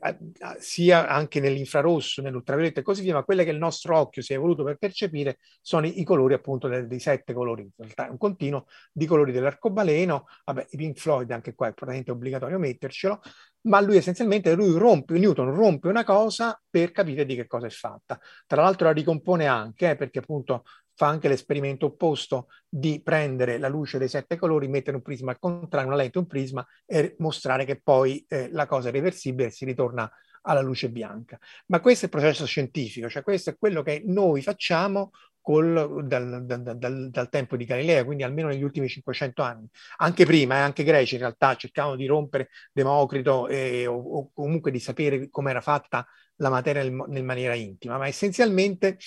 sia 0.58 1.08
anche 1.08 1.40
nell'infrarosso, 1.40 2.22
nell'ultravioletto 2.22 2.80
e 2.80 2.84
così 2.84 3.04
via, 3.04 3.14
ma 3.14 3.24
quelle 3.24 3.44
che 3.44 3.52
il 3.52 3.58
nostro 3.58 3.98
occhio 3.98 4.22
si 4.24 4.34
è 4.34 4.36
evoluto 4.36 4.64
per 4.64 4.78
percepire 4.78 5.38
sono 5.62 5.86
i, 5.86 6.00
i 6.00 6.04
colori 6.04 6.34
appunto 6.34 6.68
del, 6.68 6.88
dei 6.88 7.00
sette 7.00 7.34
colori, 7.34 7.62
in 7.62 7.70
realtà 7.78 8.08
è 8.08 8.10
un 8.10 8.18
continuo 8.18 8.66
di 8.92 9.06
colori 9.06 9.32
dell'arcobaleno, 9.32 10.26
vabbè, 10.46 10.68
i 10.72 10.78
Pink 10.78 10.98
Floyd 10.98 11.30
anche 11.32 11.54
qua 11.54 11.68
è 11.68 11.74
praticamente 11.74 12.12
obbligatorio 12.12 12.58
mettercelo, 12.58 13.22
ma 13.62 13.80
lui 13.82 13.98
essenzialmente 13.98 14.54
lui 14.56 14.78
rompe, 14.78 15.18
Newton 15.18 15.54
rompe 15.54 15.88
una 15.90 16.04
cosa 16.04 16.60
per 16.70 16.92
capire 16.92 17.26
di 17.26 17.36
che 17.36 17.46
cosa 17.46 17.68
è 17.68 17.70
fatta. 17.70 18.20
Tra 18.48 18.64
l'altro 18.64 18.88
la 18.88 18.94
ricompone 18.94 19.46
anche, 19.48 19.92
eh, 19.92 19.96
perché 19.96 20.20
appunto 20.20 20.64
fa 21.00 21.08
anche 21.08 21.30
l'esperimento 21.30 21.86
opposto 21.86 22.48
di 22.68 23.02
prendere 23.02 23.58
la 23.58 23.70
luce 23.70 23.98
dei 23.98 24.10
sette 24.10 24.36
colori, 24.36 24.68
mettere 24.68 24.98
un 24.98 25.02
prisma 25.02 25.32
al 25.32 25.40
contrario, 25.40 25.88
una 25.88 25.96
lente, 25.96 26.18
un 26.18 26.28
prisma 26.28 26.68
e 26.86 27.16
mostrare 27.20 27.64
che 27.64 27.80
poi 27.80 28.26
eh, 28.28 28.50
la 28.52 28.66
cosa 28.66 28.90
è 28.90 28.92
reversibile 28.92 29.48
e 29.48 29.52
si 29.52 29.64
ritorna 29.64 30.12
alla 30.42 30.60
luce 30.60 30.90
bianca. 30.90 31.40
Ma 31.68 31.80
questo 31.80 32.04
è 32.04 32.10
il 32.10 32.20
processo 32.20 32.46
scientifico, 32.46 33.08
cioè 33.08 33.24
questo 33.24 33.52
è 33.52 33.58
quello 33.58 33.82
che 33.82 34.04
noi 34.08 34.42
facciamo 34.42 35.12
col, 35.40 36.06
dal, 36.06 36.46
dal, 36.46 36.78
dal, 36.78 37.10
dal, 37.10 37.30
tempo 37.30 37.56
di 37.56 37.64
Galileo, 37.64 38.04
quindi 38.04 38.24
almeno 38.24 38.50
negli 38.50 38.64
ultimi 38.64 38.90
500 38.90 39.42
anni. 39.42 39.70
Anche 40.00 40.26
prima, 40.26 40.56
eh, 40.56 40.60
anche 40.60 40.82
i 40.82 40.86
greci 40.86 41.14
in 41.14 41.22
realtà 41.22 41.56
cercavano 41.56 41.96
di 41.96 42.08
rompere 42.08 42.50
Democrito 42.74 43.48
eh, 43.48 43.88
o, 43.88 43.96
o, 43.96 44.32
comunque 44.34 44.70
di 44.70 44.80
sapere 44.80 45.30
come 45.30 45.52
era 45.52 45.62
fatta 45.62 46.06
la 46.36 46.50
materia 46.50 46.82
in, 46.82 47.02
in 47.14 47.26
maniera 47.26 47.54
intima, 47.54 47.98
ma 47.98 48.08
essenzialmente 48.08 48.98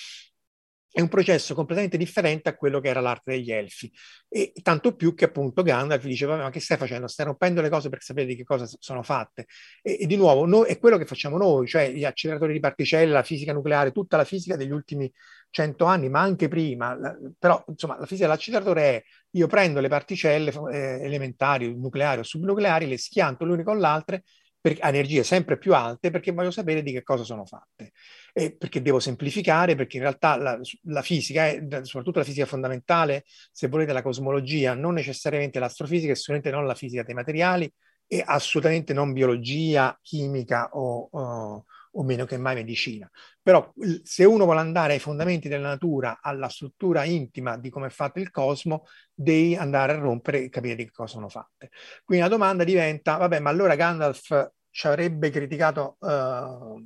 è 0.92 1.00
un 1.00 1.08
processo 1.08 1.54
completamente 1.54 1.96
differente 1.96 2.50
a 2.50 2.54
quello 2.54 2.78
che 2.78 2.88
era 2.88 3.00
l'arte 3.00 3.32
degli 3.32 3.50
elfi. 3.50 3.90
E 4.28 4.52
tanto 4.62 4.94
più 4.94 5.14
che 5.14 5.24
appunto 5.24 5.62
Gandalf 5.62 6.04
dice, 6.04 6.26
ma 6.26 6.50
che 6.50 6.60
stai 6.60 6.76
facendo? 6.76 7.06
Stai 7.06 7.26
rompendo 7.26 7.62
le 7.62 7.70
cose 7.70 7.88
per 7.88 8.02
sapere 8.02 8.26
di 8.26 8.36
che 8.36 8.44
cosa 8.44 8.66
sono 8.78 9.02
fatte. 9.02 9.46
E, 9.80 9.98
e 10.02 10.06
di 10.06 10.16
nuovo, 10.16 10.44
noi, 10.44 10.68
è 10.68 10.78
quello 10.78 10.98
che 10.98 11.06
facciamo 11.06 11.38
noi, 11.38 11.66
cioè 11.66 11.90
gli 11.90 12.04
acceleratori 12.04 12.52
di 12.52 12.60
particelle, 12.60 13.10
la 13.10 13.22
fisica 13.22 13.54
nucleare, 13.54 13.90
tutta 13.90 14.18
la 14.18 14.24
fisica 14.24 14.54
degli 14.56 14.70
ultimi 14.70 15.10
cento 15.48 15.86
anni, 15.86 16.10
ma 16.10 16.20
anche 16.20 16.48
prima. 16.48 16.94
La, 16.94 17.16
però, 17.38 17.64
insomma, 17.68 17.98
la 17.98 18.06
fisica 18.06 18.26
dell'acceleratore 18.26 18.82
è, 18.82 19.02
io 19.30 19.46
prendo 19.46 19.80
le 19.80 19.88
particelle 19.88 20.52
eh, 20.70 21.00
elementari, 21.02 21.74
nucleari 21.74 22.20
o 22.20 22.22
subnucleari, 22.22 22.86
le 22.86 22.98
schianto 22.98 23.46
l'une 23.46 23.62
con 23.62 23.78
l'altra 23.78 24.20
per 24.62 24.78
energie 24.80 25.24
sempre 25.24 25.58
più 25.58 25.74
alte 25.74 26.10
perché 26.10 26.30
voglio 26.30 26.52
sapere 26.52 26.82
di 26.82 26.92
che 26.92 27.02
cosa 27.02 27.24
sono 27.24 27.44
fatte. 27.44 27.92
E 28.32 28.54
perché 28.56 28.80
devo 28.80 29.00
semplificare, 29.00 29.74
perché 29.74 29.96
in 29.96 30.04
realtà 30.04 30.36
la, 30.36 30.58
la 30.84 31.02
fisica, 31.02 31.48
è, 31.48 31.60
soprattutto 31.82 32.20
la 32.20 32.24
fisica 32.24 32.46
fondamentale, 32.46 33.24
se 33.50 33.66
volete 33.66 33.92
la 33.92 34.02
cosmologia, 34.02 34.74
non 34.74 34.94
necessariamente 34.94 35.58
l'astrofisica, 35.58 36.12
e 36.12 36.14
sicuramente 36.14 36.52
non 36.52 36.64
la 36.64 36.76
fisica 36.76 37.02
dei 37.02 37.14
materiali 37.14 37.70
e 38.06 38.22
assolutamente 38.24 38.92
non 38.92 39.12
biologia, 39.12 39.98
chimica 40.00 40.68
o, 40.72 41.08
o, 41.10 41.64
o 41.92 42.02
meno 42.02 42.24
che 42.24 42.36
mai 42.36 42.54
medicina. 42.54 43.10
Però 43.42 43.72
se 44.02 44.24
uno 44.24 44.44
vuole 44.44 44.60
andare 44.60 44.94
ai 44.94 44.98
fondamenti 44.98 45.48
della 45.48 45.68
natura, 45.68 46.20
alla 46.22 46.48
struttura 46.48 47.04
intima 47.04 47.56
di 47.56 47.70
come 47.70 47.88
è 47.88 47.90
fatto 47.90 48.20
il 48.20 48.30
cosmo, 48.30 48.86
devi 49.12 49.56
andare 49.56 49.92
a 49.92 49.98
rompere 49.98 50.44
e 50.44 50.48
capire 50.48 50.74
di 50.74 50.84
che 50.84 50.92
cosa 50.92 51.14
sono 51.14 51.28
fatte. 51.28 51.70
Quindi 52.04 52.24
la 52.24 52.30
domanda 52.30 52.64
diventa, 52.64 53.16
vabbè, 53.16 53.40
ma 53.40 53.50
allora 53.50 53.74
Gandalf 53.74 54.52
ci 54.70 54.86
avrebbe 54.86 55.30
criticato 55.30 55.96
uh, 55.98 56.82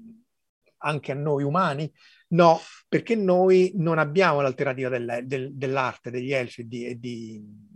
anche 0.79 1.13
a 1.13 1.15
noi 1.15 1.43
umani? 1.43 1.91
No, 2.29 2.59
perché 2.89 3.15
noi 3.15 3.73
non 3.77 3.99
abbiamo 3.99 4.41
l'alternativa 4.41 4.89
del, 4.89 5.21
del, 5.25 5.55
dell'arte, 5.55 6.11
degli 6.11 6.33
elfi 6.33 6.63
e 6.63 6.65
di, 6.67 6.87
e 6.87 6.99
di 6.99 7.75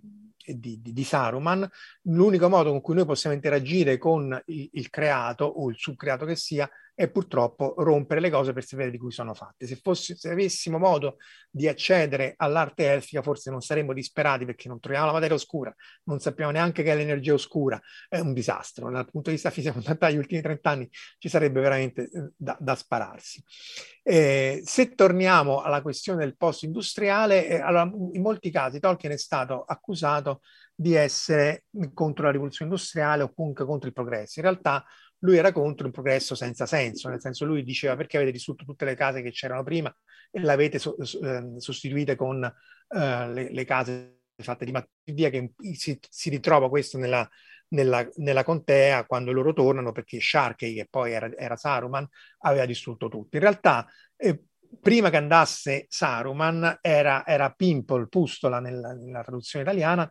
di, 0.54 0.80
di, 0.80 0.92
di, 0.92 1.04
Saruman, 1.04 1.68
l'unico 2.02 2.48
modo 2.48 2.70
con 2.70 2.80
cui 2.80 2.94
noi 2.94 3.04
possiamo 3.04 3.34
interagire 3.34 3.98
con 3.98 4.40
il, 4.46 4.68
il 4.72 4.90
creato 4.90 5.44
o 5.44 5.68
il 5.68 5.76
subcreato 5.78 6.24
che 6.24 6.36
sia 6.36 6.68
e 7.00 7.08
purtroppo 7.08 7.72
rompere 7.78 8.20
le 8.20 8.28
cose 8.28 8.52
per 8.52 8.62
sapere 8.62 8.90
di 8.90 8.98
cui 8.98 9.10
sono 9.10 9.32
fatte. 9.32 9.66
Se, 9.66 9.76
fosse, 9.76 10.16
se 10.16 10.28
avessimo 10.28 10.76
modo 10.76 11.16
di 11.50 11.66
accedere 11.66 12.34
all'arte 12.36 12.92
elfica, 12.92 13.22
forse 13.22 13.50
non 13.50 13.62
saremmo 13.62 13.94
disperati 13.94 14.44
perché 14.44 14.68
non 14.68 14.80
troviamo 14.80 15.06
la 15.06 15.12
materia 15.12 15.34
oscura, 15.34 15.74
non 16.04 16.20
sappiamo 16.20 16.50
neanche 16.50 16.82
che 16.82 16.92
è 16.92 16.94
l'energia 16.94 17.32
oscura, 17.32 17.80
è 18.06 18.18
un 18.18 18.34
disastro. 18.34 18.90
Dal 18.90 19.10
punto 19.10 19.30
di 19.30 19.36
vista 19.36 19.48
fisico, 19.48 19.80
negli 19.98 20.16
ultimi 20.18 20.42
30 20.42 20.68
anni 20.68 20.90
ci 21.16 21.30
sarebbe 21.30 21.62
veramente 21.62 22.02
eh, 22.02 22.32
da, 22.36 22.58
da 22.60 22.74
spararsi. 22.74 23.42
Eh, 24.02 24.60
se 24.62 24.94
torniamo 24.94 25.62
alla 25.62 25.80
questione 25.80 26.18
del 26.18 26.36
post-industriale, 26.36 27.48
eh, 27.48 27.60
allora, 27.60 27.90
in 28.12 28.20
molti 28.20 28.50
casi 28.50 28.78
Tolkien 28.78 29.12
è 29.12 29.18
stato 29.18 29.64
accusato 29.66 30.42
di 30.74 30.94
essere 30.94 31.64
contro 31.94 32.24
la 32.24 32.30
rivoluzione 32.30 32.70
industriale 32.70 33.22
o 33.22 33.32
comunque 33.32 33.64
contro 33.64 33.88
il 33.88 33.94
progresso. 33.94 34.38
In 34.38 34.44
realtà 34.44 34.84
lui 35.20 35.36
era 35.36 35.52
contro 35.52 35.86
il 35.86 35.92
progresso 35.92 36.34
senza 36.34 36.66
senso, 36.66 37.08
nel 37.08 37.20
senso 37.20 37.44
lui 37.44 37.62
diceva 37.62 37.96
perché 37.96 38.16
avete 38.16 38.32
distrutto 38.32 38.64
tutte 38.64 38.84
le 38.84 38.94
case 38.94 39.22
che 39.22 39.30
c'erano 39.30 39.62
prima 39.62 39.94
e 40.30 40.40
le 40.40 40.52
avete 40.52 40.78
so, 40.78 40.96
eh, 40.98 41.54
sostituite 41.56 42.16
con 42.16 42.42
eh, 42.44 43.28
le, 43.32 43.50
le, 43.50 43.64
case 43.64 44.20
fatte 44.36 44.64
di 44.64 44.72
mattina, 44.72 45.28
che 45.28 45.52
si, 45.74 45.98
si 46.08 46.30
ritrova 46.30 46.68
questo 46.68 46.98
nella, 46.98 47.28
nella, 47.68 48.08
nella, 48.16 48.44
contea 48.44 49.04
quando 49.04 49.32
loro 49.32 49.52
tornano 49.52 49.92
perché 49.92 50.20
Sharkey, 50.20 50.74
che 50.74 50.86
poi 50.88 51.12
era, 51.12 51.30
era 51.36 51.56
Saruman, 51.56 52.06
aveva 52.40 52.64
distrutto 52.64 53.08
tutto. 53.08 53.36
In 53.36 53.42
realtà, 53.42 53.86
eh, 54.16 54.44
prima 54.80 55.10
che 55.10 55.16
andasse 55.16 55.86
Saruman, 55.88 56.78
era, 56.80 57.26
era 57.26 57.50
Pimple, 57.50 58.08
Pustola 58.08 58.60
nella, 58.60 58.92
nella 58.92 59.22
traduzione 59.22 59.64
italiana, 59.64 60.08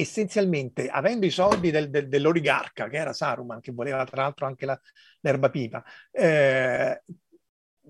essenzialmente 0.00 0.88
avendo 0.88 1.26
i 1.26 1.30
soldi 1.30 1.70
del, 1.70 1.90
del, 1.90 2.08
dell'oligarca, 2.08 2.88
che 2.88 2.96
era 2.96 3.12
Saruman, 3.12 3.60
che 3.60 3.72
voleva 3.72 4.04
tra 4.04 4.22
l'altro 4.22 4.46
anche 4.46 4.66
la, 4.66 4.80
l'erba 5.20 5.50
pipa, 5.50 5.84
eh, 6.10 7.02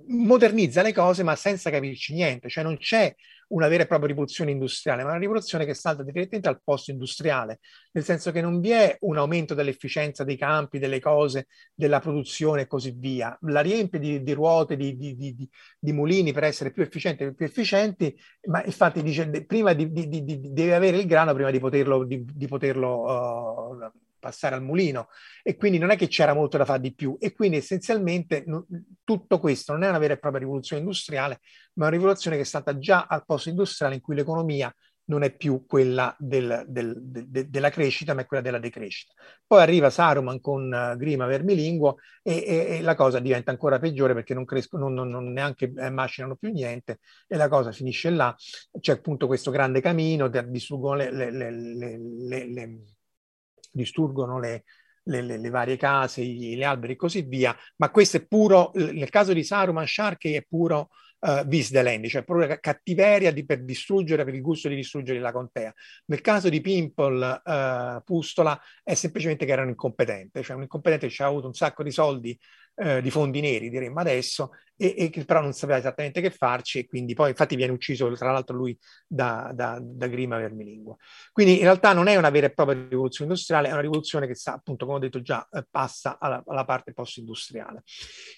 modernizza 0.07 0.83
le 0.83 0.93
cose 0.93 1.23
ma 1.23 1.37
senza 1.37 1.71
capirci 1.71 2.15
niente, 2.15 2.49
cioè 2.49 2.65
non 2.65 2.79
c'è 2.79 3.15
una 3.49 3.69
vera 3.69 3.85
e 3.85 3.87
propria 3.87 4.09
rivoluzione 4.09 4.51
industriale, 4.51 5.03
ma 5.03 5.11
una 5.11 5.19
rivoluzione 5.19 5.65
che 5.65 5.75
salta 5.75 6.03
direttamente 6.03 6.49
al 6.49 6.61
posto 6.63 6.91
industriale, 6.91 7.61
nel 7.93 8.05
senso 8.05 8.31
che 8.31 8.41
non 8.41 8.61
vi 8.61 8.71
è 8.71 8.97
un 9.01 9.17
aumento 9.17 9.55
dell'efficienza 9.55 10.25
dei 10.25 10.37
campi, 10.37 10.79
delle 10.79 11.01
cose, 11.01 11.47
della 11.75 12.01
produzione 12.01 12.63
e 12.63 12.67
così 12.67 12.95
via. 12.97 13.37
La 13.43 13.61
riempie 13.61 13.99
di, 13.99 14.23
di 14.23 14.33
ruote, 14.33 14.77
di, 14.77 14.97
di, 14.97 15.17
di, 15.17 15.93
mulini 15.93 16.33
per 16.33 16.45
essere 16.45 16.73
più 16.73 16.83
efficienti 16.83 17.25
e 17.25 17.35
più 17.35 17.47
efficienti, 17.47 18.15
ma 18.49 18.63
infatti 18.65 19.03
dice 19.03 19.29
prima 19.47 19.73
deve 19.73 20.75
avere 20.75 20.99
il 20.99 21.07
grano 21.07 21.33
prima 21.33 21.51
di 21.51 21.59
poterlo, 21.59 22.07
poterlo 22.49 23.01
uh, 23.03 24.08
passare 24.19 24.55
al 24.55 24.63
mulino 24.63 25.09
e 25.43 25.57
quindi 25.57 25.79
non 25.79 25.91
è 25.91 25.97
che 25.97 26.09
c'era 26.09 26.35
molto 26.35 26.57
da 26.57 26.65
fare 26.65 26.81
di 26.81 26.95
più 26.95 27.17
e 27.19 27.33
quindi 27.33 27.57
essenzialmente 27.59 28.45
no, 28.47 28.67
tutto 29.05 29.39
questo 29.39 29.73
non 29.73 29.85
è 29.85 29.89
una 29.89 29.99
vera 29.99 30.15
e 30.15 30.19
propria 30.19 30.43
rivoluzione 30.43 30.83
industriale, 30.83 31.41
ma 31.75 31.87
una 31.87 31.97
rivoluzione 31.97 32.37
che 32.37 32.43
è 32.43 32.47
stata 32.47 32.79
già 32.79 33.07
al 33.09 33.25
posto 33.25 33.49
industriale 33.49 33.95
in 33.95 34.01
cui 34.01 34.15
l'economia 34.15 34.73
non 35.09 35.23
è 35.23 35.35
più 35.35 35.65
quella 35.67 36.15
del, 36.19 36.65
del, 36.69 36.95
de, 37.01 37.49
della 37.49 37.71
crescita, 37.71 38.15
ma 38.15 38.23
è 38.23 38.27
quella 38.27 38.43
della 38.43 38.59
decrescita. 38.59 39.13
Poi 39.47 39.61
arriva 39.61 39.91
Saruman 39.91 40.41
con 40.41 40.71
uh, 40.71 40.97
Grima 40.97 41.27
vermilinguo 41.27 41.97
e, 42.23 42.45
e, 42.47 42.77
e, 42.77 42.83
la 42.83 42.95
cosa 42.95 43.19
diventa 43.19 43.51
ancora 43.51 43.79
peggiore 43.79 44.15
perché 44.15 44.35
non 44.35 44.45
crescono, 44.45 44.89
non, 44.89 45.09
non 45.09 45.33
neanche 45.33 45.73
eh, 45.77 45.91
macinano 45.91 46.37
più 46.37 46.51
niente 46.51 47.01
e 47.27 47.37
la 47.37 47.49
cosa 47.49 47.73
finisce 47.73 48.11
là. 48.11 48.35
C'è 48.79 48.93
appunto 48.93 49.27
questo 49.27 49.51
grande 49.51 49.81
camino, 49.81 50.29
distruggono 50.29 50.97
le, 50.97 51.11
le, 51.11 51.31
le, 51.31 52.47
le 52.47 52.79
distruggono 53.71 54.39
le, 54.39 54.65
le, 55.05 55.23
le, 55.23 55.51
varie 55.51 55.77
case, 55.77 56.25
gli, 56.25 56.63
alberi 56.63 56.93
e 56.93 56.97
così 56.97 57.23
via, 57.23 57.57
ma 57.77 57.91
questo 57.91 58.19
è 58.19 58.27
puro, 58.27 58.71
nel 58.75 59.11
caso 59.11 59.33
di 59.33 59.43
Saruman 59.43 59.87
Sharkey 59.87 60.35
è 60.35 60.45
puro 60.49 60.91
uh, 61.21 61.47
Visdelendi, 61.47 62.09
cioè 62.09 62.25
proprio 62.25 62.57
cattiveria 62.61 63.33
di, 63.33 63.45
per 63.45 63.65
distruggere, 63.65 64.25
per 64.25 64.35
il 64.35 64.43
gusto 64.43 64.69
di 64.69 64.75
distruggere 64.75 65.19
la 65.19 65.33
contea. 65.33 65.73
Nel 66.07 66.21
caso 66.21 66.49
di 66.49 66.61
Pimple 66.61 67.43
uh, 67.45 68.03
Pustola 68.05 68.61
è 68.83 68.95
semplicemente 68.95 69.45
che 69.45 69.53
era 69.53 69.63
un 69.63 69.69
incompetente, 69.69 70.43
cioè 70.43 70.57
un 70.57 70.63
incompetente 70.63 71.09
che 71.09 71.23
ha 71.23 71.27
avuto 71.27 71.47
un 71.47 71.55
sacco 71.55 71.83
di 71.83 71.91
soldi 71.91 72.39
eh, 72.79 73.03
di 73.03 73.11
fondi 73.11 73.41
neri, 73.41 73.71
diremmo 73.71 74.01
adesso, 74.01 74.51
e, 74.77 74.95
e, 74.97 75.11
che 75.11 75.25
però 75.25 75.41
non 75.41 75.53
sapeva 75.53 75.79
esattamente 75.79 76.21
che 76.21 76.31
farci 76.31 76.79
e 76.79 76.87
quindi 76.87 77.15
poi 77.15 77.31
infatti 77.31 77.57
viene 77.57 77.73
ucciso 77.73 78.11
tra 78.13 78.31
l'altro 78.31 78.57
lui 78.57 78.79
da, 79.07 79.51
da, 79.53 79.81
da 79.83 80.07
Grima 80.07 80.39
Vermilingua. 80.39 80.97
Quindi 81.33 81.57
in 81.57 81.63
realtà 81.63 81.93
non 81.93 82.07
è 82.07 82.15
una 82.15 82.31
vera 82.31 82.47
e 82.47 82.53
propria 82.53 82.87
rivoluzione 82.89 83.31
industriale, 83.31 83.69
è 83.69 83.73
una 83.73 83.81
rivoluzione 83.81 84.29
che 84.29 84.37
sta 84.37 84.55
appunto, 84.55 84.87
come 84.87 84.99
ho 84.99 85.01
detto 85.01 85.21
già, 85.21 85.47
eh, 85.51 85.67
passa 85.69 86.19
alla, 86.21 86.43
alla, 86.47 86.65
parte 86.65 86.93
post-industriale. 86.93 87.83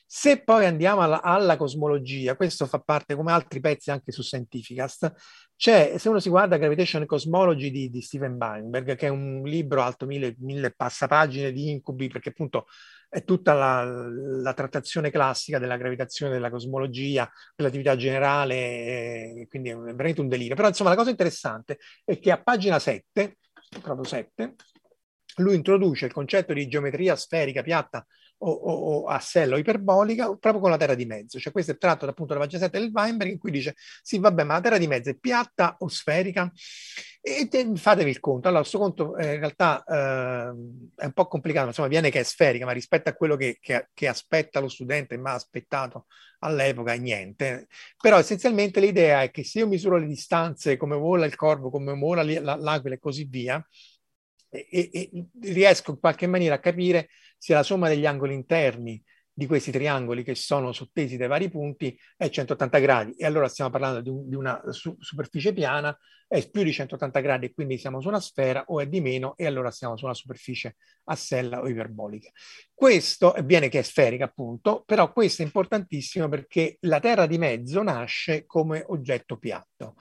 Se 0.06 0.42
poi 0.42 0.64
andiamo 0.64 1.02
alla, 1.02 1.20
alla, 1.20 1.58
cosmologia, 1.58 2.36
questo 2.36 2.64
fa 2.66 2.80
parte 2.80 3.14
come 3.14 3.32
altri 3.32 3.60
pezzi 3.60 3.90
anche 3.90 4.10
su 4.10 4.22
Scientificast, 4.22 5.12
c'è, 5.56 5.98
se 5.98 6.08
uno 6.08 6.20
si 6.20 6.30
guarda 6.30 6.56
Gravitation 6.56 7.04
Cosmology 7.04 7.70
di, 7.70 7.90
di 7.90 8.00
Steven 8.00 8.38
Weinberg, 8.40 8.96
che 8.96 9.08
è 9.08 9.10
un 9.10 9.42
libro 9.44 9.82
alto 9.82 10.06
mille, 10.06 10.34
mille 10.38 10.72
passapagine 10.72 11.52
di 11.52 11.68
incubi, 11.68 12.08
perché 12.08 12.30
appunto 12.30 12.64
è 13.10 13.24
tutta 13.24 13.54
la, 13.54 13.82
la, 13.82 14.54
trattazione 14.54 15.10
classica 15.10 15.58
della 15.58 15.76
gravitazione, 15.76 16.32
della 16.32 16.48
cosmologia, 16.48 17.28
dell'attività 17.56 17.96
generale, 17.96 18.54
eh, 18.54 19.46
quindi 19.50 19.70
è 19.70 19.76
veramente 19.76 20.20
un 20.20 20.28
delirio. 20.28 20.54
Però 20.54 20.68
insomma 20.68 20.90
la 20.90 20.96
cosa 20.96 21.10
interessante 21.10 21.78
è 22.04 22.20
che 22.20 22.30
a 22.30 22.40
pagina 22.40 22.78
7, 22.78 23.38
proprio 23.82 24.04
7, 24.04 24.54
lui 25.38 25.56
introduce 25.56 26.06
il 26.06 26.12
concetto 26.12 26.52
di 26.52 26.68
geometria 26.68 27.16
sferica 27.16 27.62
piatta 27.62 28.06
o, 28.42 28.50
o, 28.50 28.72
o 28.72 29.06
a 29.06 29.18
sella 29.18 29.56
o 29.56 29.58
iperbolica 29.58 30.26
proprio 30.36 30.60
con 30.60 30.70
la 30.70 30.76
terra 30.76 30.94
di 30.94 31.04
mezzo. 31.04 31.38
Cioè 31.38 31.52
questo 31.52 31.72
è 31.72 31.78
tratto 31.78 32.06
appunto 32.06 32.32
dalla 32.32 32.44
pagina 32.44 32.62
7 32.62 32.78
del 32.78 32.90
Weinberg 32.92 33.30
in 33.30 33.38
cui 33.38 33.50
dice 33.50 33.74
sì 34.02 34.18
vabbè 34.18 34.44
ma 34.44 34.54
la 34.54 34.60
terra 34.60 34.78
di 34.78 34.86
mezzo 34.86 35.10
è 35.10 35.16
piatta 35.16 35.76
o 35.78 35.88
sferica? 35.88 36.50
E 37.22 37.48
te, 37.48 37.70
fatevi 37.74 38.08
il 38.08 38.20
conto. 38.20 38.48
Allora 38.48 38.62
questo 38.62 38.78
conto 38.78 39.16
eh, 39.16 39.34
in 39.34 39.40
realtà 39.40 39.84
eh, 39.84 40.54
è 40.96 41.04
un 41.04 41.12
po' 41.12 41.26
complicato, 41.26 41.66
insomma 41.68 41.88
viene 41.88 42.10
che 42.10 42.20
è 42.20 42.22
sferica 42.22 42.64
ma 42.64 42.72
rispetto 42.72 43.10
a 43.10 43.14
quello 43.14 43.36
che, 43.36 43.58
che, 43.60 43.88
che 43.92 44.08
aspetta 44.08 44.60
lo 44.60 44.68
studente 44.68 45.18
ma 45.18 45.32
aspettato 45.34 46.06
all'epoca 46.40 46.94
niente. 46.94 47.68
Però 48.00 48.18
essenzialmente 48.18 48.80
l'idea 48.80 49.22
è 49.22 49.30
che 49.30 49.44
se 49.44 49.58
io 49.58 49.66
misuro 49.66 49.98
le 49.98 50.06
distanze 50.06 50.76
come 50.78 50.96
vola 50.96 51.26
il 51.26 51.36
corvo, 51.36 51.70
come 51.70 51.92
vola 51.94 52.22
l'aquila 52.22 52.94
e 52.94 52.98
così 52.98 53.24
via, 53.24 53.62
e, 54.50 54.90
e, 54.92 55.26
riesco 55.40 55.92
in 55.92 56.00
qualche 56.00 56.26
maniera 56.26 56.56
a 56.56 56.60
capire 56.60 57.08
se 57.38 57.54
la 57.54 57.62
somma 57.62 57.88
degli 57.88 58.06
angoli 58.06 58.34
interni 58.34 59.02
di 59.32 59.46
questi 59.46 59.70
triangoli 59.70 60.22
che 60.22 60.34
sono 60.34 60.72
sottesi 60.72 61.16
dai 61.16 61.28
vari 61.28 61.48
punti 61.48 61.98
è 62.14 62.28
180 62.28 62.78
gradi 62.78 63.12
e 63.12 63.24
allora 63.24 63.48
stiamo 63.48 63.70
parlando 63.70 64.02
di, 64.02 64.10
un, 64.10 64.28
di 64.28 64.34
una 64.34 64.60
su, 64.70 64.94
superficie 64.98 65.54
piana, 65.54 65.96
è 66.28 66.46
più 66.50 66.62
di 66.62 66.72
180 66.72 67.20
gradi 67.20 67.46
e 67.46 67.52
quindi 67.54 67.78
siamo 67.78 68.02
su 68.02 68.08
una 68.08 68.20
sfera 68.20 68.64
o 68.66 68.80
è 68.80 68.86
di 68.86 69.00
meno 69.00 69.34
e 69.38 69.46
allora 69.46 69.70
siamo 69.70 69.96
su 69.96 70.04
una 70.04 70.12
superficie 70.12 70.76
a 71.04 71.16
sella 71.16 71.60
o 71.60 71.68
iperbolica. 71.68 72.30
Questo 72.74 73.34
viene 73.44 73.70
che 73.70 73.78
è 73.78 73.82
sferica 73.82 74.26
appunto, 74.26 74.82
però 74.84 75.10
questo 75.10 75.40
è 75.40 75.44
importantissimo 75.46 76.28
perché 76.28 76.76
la 76.80 77.00
Terra 77.00 77.26
di 77.26 77.38
mezzo 77.38 77.82
nasce 77.82 78.44
come 78.44 78.84
oggetto 78.88 79.38
piatto. 79.38 79.96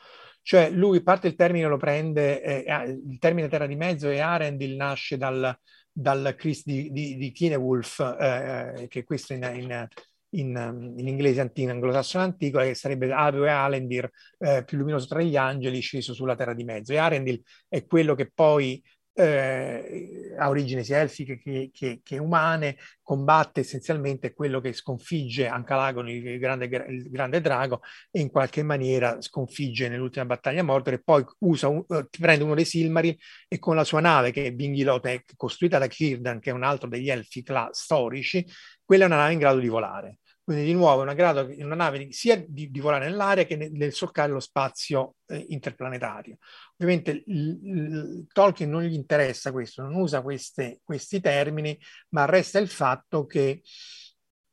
Cioè 0.49 0.71
lui 0.71 1.03
parte 1.03 1.27
il 1.27 1.35
termine 1.35 1.67
lo 1.67 1.77
prende, 1.77 2.41
eh, 2.41 2.97
il 3.07 3.19
termine 3.19 3.47
terra 3.47 3.67
di 3.67 3.75
mezzo 3.75 4.09
e 4.09 4.19
Arendil 4.19 4.75
nasce 4.75 5.15
dal, 5.15 5.55
dal 5.91 6.33
Chris 6.35 6.63
di, 6.65 6.89
di, 6.91 7.17
di 7.17 7.31
Kinewolf, 7.31 7.99
eh, 8.19 8.87
che 8.89 9.03
questo 9.03 9.33
in, 9.33 9.43
in, 9.43 9.87
in, 10.29 10.93
in 10.97 11.07
inglese 11.07 11.41
antico, 11.41 11.69
anglosassone 11.69 12.23
antico, 12.23 12.57
che 12.57 12.73
sarebbe 12.73 13.13
Avio 13.13 13.45
e 13.45 13.49
Alendir, 13.49 14.09
eh, 14.39 14.63
più 14.65 14.79
luminoso 14.79 15.05
tra 15.05 15.21
gli 15.21 15.35
angeli, 15.37 15.81
sceso 15.81 16.15
sulla 16.15 16.33
terra 16.33 16.55
di 16.55 16.63
mezzo. 16.63 16.93
E 16.93 16.97
Arendil 16.97 17.43
è 17.67 17.85
quello 17.85 18.15
che 18.15 18.31
poi 18.33 18.83
eh, 19.19 20.33
ha 20.37 20.47
origini 20.47 20.83
sia 20.85 20.99
elfiche 20.99 21.37
che, 21.37 21.69
che, 21.73 21.99
che, 22.01 22.17
umane, 22.17 22.77
combatte 23.01 23.59
essenzialmente 23.59 24.33
quello 24.33 24.61
che 24.61 24.71
sconfigge 24.71 25.47
Ancalagon, 25.47 26.07
il 26.07 26.39
grande, 26.39 26.65
il 26.65 27.09
grande 27.09 27.41
drago, 27.41 27.81
e 28.11 28.21
in 28.21 28.29
qualche 28.29 28.63
maniera 28.63 29.21
sconfigge 29.21 29.89
nell'ultima 29.89 30.25
battaglia 30.25 30.63
Mordor 30.63 30.93
e 30.93 31.01
poi 31.03 31.25
usa 31.39 31.67
un, 31.67 31.83
uh, 31.85 32.07
prende 32.09 32.45
uno 32.45 32.55
dei 32.55 32.63
Silmaril 32.63 33.17
e 33.49 33.59
con 33.59 33.75
la 33.75 33.83
sua 33.83 33.99
nave 33.99 34.31
che 34.31 34.45
è 34.45 34.51
Bingilotec, 34.53 35.33
costruita 35.35 35.77
da 35.77 35.87
Kirdan, 35.87 36.39
che 36.39 36.51
è 36.51 36.53
un 36.53 36.63
altro 36.63 36.87
degli 36.87 37.09
elfi 37.09 37.43
cla- 37.43 37.69
storici, 37.73 38.45
quella 38.85 39.03
è 39.03 39.07
una 39.07 39.17
nave 39.17 39.33
in 39.33 39.39
grado 39.39 39.59
di 39.59 39.67
volare. 39.67 40.19
Quindi 40.49 40.65
di 40.65 40.73
nuovo 40.73 41.03
una, 41.03 41.13
grado, 41.13 41.47
una 41.59 41.75
nave 41.75 42.07
di, 42.07 42.11
sia 42.11 42.35
di, 42.35 42.71
di, 42.71 42.79
volare 42.79 43.07
nell'aria 43.07 43.45
che 43.45 43.55
nel, 43.55 43.71
nel 43.71 43.93
solcare 43.93 44.31
lo 44.31 44.39
spazio 44.39 45.17
eh, 45.27 45.45
interplanetario. 45.49 46.37
Ovviamente 46.75 47.23
il, 47.27 47.59
il, 47.61 48.27
Tolkien 48.33 48.67
non 48.67 48.81
gli 48.81 48.95
interessa 48.95 49.51
questo, 49.51 49.83
non 49.83 49.93
usa 49.93 50.23
queste, 50.23 50.79
questi 50.83 51.21
termini, 51.21 51.79
ma 52.15 52.25
resta 52.25 52.57
il 52.57 52.67
fatto 52.67 53.27
che 53.27 53.61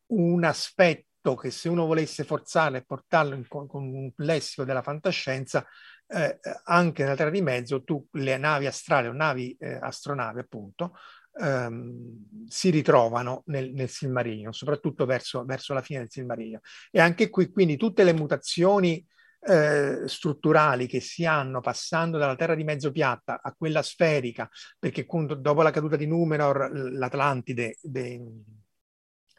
un 0.09 0.44
aspetto 0.44 1.34
che 1.34 1.51
se 1.51 1.70
uno 1.70 1.86
volesse 1.86 2.24
forzarlo 2.24 2.76
e 2.76 2.84
portarlo 2.84 3.34
in, 3.34 3.49
con, 3.49 3.66
con 3.66 3.84
un 3.84 4.12
lessico 4.16 4.64
della 4.64 4.82
fantascienza, 4.82 5.66
eh, 6.09 6.38
anche 6.64 7.05
nella 7.05 7.16
Terra 7.16 7.30
di 7.30 7.40
Mezzo, 7.40 7.82
tu 7.84 8.07
le 8.12 8.36
navi 8.36 8.66
astrali 8.66 9.07
o 9.07 9.12
navi 9.12 9.57
eh, 9.59 9.78
astronavi, 9.80 10.40
appunto, 10.40 10.92
ehm, 11.39 12.47
si 12.49 12.70
ritrovano 12.70 13.43
nel, 13.47 13.72
nel 13.72 13.89
Silmarillion, 13.89 14.53
soprattutto 14.53 15.05
verso, 15.05 15.45
verso, 15.45 15.74
la 15.74 15.82
fine 15.82 16.01
del 16.01 16.11
Silmarillion. 16.11 16.61
E 16.91 17.01
anche 17.01 17.28
qui, 17.30 17.51
quindi, 17.51 17.76
tutte 17.76 18.05
le 18.05 18.12
mutazioni 18.12 19.05
eh, 19.41 20.03
strutturali 20.07 20.87
che 20.87 21.01
si 21.01 21.24
hanno 21.24 21.61
passando 21.61 22.18
dalla 22.18 22.37
terra 22.37 22.55
di 22.55 22.64
mezzo 22.64 22.91
piatta 22.91 23.41
a 23.43 23.55
quella 23.57 23.82
sferica, 23.82 24.49
perché 24.78 25.07
dopo 25.07 25.62
la 25.62 25.70
caduta 25.70 25.97
di 25.97 26.07
Numenor, 26.07 26.70
l'Atlantide 26.93 27.78
de, 27.80 28.20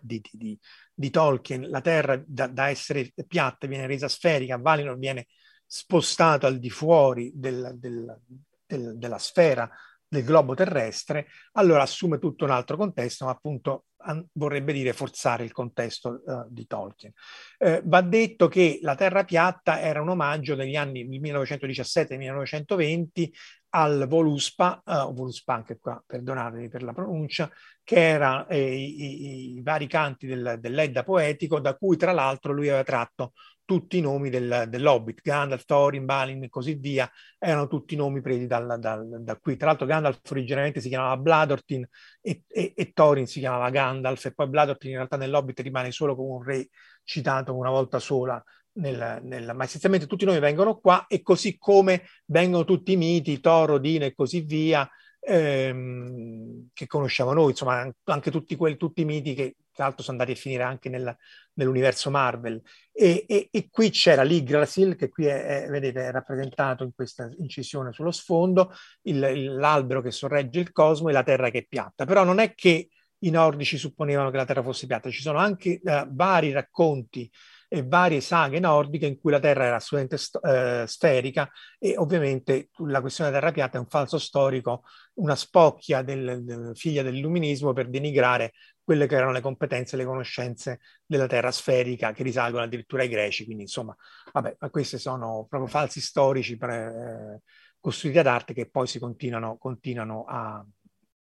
di, 0.02 0.22
di, 0.32 0.60
di, 0.94 1.10
Tolkien, 1.10 1.70
la 1.70 1.82
terra 1.82 2.22
da, 2.26 2.48
da, 2.48 2.70
essere 2.70 3.12
piatta 3.28 3.68
viene 3.68 3.88
resa 3.88 4.08
sferica, 4.08 4.58
Valinor 4.58 4.98
viene 4.98 5.28
spostato 5.66 6.46
al 6.46 6.60
di 6.60 6.70
fuori 6.70 7.32
del, 7.36 7.76
del, 7.78 8.22
del, 8.66 8.98
della 8.98 9.18
sfera 9.18 9.70
del 10.08 10.24
globo 10.24 10.54
terrestre, 10.54 11.28
allora 11.54 11.82
assume 11.84 12.20
tutto 12.20 12.46
un 12.46 12.52
altro 12.52 12.78
contesto, 12.78 13.26
ma 13.26 13.32
appunto 13.32 13.86
vorrebbe 14.34 14.74
dire 14.74 14.94
forzare 14.94 15.44
il 15.44 15.52
contesto 15.52 16.22
uh, 16.26 16.46
di 16.50 16.66
Tolkien. 16.66 17.12
Eh, 17.58 17.82
va 17.84 18.02
detto 18.02 18.48
che 18.48 18.80
la 18.82 18.96
Terra 18.96 19.26
piatta 19.26 19.82
era 19.82 20.02
un 20.02 20.10
omaggio 20.10 20.56
degli 20.56 20.76
anni 20.76 21.08
1917-1920 21.08 23.30
al 23.70 24.08
Voluspa, 24.08 24.82
uh, 24.86 25.14
Voluspa 25.14 25.54
anche 25.54 25.78
qua, 25.80 26.02
perdonatemi 26.06 26.70
per 26.70 26.84
la 26.84 26.94
pronuncia, 26.94 27.50
che 27.84 27.96
era 27.96 28.48
eh, 28.48 28.76
i, 28.76 29.58
i, 29.58 29.62
vari 29.62 29.88
canti 29.88 30.28
del, 30.28 30.58
dell'Edda 30.60 31.04
poetico, 31.04 31.60
da 31.60 31.76
cui 31.76 31.98
tra 31.98 32.12
l'altro 32.12 32.54
lui 32.54 32.70
aveva 32.70 32.84
tratto 32.84 33.34
tutti 33.68 33.98
i 33.98 34.02
nomi 34.02 34.30
del, 34.30 34.66
dell'Hobbit, 34.70 35.22
Gandalf, 35.22 35.66
Thorin, 35.66 36.06
Balin 36.06 36.42
e 36.44 36.50
così 36.50 36.76
via, 36.76 37.12
erano 37.38 37.68
tutti 37.68 37.98
nomi 37.98 38.22
presi 38.22 38.48
dal, 38.48 38.78
dal, 38.80 39.22
da 39.22 39.36
qui. 39.36 39.58
Tra 39.58 39.68
l'altro 39.68 39.86
Gandalf 39.86 40.22
originariamente 40.32 40.80
si 40.80 40.88
chiamava 40.88 41.18
Bladortin 41.18 41.86
e, 42.22 42.44
e, 42.48 42.74
e, 42.74 42.92
Thorin 42.94 43.28
si 43.28 43.40
chiamava 43.40 43.70
Gandalf 43.70 44.24
e 44.26 44.34
poi 44.34 44.48
Bladortin 44.48 44.92
in 44.92 44.96
realtà 44.96 45.18
nell'Hobbit 45.18 45.60
rimane 45.60 45.92
solo 45.92 46.16
come 46.16 46.32
un 46.36 46.44
re 46.44 46.70
citato 47.04 47.56
una 47.56 47.70
volta 47.70 48.00
sola, 48.00 48.42
nel, 48.78 49.20
nel, 49.24 49.52
ma 49.54 49.64
essenzialmente 49.64 50.08
tutti 50.08 50.24
i 50.24 50.28
nomi 50.28 50.40
vengono 50.40 50.78
qua 50.78 51.06
e 51.08 51.22
così 51.22 51.58
come 51.58 52.04
vengono 52.26 52.66
tutti 52.66 52.94
i 52.94 52.98
miti, 52.98 53.40
Thor, 53.40 53.72
Odino 53.72 54.06
e 54.06 54.14
così 54.14 54.42
via, 54.42 54.90
ehm, 55.20 56.70
che 56.74 56.88
conosciamo 56.88 57.34
noi, 57.34 57.52
insomma 57.52 57.92
anche 58.06 58.32
tutti, 58.32 58.56
quelli, 58.56 58.78
tutti 58.78 59.02
i 59.02 59.06
miti 59.06 59.34
che 59.34 59.56
tra 59.78 59.86
l'altro 59.86 60.04
sono 60.04 60.18
andati 60.18 60.36
a 60.36 60.42
finire 60.42 60.64
anche 60.64 60.90
nel, 60.90 61.16
nell'universo 61.54 62.10
Marvel. 62.10 62.60
E, 62.92 63.26
e, 63.28 63.48
e, 63.52 63.68
qui 63.70 63.92
c'era 63.92 64.24
l'Yggdrasil, 64.24 64.96
che 64.96 65.10
qui 65.10 65.26
è, 65.26 65.66
è, 65.66 65.70
vedete, 65.70 66.08
è 66.08 66.12
rappresentato 66.12 66.84
in 66.84 66.94
questa 66.96 67.30
incisione 67.38 67.94
sullo 67.94 68.12
sfondo, 68.12 68.74
il, 69.04 69.22
il, 69.36 69.56
l'albero 69.56 70.02
che 70.02 70.10
sorregge 70.10 70.60
il 70.60 70.72
cosmo 70.72 71.10
e 71.10 71.14
la 71.14 71.22
Terra 71.22 71.52
che 71.52 71.60
è 71.60 71.66
piatta. 71.68 72.06
Però 72.06 72.24
non 72.24 72.40
è 72.40 72.56
che 72.56 72.90
i 73.20 73.30
nordici 73.30 73.78
supponevano 73.78 74.32
che 74.32 74.38
la 74.38 74.46
Terra 74.46 74.64
fosse 74.64 74.88
piatta, 74.88 75.12
ci 75.12 75.22
sono 75.22 75.38
anche 75.38 75.80
uh, 75.84 76.08
vari 76.10 76.52
racconti 76.52 77.30
e 77.70 77.84
varie 77.84 78.22
saghe 78.22 78.60
nordiche 78.60 79.06
in 79.06 79.20
cui 79.20 79.32
la 79.32 79.40
Terra 79.40 79.66
era 79.66 79.76
assolutamente 79.76 80.18
st- 80.18 80.40
eh, 80.46 80.86
sferica 80.88 81.50
e 81.78 81.98
ovviamente 81.98 82.70
la 82.86 83.02
questione 83.02 83.30
della 83.30 83.42
Terra 83.42 83.54
piatta 83.54 83.78
è 83.78 83.82
un 83.82 83.88
falso 83.88 84.18
storico, 84.18 84.84
una 85.16 85.36
spocchia 85.36 86.02
del, 86.02 86.44
del, 86.44 86.72
figlia 86.76 87.04
dell'illuminismo 87.04 87.74
per 87.74 87.90
denigrare 87.90 88.54
quelle 88.84 89.06
che 89.06 89.16
erano 89.16 89.34
le 89.34 89.42
competenze 89.42 89.96
e 89.96 90.00
le 90.00 90.06
conoscenze 90.06 90.80
della 91.06 91.28
Terra 91.28 91.52
sferica 91.52 92.14
che 92.14 92.24
risalgono 92.24 92.64
addirittura 92.64 93.02
ai 93.02 93.10
greci, 93.10 93.44
quindi 93.44 93.64
insomma, 93.64 93.94
vabbè, 94.32 94.56
ma 94.60 94.70
questi 94.70 94.98
sono 94.98 95.46
proprio 95.50 95.70
falsi 95.70 96.00
storici 96.00 96.56
pre, 96.56 96.86
eh, 96.86 97.42
costruiti 97.82 98.20
ad 98.20 98.28
arte 98.28 98.54
che 98.54 98.70
poi 98.70 98.88
si 98.88 98.98
continuano, 98.98 99.58
continuano 99.58 100.24
a, 100.26 100.66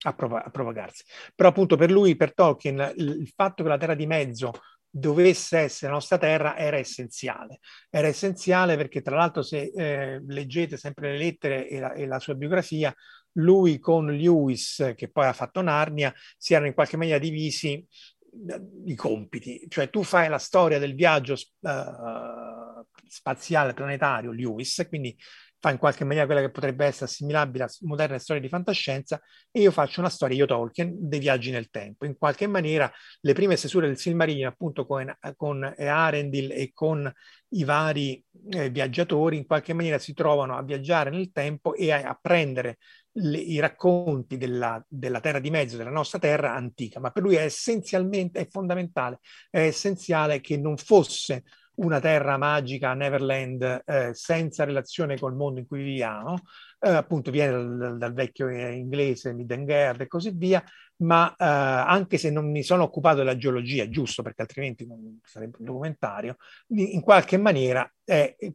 a, 0.03 0.13
prov- 0.13 0.45
a, 0.45 0.49
propagarsi. 0.49 1.03
Però 1.35 1.49
appunto 1.49 1.77
per 1.77 1.89
lui, 1.89 2.15
per 2.15 2.33
Tolkien, 2.33 2.93
il, 2.97 3.09
il 3.21 3.31
fatto 3.33 3.63
che 3.63 3.69
la 3.69 3.77
Terra 3.77 3.95
di 3.95 4.05
mezzo 4.05 4.51
dovesse 4.95 5.57
essere 5.57 5.87
la 5.87 5.97
nostra 5.97 6.19
terra 6.19 6.55
era 6.55 6.77
essenziale. 6.77 7.59
Era 7.89 8.07
essenziale 8.07 8.77
perché 8.77 9.01
tra 9.01 9.15
l'altro 9.15 9.41
se 9.41 9.71
eh, 9.75 10.21
leggete 10.23 10.77
sempre 10.77 11.13
le 11.13 11.17
lettere 11.17 11.67
e 11.67 11.79
la, 11.79 11.93
e 11.93 12.05
la, 12.05 12.19
sua 12.19 12.35
biografia, 12.35 12.93
lui 13.33 13.79
con 13.79 14.05
Lewis, 14.05 14.93
che 14.95 15.09
poi 15.09 15.25
ha 15.25 15.33
fatto 15.33 15.61
Narnia, 15.61 16.13
si 16.37 16.53
erano 16.53 16.67
in 16.67 16.75
qualche 16.75 16.97
maniera 16.97 17.17
divisi 17.17 17.73
eh, 17.73 18.61
i 18.85 18.93
compiti. 18.93 19.65
Cioè 19.67 19.89
tu 19.89 20.03
fai 20.03 20.29
la 20.29 20.37
storia 20.37 20.77
del 20.77 20.93
viaggio 20.93 21.33
uh, 21.33 22.85
spaziale 23.07 23.73
planetario, 23.73 24.31
Lewis, 24.31 24.85
quindi 24.87 25.17
fa 25.63 25.71
in 25.71 25.77
qualche 25.77 26.03
maniera 26.03 26.25
quella 26.25 26.41
che 26.41 26.51
potrebbe 26.51 26.83
essere 26.85 27.05
assimilabile 27.05 27.63
a 27.63 27.69
moderne 27.83 28.19
storie 28.19 28.41
di 28.41 28.49
fantascienza 28.49 29.21
e 29.49 29.61
io 29.61 29.71
faccio 29.71 30.01
una 30.01 30.09
storia, 30.09 30.35
io 30.35 30.45
Tolkien, 30.45 30.93
dei 31.07 31.19
viaggi 31.19 31.51
nel 31.51 31.69
tempo. 31.69 32.05
In 32.05 32.17
qualche 32.17 32.47
maniera 32.47 32.91
le 33.21 33.31
prime 33.31 33.55
stesure 33.55 33.87
del 33.87 33.97
Silmarillion, 33.97 34.49
appunto 34.49 34.85
con, 34.85 35.17
con 35.37 35.63
Arendil 35.63 36.51
e 36.51 36.71
con 36.73 37.09
i 37.51 37.63
vari 37.63 38.21
eh, 38.49 38.71
viaggiatori, 38.71 39.37
in 39.37 39.45
qualche 39.45 39.71
maniera 39.71 39.99
si 39.99 40.13
trovano 40.13 40.57
a 40.57 40.63
viaggiare 40.63 41.09
nel 41.11 41.31
tempo 41.31 41.73
e 41.75 41.93
a, 41.93 42.09
a 42.09 42.19
prendere 42.21 42.79
le, 43.13 43.37
i 43.37 43.59
racconti 43.59 44.35
della, 44.35 44.83
della, 44.85 45.21
terra 45.21 45.39
di 45.39 45.49
mezzo, 45.49 45.77
della 45.77 45.89
nostra 45.91 46.19
terra 46.19 46.53
antica. 46.53 46.99
Ma 46.99 47.11
per 47.11 47.23
lui 47.23 47.35
è 47.35 47.43
essenzialmente, 47.43 48.41
è 48.41 48.47
fondamentale, 48.49 49.19
è 49.49 49.61
essenziale 49.61 50.41
che 50.41 50.57
non 50.57 50.75
fosse 50.75 51.43
una 51.75 51.99
terra 51.99 52.37
magica, 52.37 52.93
Neverland, 52.93 53.83
eh, 53.85 54.13
senza 54.13 54.63
relazione 54.63 55.17
col 55.17 55.35
mondo 55.35 55.59
in 55.59 55.65
cui 55.65 55.83
viviamo, 55.83 56.37
eh, 56.79 56.89
appunto 56.89 57.31
viene 57.31 57.51
dal, 57.51 57.97
dal 57.97 58.13
vecchio 58.13 58.49
inglese, 58.49 59.33
Middengard 59.33 60.01
e 60.01 60.07
così 60.07 60.31
via, 60.31 60.63
ma 60.97 61.31
eh, 61.31 61.35
anche 61.45 62.17
se 62.17 62.29
non 62.29 62.51
mi 62.51 62.63
sono 62.63 62.83
occupato 62.83 63.17
della 63.17 63.37
geologia, 63.37 63.89
giusto 63.89 64.21
perché 64.21 64.41
altrimenti 64.41 64.85
non 64.85 65.19
sarebbe 65.23 65.57
un 65.59 65.65
documentario, 65.65 66.37
in 66.67 67.01
qualche 67.01 67.37
maniera 67.37 67.89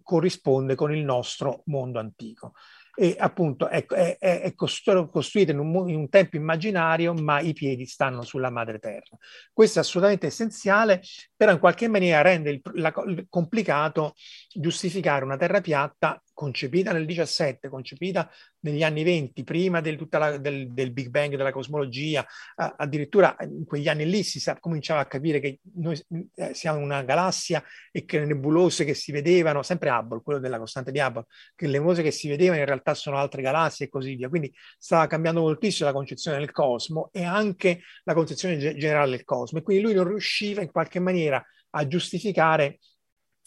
corrisponde 0.03 0.75
con 0.75 0.95
il 0.95 1.03
nostro 1.05 1.63
mondo 1.67 1.99
antico 1.99 2.53
e 3.01 3.15
appunto 3.17 3.69
è, 3.69 3.87
è, 3.87 4.19
è 4.19 4.55
costruita 4.55 5.53
in 5.53 5.61
in 5.61 5.97
un, 5.97 6.09
tempo 6.09 6.35
immaginario, 6.35 7.15
ma 7.15 7.39
i 7.39 7.53
piedi 7.53 7.87
stanno 7.87 8.23
sulla 8.23 8.51
madre 8.51 8.81
terra. 8.81 9.17
Questo 9.53 9.79
è 9.79 9.83
assolutamente 9.83 10.27
essenziale, 10.27 11.01
però 11.37 11.53
in 11.53 11.61
qualche 11.61 11.87
maniera 11.87 12.23
rende 12.23 12.51
il, 12.51 12.61
la, 12.75 12.93
complicato 13.29 14.15
giustificare 14.53 15.25
una 15.25 15.37
terra 15.37 15.61
piatta 15.61 16.21
concepita 16.39 16.93
nel 16.93 17.05
17, 17.05 17.69
concepita 17.69 18.31
negli 18.61 18.85
anni 18.85 19.03
20, 19.03 19.43
prima 19.43 19.81
del, 19.81 20.07
la, 20.09 20.39
del, 20.39 20.71
del 20.71 20.93
Big 20.93 21.09
Bang 21.09 21.35
della 21.35 21.51
cosmologia, 21.51 22.23
eh, 22.23 22.75
addirittura 22.77 23.35
in 23.41 23.65
quegli 23.65 23.89
anni 23.89 24.09
lì 24.09 24.23
si 24.23 24.39
sa, 24.39 24.57
cominciava 24.61 25.01
a 25.01 25.07
capire 25.07 25.41
che 25.41 25.59
noi 25.75 26.01
eh, 26.37 26.55
siamo 26.55 26.79
una 26.79 27.03
galassia 27.03 27.61
e 27.91 28.05
che 28.05 28.21
le 28.21 28.27
nebulose 28.27 28.85
che 28.85 28.95
si 28.95 29.11
vedevano, 29.11 29.65
sempre 29.65 29.91
Hubble, 29.91 30.23
quello 30.23 30.39
della 30.39 30.59
costante 30.59 30.93
di 30.93 31.01
Hubble, 31.01 31.25
che 31.57 31.67
le 31.67 31.73
nebulose 31.73 32.05
che 32.05 32.13
si 32.13 32.29
vedevano 32.29 32.61
in 32.61 32.67
realtà 32.67 32.95
sono 32.95 33.17
altre 33.17 33.43
galassie 33.43 33.87
e 33.87 33.89
così 33.89 34.15
via. 34.15 34.29
Quindi 34.29 34.55
stava 34.79 35.09
cambiando 35.09 35.41
moltissimo 35.41 35.89
la 35.89 35.95
concezione 35.95 36.39
del 36.39 36.53
cosmo 36.53 37.09
e 37.11 37.25
anche 37.25 37.81
la 38.05 38.15
concezione 38.15 38.59
generale 38.77 39.11
del 39.11 39.25
cosmo. 39.25 39.59
E 39.59 39.63
quindi 39.63 39.83
lui 39.83 39.93
non 39.93 40.07
riusciva 40.07 40.63
in 40.63 40.71
qualche 40.71 41.01
maniera 41.01 41.45
a 41.71 41.85
giustificare 41.89 42.79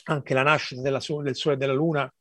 anche 0.03 0.33
la 0.33 0.43
nascita 0.43 0.81
della, 0.81 0.99
del 1.23 1.35
Sole 1.37 1.55
e 1.55 1.57
della 1.57 1.71
Luna 1.71 2.13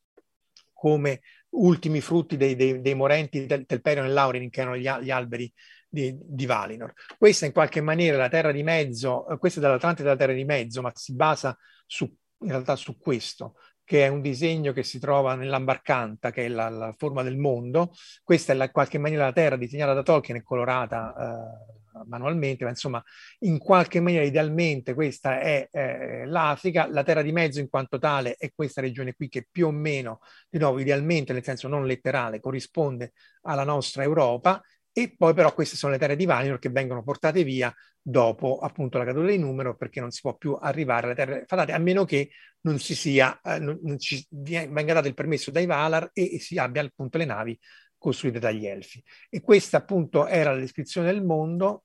come 0.80 1.20
ultimi 1.50 2.00
frutti 2.00 2.38
dei, 2.38 2.56
dei, 2.56 2.80
dei 2.80 2.94
morenti 2.94 3.44
del 3.44 3.66
Telperion 3.66 4.06
e 4.06 4.08
Laurin, 4.08 4.48
che 4.48 4.62
erano 4.62 4.78
gli, 4.78 4.88
gli 4.88 5.10
alberi 5.10 5.52
di, 5.86 6.16
di, 6.18 6.46
Valinor. 6.46 6.94
Questa 7.18 7.44
in 7.44 7.52
qualche 7.52 7.82
maniera 7.82 8.16
la 8.16 8.30
terra 8.30 8.50
di 8.50 8.62
mezzo, 8.62 9.28
eh, 9.28 9.36
questa 9.36 9.60
è 9.60 9.62
dall'Atlante 9.62 10.02
della 10.02 10.16
terra 10.16 10.32
di 10.32 10.44
mezzo, 10.46 10.80
ma 10.80 10.90
si 10.94 11.14
basa 11.14 11.54
su, 11.84 12.04
in 12.04 12.48
realtà 12.48 12.76
su 12.76 12.96
questo, 12.96 13.56
che 13.90 14.04
è 14.04 14.06
un 14.06 14.20
disegno 14.20 14.72
che 14.72 14.84
si 14.84 15.00
trova 15.00 15.34
nell'Ambarcanta, 15.34 16.30
che 16.30 16.44
è 16.44 16.48
la, 16.48 16.68
la 16.68 16.94
forma 16.96 17.24
del 17.24 17.36
mondo. 17.36 17.90
Questa 18.22 18.52
è 18.52 18.54
la, 18.54 18.66
in 18.66 18.70
qualche 18.70 18.98
maniera 18.98 19.24
la 19.24 19.32
terra 19.32 19.56
disegnata 19.56 19.94
da 19.94 20.04
Tolkien 20.04 20.36
e 20.36 20.44
colorata 20.44 21.12
eh, 21.18 22.04
manualmente, 22.06 22.62
ma 22.62 22.70
insomma 22.70 23.02
in 23.40 23.58
qualche 23.58 23.98
maniera 23.98 24.24
idealmente 24.24 24.94
questa 24.94 25.40
è 25.40 25.68
eh, 25.72 26.24
l'Africa, 26.24 26.86
la 26.88 27.02
terra 27.02 27.22
di 27.22 27.32
mezzo 27.32 27.58
in 27.58 27.68
quanto 27.68 27.98
tale 27.98 28.36
è 28.36 28.52
questa 28.54 28.80
regione 28.80 29.12
qui 29.14 29.28
che 29.28 29.48
più 29.50 29.66
o 29.66 29.72
meno, 29.72 30.20
di 30.48 30.60
nuovo 30.60 30.78
idealmente 30.78 31.32
nel 31.32 31.42
senso 31.42 31.66
non 31.66 31.84
letterale, 31.84 32.38
corrisponde 32.38 33.10
alla 33.42 33.64
nostra 33.64 34.04
Europa 34.04 34.62
e 35.02 35.14
poi 35.16 35.34
però 35.34 35.52
queste 35.54 35.76
sono 35.76 35.92
le 35.92 35.98
terre 35.98 36.16
di 36.16 36.26
Valinor 36.26 36.58
che 36.58 36.68
vengono 36.68 37.02
portate 37.02 37.44
via 37.44 37.74
dopo 38.02 38.58
appunto 38.58 38.98
la 38.98 39.04
caduta 39.04 39.28
di 39.28 39.38
numero 39.38 39.76
perché 39.76 40.00
non 40.00 40.10
si 40.10 40.20
può 40.20 40.36
più 40.36 40.56
arrivare 40.60 41.06
alle 41.06 41.14
terre 41.14 41.44
fatate 41.46 41.72
a 41.72 41.78
meno 41.78 42.04
che 42.04 42.30
non 42.62 42.78
si 42.78 42.94
sia, 42.94 43.40
eh, 43.42 43.58
non, 43.58 43.78
non 43.82 43.98
ci 43.98 44.26
venga 44.30 44.94
dato 44.94 45.08
il 45.08 45.14
permesso 45.14 45.50
dai 45.50 45.66
Valar 45.66 46.10
e, 46.12 46.34
e 46.34 46.38
si 46.38 46.58
abbia 46.58 46.82
appunto 46.82 47.18
le 47.18 47.24
navi 47.24 47.58
costruite 47.96 48.38
dagli 48.38 48.66
Elfi. 48.66 49.02
E 49.28 49.40
questa 49.40 49.78
appunto 49.78 50.26
era 50.26 50.52
la 50.52 50.58
descrizione 50.58 51.12
del 51.12 51.24
mondo, 51.24 51.84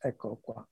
eccolo 0.00 0.36
qua, 0.36 0.68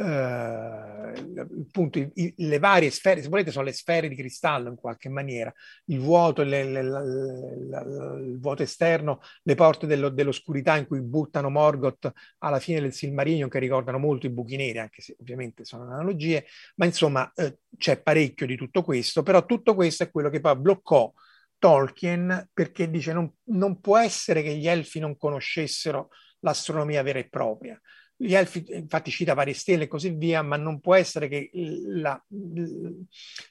Uh, 0.00 1.40
appunto 1.66 1.98
i, 1.98 2.08
i, 2.14 2.34
le 2.36 2.60
varie 2.60 2.88
sfere, 2.88 3.20
se 3.20 3.28
volete, 3.28 3.50
sono 3.50 3.64
le 3.64 3.72
sfere 3.72 4.08
di 4.08 4.14
cristallo 4.14 4.68
in 4.68 4.76
qualche 4.76 5.08
maniera, 5.08 5.52
il 5.86 5.98
vuoto, 5.98 6.44
le, 6.44 6.62
le, 6.62 6.82
le, 6.84 8.20
il 8.24 8.38
vuoto 8.38 8.62
esterno, 8.62 9.20
le 9.42 9.56
porte 9.56 9.88
dello, 9.88 10.08
dell'oscurità 10.08 10.76
in 10.76 10.86
cui 10.86 11.00
buttano 11.00 11.50
Morgoth 11.50 12.12
alla 12.38 12.60
fine 12.60 12.80
del 12.80 12.92
Silmarillion, 12.92 13.48
che 13.48 13.58
ricordano 13.58 13.98
molto 13.98 14.26
i 14.26 14.30
buchi 14.30 14.54
neri, 14.54 14.78
anche 14.78 15.02
se 15.02 15.16
ovviamente 15.18 15.64
sono 15.64 15.82
analogie, 15.82 16.44
ma 16.76 16.84
insomma 16.84 17.32
eh, 17.34 17.58
c'è 17.76 18.00
parecchio 18.00 18.46
di 18.46 18.56
tutto 18.56 18.84
questo, 18.84 19.24
però 19.24 19.44
tutto 19.44 19.74
questo 19.74 20.04
è 20.04 20.10
quello 20.12 20.30
che 20.30 20.38
poi 20.38 20.56
bloccò 20.56 21.12
Tolkien 21.58 22.50
perché 22.52 22.88
dice 22.88 23.12
non, 23.12 23.28
non 23.46 23.80
può 23.80 23.98
essere 23.98 24.42
che 24.42 24.54
gli 24.54 24.68
elfi 24.68 25.00
non 25.00 25.16
conoscessero 25.16 26.10
l'astronomia 26.40 27.02
vera 27.02 27.18
e 27.18 27.28
propria. 27.28 27.80
Gli 28.20 28.34
elfi, 28.34 28.64
infatti, 28.70 29.12
cita 29.12 29.32
varie 29.32 29.54
stelle 29.54 29.84
e 29.84 29.86
così 29.86 30.10
via, 30.10 30.42
ma 30.42 30.56
non 30.56 30.80
può 30.80 30.96
essere 30.96 31.28
che 31.28 31.50
la, 31.52 32.20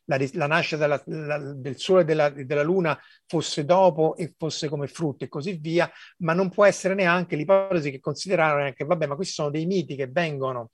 la, 0.04 0.18
la 0.34 0.48
nascita 0.48 0.76
della, 0.82 1.02
la, 1.06 1.54
del 1.54 1.80
Sole 1.80 2.02
e 2.02 2.04
della, 2.04 2.30
della, 2.30 2.64
Luna 2.64 3.00
fosse 3.26 3.64
dopo 3.64 4.18
e 4.18 4.34
fosse 4.38 4.68
come 4.68 4.88
frutto 4.88 5.24
e 5.24 5.30
così 5.30 5.54
via, 5.54 5.90
ma 6.18 6.34
non 6.34 6.50
può 6.50 6.66
essere 6.66 6.96
neanche 6.96 7.38
l'ipotesi 7.38 7.92
che 7.92 8.02
considerarono 8.02 8.70
che, 8.74 8.84
vabbè, 8.84 9.06
ma 9.06 9.16
questi 9.16 9.36
sono 9.36 9.50
dei 9.50 9.66
miti 9.66 9.96
che 9.96 10.08
vengono 10.08 10.70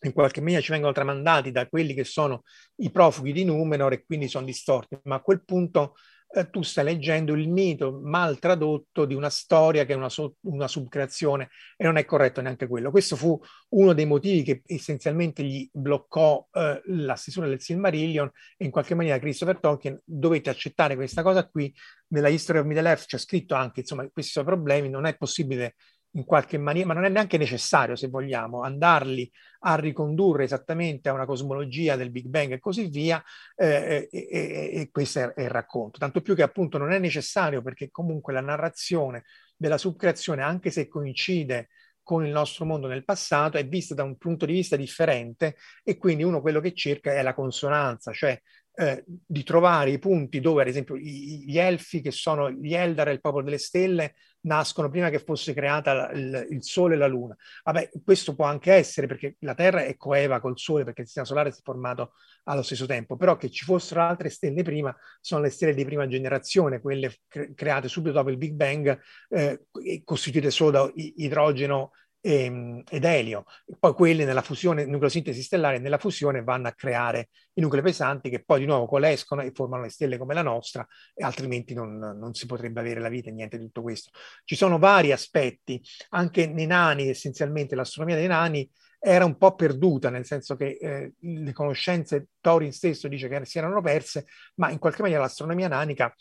in 0.00 0.12
qualche 0.12 0.40
maniera 0.40 0.62
ci 0.62 0.72
vengono 0.72 0.92
tramandati 0.92 1.50
da 1.52 1.68
quelli 1.68 1.94
che 1.94 2.04
sono 2.04 2.42
i 2.76 2.90
profughi 2.90 3.32
di 3.32 3.44
Numenor 3.44 3.92
e 3.92 4.04
quindi 4.04 4.28
sono 4.28 4.44
distorti, 4.44 4.98
ma 5.04 5.16
a 5.16 5.20
quel 5.20 5.44
punto 5.44 5.94
eh, 6.36 6.50
tu 6.50 6.62
stai 6.62 6.84
leggendo 6.84 7.32
il 7.34 7.48
mito 7.48 7.98
mal 8.02 8.38
tradotto 8.38 9.06
di 9.06 9.14
una 9.14 9.30
storia 9.30 9.84
che 9.84 9.94
è 9.94 9.96
una, 9.96 10.10
so- 10.10 10.36
una, 10.42 10.68
subcreazione 10.68 11.48
e 11.76 11.84
non 11.84 11.96
è 11.96 12.04
corretto 12.04 12.40
neanche 12.42 12.66
quello. 12.66 12.90
Questo 12.90 13.16
fu 13.16 13.40
uno 13.70 13.92
dei 13.94 14.04
motivi 14.04 14.42
che 14.42 14.62
essenzialmente 14.66 15.42
gli 15.42 15.68
bloccò 15.72 16.46
eh, 16.52 16.82
la 16.86 17.14
stesura 17.14 17.48
del 17.48 17.60
Silmarillion 17.60 18.30
e 18.56 18.64
in 18.66 18.70
qualche 18.70 18.94
maniera 18.94 19.18
Christopher 19.18 19.58
Tolkien 19.58 19.98
dovette 20.04 20.50
accettare 20.50 20.94
questa 20.94 21.22
cosa 21.22 21.48
qui. 21.48 21.74
Nella 22.08 22.28
History 22.28 22.58
of 22.58 22.66
Middle 22.66 22.88
Earth 22.88 23.06
c'è 23.06 23.18
scritto 23.18 23.54
anche, 23.54 23.80
insomma, 23.80 24.08
questi 24.10 24.32
sono 24.32 24.46
problemi, 24.46 24.88
non 24.88 25.06
è 25.06 25.16
possibile 25.16 25.74
in 26.16 26.24
qualche 26.24 26.58
maniera, 26.58 26.88
ma 26.88 26.94
non 26.94 27.04
è 27.04 27.08
neanche 27.08 27.36
necessario, 27.38 27.94
se 27.94 28.08
vogliamo, 28.08 28.62
andarli 28.62 29.30
a 29.60 29.76
ricondurre 29.76 30.44
esattamente 30.44 31.08
a 31.08 31.12
una 31.12 31.26
cosmologia 31.26 31.96
del 31.96 32.10
Big 32.10 32.26
Bang 32.26 32.52
e 32.52 32.58
così 32.58 32.88
via, 32.88 33.22
eh, 33.54 34.08
e, 34.10 34.28
e, 34.30 34.70
e, 34.80 34.88
questo 34.90 35.20
è, 35.20 35.32
è, 35.34 35.42
il 35.42 35.50
racconto. 35.50 35.98
Tanto 35.98 36.22
più 36.22 36.34
che 36.34 36.42
appunto 36.42 36.78
non 36.78 36.92
è 36.92 36.98
necessario 36.98 37.62
perché 37.62 37.90
comunque 37.90 38.32
la 38.32 38.40
narrazione 38.40 39.24
della 39.56 39.78
subcreazione, 39.78 40.42
anche 40.42 40.70
se 40.70 40.88
coincide 40.88 41.68
con 42.02 42.24
il 42.24 42.32
nostro 42.32 42.64
mondo 42.64 42.86
nel 42.86 43.04
passato, 43.04 43.58
è 43.58 43.66
vista 43.66 43.94
da 43.94 44.04
un 44.04 44.16
punto 44.16 44.46
di 44.46 44.52
vista 44.52 44.76
differente 44.76 45.56
e 45.82 45.98
quindi 45.98 46.22
uno 46.22 46.40
quello 46.40 46.60
che 46.60 46.72
cerca 46.72 47.12
è 47.12 47.20
la 47.22 47.34
consonanza, 47.34 48.12
cioè 48.12 48.40
eh, 48.78 49.04
di 49.06 49.42
trovare 49.42 49.90
i 49.90 49.98
punti 49.98 50.38
dove, 50.38 50.60
ad 50.60 50.68
esempio, 50.68 50.96
gli 50.96 51.58
elfi, 51.58 52.02
che 52.02 52.10
sono 52.10 52.50
gli 52.50 52.74
Eldar 52.74 53.08
il 53.08 53.20
popolo 53.22 53.44
delle 53.44 53.56
stelle, 53.56 54.14
nascono 54.40 54.90
prima 54.90 55.08
che 55.08 55.18
fosse 55.18 55.54
creata 55.54 56.10
il, 56.10 56.46
il, 56.50 56.62
Sole 56.62 56.94
e 56.94 56.98
la 56.98 57.06
Luna. 57.06 57.34
Vabbè, 57.64 57.90
questo 58.04 58.34
può 58.34 58.44
anche 58.44 58.72
essere 58.72 59.06
perché 59.06 59.36
la 59.40 59.54
Terra 59.54 59.82
è 59.84 59.96
coeva 59.96 60.40
col 60.40 60.58
Sole, 60.58 60.84
perché 60.84 61.00
il 61.00 61.06
sistema 61.06 61.26
solare 61.26 61.52
si 61.52 61.60
è 61.60 61.62
formato 61.62 62.12
allo 62.44 62.62
stesso 62.62 62.86
tempo, 62.86 63.16
però 63.16 63.36
che 63.36 63.50
ci 63.50 63.64
fossero 63.64 64.02
altre 64.02 64.28
stelle 64.28 64.62
prima 64.62 64.94
sono 65.20 65.42
le 65.42 65.50
stelle 65.50 65.74
di 65.74 65.84
prima 65.84 66.06
generazione, 66.06 66.80
quelle 66.80 67.12
cre- 67.26 67.54
create 67.54 67.88
subito 67.88 68.14
dopo 68.14 68.30
il 68.30 68.36
Big 68.36 68.52
Bang, 68.52 69.00
eh, 69.30 69.64
costituite 70.04 70.50
solo 70.50 70.70
da 70.70 70.92
idrogeno 70.94 71.92
e, 72.26 72.44
ehm, 72.44 72.82
ed 72.90 73.04
elio. 73.04 73.44
Poi 73.78 73.94
quelli 73.94 74.24
nella 74.24 74.42
fusione, 74.42 74.84
nucleosintesi 74.84 75.42
stellare, 75.42 75.78
nella 75.78 75.98
fusione 75.98 76.42
vanno 76.42 76.66
a 76.66 76.72
creare 76.72 77.28
i 77.54 77.60
nuclei 77.60 77.82
pesanti 77.82 78.28
che 78.28 78.42
poi 78.44 78.60
di 78.60 78.66
nuovo 78.66 78.86
coalescono 78.86 79.42
e 79.42 79.52
formano 79.54 79.84
le 79.84 79.90
stelle 79.90 80.18
come 80.18 80.34
la 80.34 80.42
nostra, 80.42 80.86
e 81.14 81.24
altrimenti 81.24 81.72
non, 81.72 81.98
non 81.98 82.34
si 82.34 82.46
potrebbe 82.46 82.80
avere 82.80 83.00
la 83.00 83.08
vita 83.08 83.30
e 83.30 83.32
niente 83.32 83.58
di 83.58 83.64
tutto 83.66 83.82
questo. 83.82 84.10
Ci 84.44 84.56
sono 84.56 84.78
vari 84.78 85.12
aspetti, 85.12 85.80
anche 86.10 86.46
nei 86.46 86.66
nani, 86.66 87.08
essenzialmente 87.08 87.76
l'astronomia 87.76 88.16
dei 88.16 88.26
nani 88.26 88.68
era 88.98 89.24
un 89.24 89.36
po' 89.36 89.54
perduta, 89.54 90.10
nel 90.10 90.24
senso 90.24 90.56
che 90.56 90.78
eh, 90.80 91.12
le 91.20 91.52
conoscenze, 91.52 92.28
Torin 92.40 92.72
stesso 92.72 93.06
dice 93.06 93.28
che 93.28 93.44
si 93.44 93.58
erano 93.58 93.80
perse, 93.80 94.26
ma 94.56 94.70
in 94.70 94.78
qualche 94.78 95.02
maniera 95.02 95.22
l'astronomia 95.22 95.68
nanica 95.68 96.12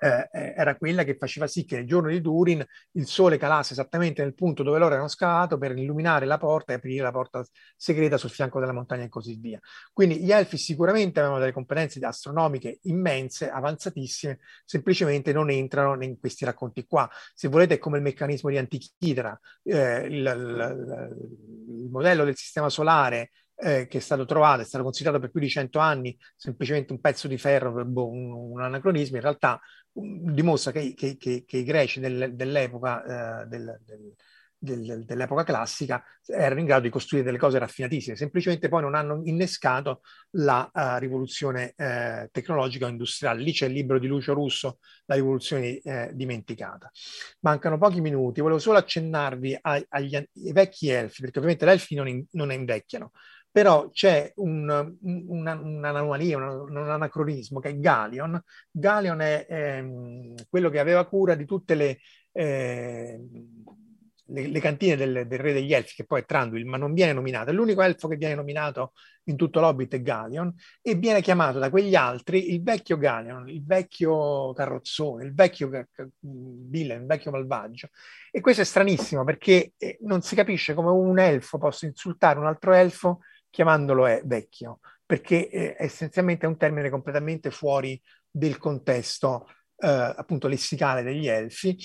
eh, 0.00 0.28
eh, 0.32 0.54
era 0.56 0.76
quella 0.76 1.04
che 1.04 1.16
faceva 1.16 1.46
sì 1.46 1.64
che 1.64 1.76
nel 1.76 1.86
giorno 1.86 2.08
di 2.08 2.20
Turin 2.20 2.64
il 2.92 3.06
sole 3.06 3.36
calasse 3.36 3.74
esattamente 3.74 4.22
nel 4.22 4.34
punto 4.34 4.62
dove 4.62 4.78
loro 4.78 4.94
erano 4.94 5.08
scavato 5.08 5.58
per 5.58 5.76
illuminare 5.76 6.26
la 6.26 6.38
porta 6.38 6.72
e 6.72 6.76
aprire 6.76 7.02
la 7.02 7.10
porta 7.10 7.44
segreta 7.76 8.16
sul 8.16 8.30
fianco 8.30 8.60
della 8.60 8.72
montagna 8.72 9.04
e 9.04 9.08
così 9.08 9.36
via. 9.36 9.60
Quindi 9.92 10.20
gli 10.20 10.32
elfi 10.32 10.56
sicuramente 10.56 11.20
avevano 11.20 11.40
delle 11.40 11.52
competenze 11.52 12.04
astronomiche 12.04 12.78
immense, 12.82 13.50
avanzatissime, 13.50 14.38
semplicemente 14.64 15.32
non 15.32 15.50
entrano 15.50 16.02
in 16.02 16.18
questi 16.18 16.44
racconti 16.44 16.86
qua. 16.86 17.08
Se 17.34 17.48
volete 17.48 17.74
è 17.74 17.78
come 17.78 17.98
il 17.98 18.02
meccanismo 18.02 18.50
di 18.50 18.56
Antichidra, 18.56 19.38
eh, 19.64 20.06
il, 20.06 20.14
il, 20.14 21.16
il 21.68 21.88
modello 21.90 22.24
del 22.24 22.36
sistema 22.36 22.68
solare 22.68 23.30
eh, 23.62 23.86
che 23.86 23.98
è 23.98 24.00
stato 24.00 24.24
trovato, 24.24 24.62
è 24.62 24.64
stato 24.64 24.84
considerato 24.84 25.20
per 25.20 25.30
più 25.30 25.40
di 25.40 25.48
cento 25.48 25.78
anni 25.78 26.16
semplicemente 26.36 26.92
un 26.92 27.00
pezzo 27.00 27.28
di 27.28 27.38
ferro, 27.38 27.84
boh, 27.84 28.08
un, 28.08 28.32
un 28.32 28.60
anacronismo, 28.62 29.16
in 29.16 29.22
realtà 29.22 29.60
um, 29.92 30.32
dimostra 30.32 30.72
che, 30.72 30.94
che, 30.94 31.16
che, 31.16 31.44
che, 31.46 31.56
i 31.58 31.64
greci 31.64 32.00
del, 32.00 32.34
dell'epoca, 32.34 33.42
eh, 33.42 33.46
del, 33.46 33.80
del, 33.84 34.14
del, 34.62 35.04
dell'epoca 35.06 35.42
classica 35.42 36.04
erano 36.26 36.60
in 36.60 36.66
grado 36.66 36.82
di 36.82 36.90
costruire 36.90 37.24
delle 37.24 37.38
cose 37.38 37.58
raffinatissime, 37.58 38.14
semplicemente 38.14 38.68
poi 38.68 38.82
non 38.82 38.94
hanno 38.94 39.22
innescato 39.24 40.02
la 40.32 40.70
uh, 40.72 40.98
rivoluzione 40.98 41.74
uh, 41.76 42.28
tecnologica 42.30 42.86
o 42.86 42.88
industriale. 42.88 43.42
Lì 43.42 43.52
c'è 43.52 43.66
il 43.66 43.72
libro 43.72 43.98
di 43.98 44.06
Lucio 44.06 44.34
Russo, 44.34 44.78
La 45.06 45.14
rivoluzione 45.14 45.80
uh, 45.82 46.10
dimenticata. 46.12 46.90
Mancano 47.40 47.78
pochi 47.78 48.00
minuti, 48.00 48.40
volevo 48.40 48.60
solo 48.60 48.78
accennarvi 48.78 49.58
ai, 49.60 49.84
agli, 49.88 50.14
ai 50.14 50.52
vecchi 50.52 50.88
elfi, 50.88 51.22
perché 51.22 51.38
ovviamente 51.38 51.64
gli 51.64 51.70
elfi 51.70 51.94
non, 51.94 52.08
in, 52.08 52.24
non 52.32 52.52
invecchiano, 52.52 53.12
però 53.50 53.90
c'è 53.90 54.32
un, 54.36 54.96
una, 55.02 55.54
un'anomalia, 55.54 56.36
un, 56.36 56.70
un, 56.70 56.76
anacronismo 56.76 57.58
che 57.58 57.70
è 57.70 57.78
Galion. 57.78 58.40
Galion 58.70 59.20
è 59.20 59.46
ehm, 59.48 60.34
quello 60.48 60.70
che 60.70 60.78
aveva 60.78 61.06
cura 61.06 61.34
di 61.34 61.44
tutte 61.44 61.74
le, 61.74 61.98
eh, 62.32 63.20
le, 64.26 64.46
le 64.46 64.60
cantine 64.60 64.96
del, 64.96 65.26
del, 65.26 65.38
re 65.38 65.52
degli 65.52 65.72
elfi, 65.72 65.94
che 65.94 66.04
poi 66.04 66.20
è 66.20 66.24
Tranduil, 66.24 66.64
ma 66.64 66.76
non 66.76 66.92
viene 66.92 67.12
nominato. 67.12 67.52
L'unico 67.52 67.82
elfo 67.82 68.08
che 68.08 68.16
viene 68.16 68.34
nominato 68.34 68.92
in 69.24 69.36
tutto 69.36 69.60
l'Hobbit 69.60 69.94
è 69.94 70.02
Galion 70.02 70.52
e 70.80 70.94
viene 70.94 71.20
chiamato 71.20 71.58
da 71.58 71.70
quegli 71.70 71.94
altri 71.94 72.52
il 72.52 72.62
vecchio 72.62 72.98
Galion, 72.98 73.48
il 73.48 73.64
vecchio 73.64 74.52
carrozzone, 74.52 75.24
il 75.24 75.34
vecchio 75.34 75.70
villain, 76.20 77.00
il 77.00 77.06
vecchio 77.06 77.30
malvagio. 77.30 77.88
E 78.30 78.40
questo 78.40 78.62
è 78.62 78.64
stranissimo 78.64 79.24
perché 79.24 79.72
eh, 79.76 79.98
non 80.02 80.22
si 80.22 80.34
capisce 80.34 80.74
come 80.74 80.90
un 80.90 81.18
elfo 81.18 81.58
possa 81.58 81.86
insultare 81.86 82.38
un 82.38 82.46
altro 82.46 82.72
elfo 82.72 83.20
chiamandolo 83.50 84.06
è 84.06 84.22
vecchio, 84.24 84.80
perché 85.04 85.48
eh, 85.50 85.76
essenzialmente 85.78 86.46
è 86.46 86.48
un 86.48 86.56
termine 86.56 86.88
completamente 86.88 87.50
fuori 87.50 88.00
del 88.30 88.58
contesto 88.58 89.46
eh, 89.82 89.88
appunto 89.88 90.48
lessicale 90.48 91.02
degli 91.02 91.26
elfi. 91.26 91.76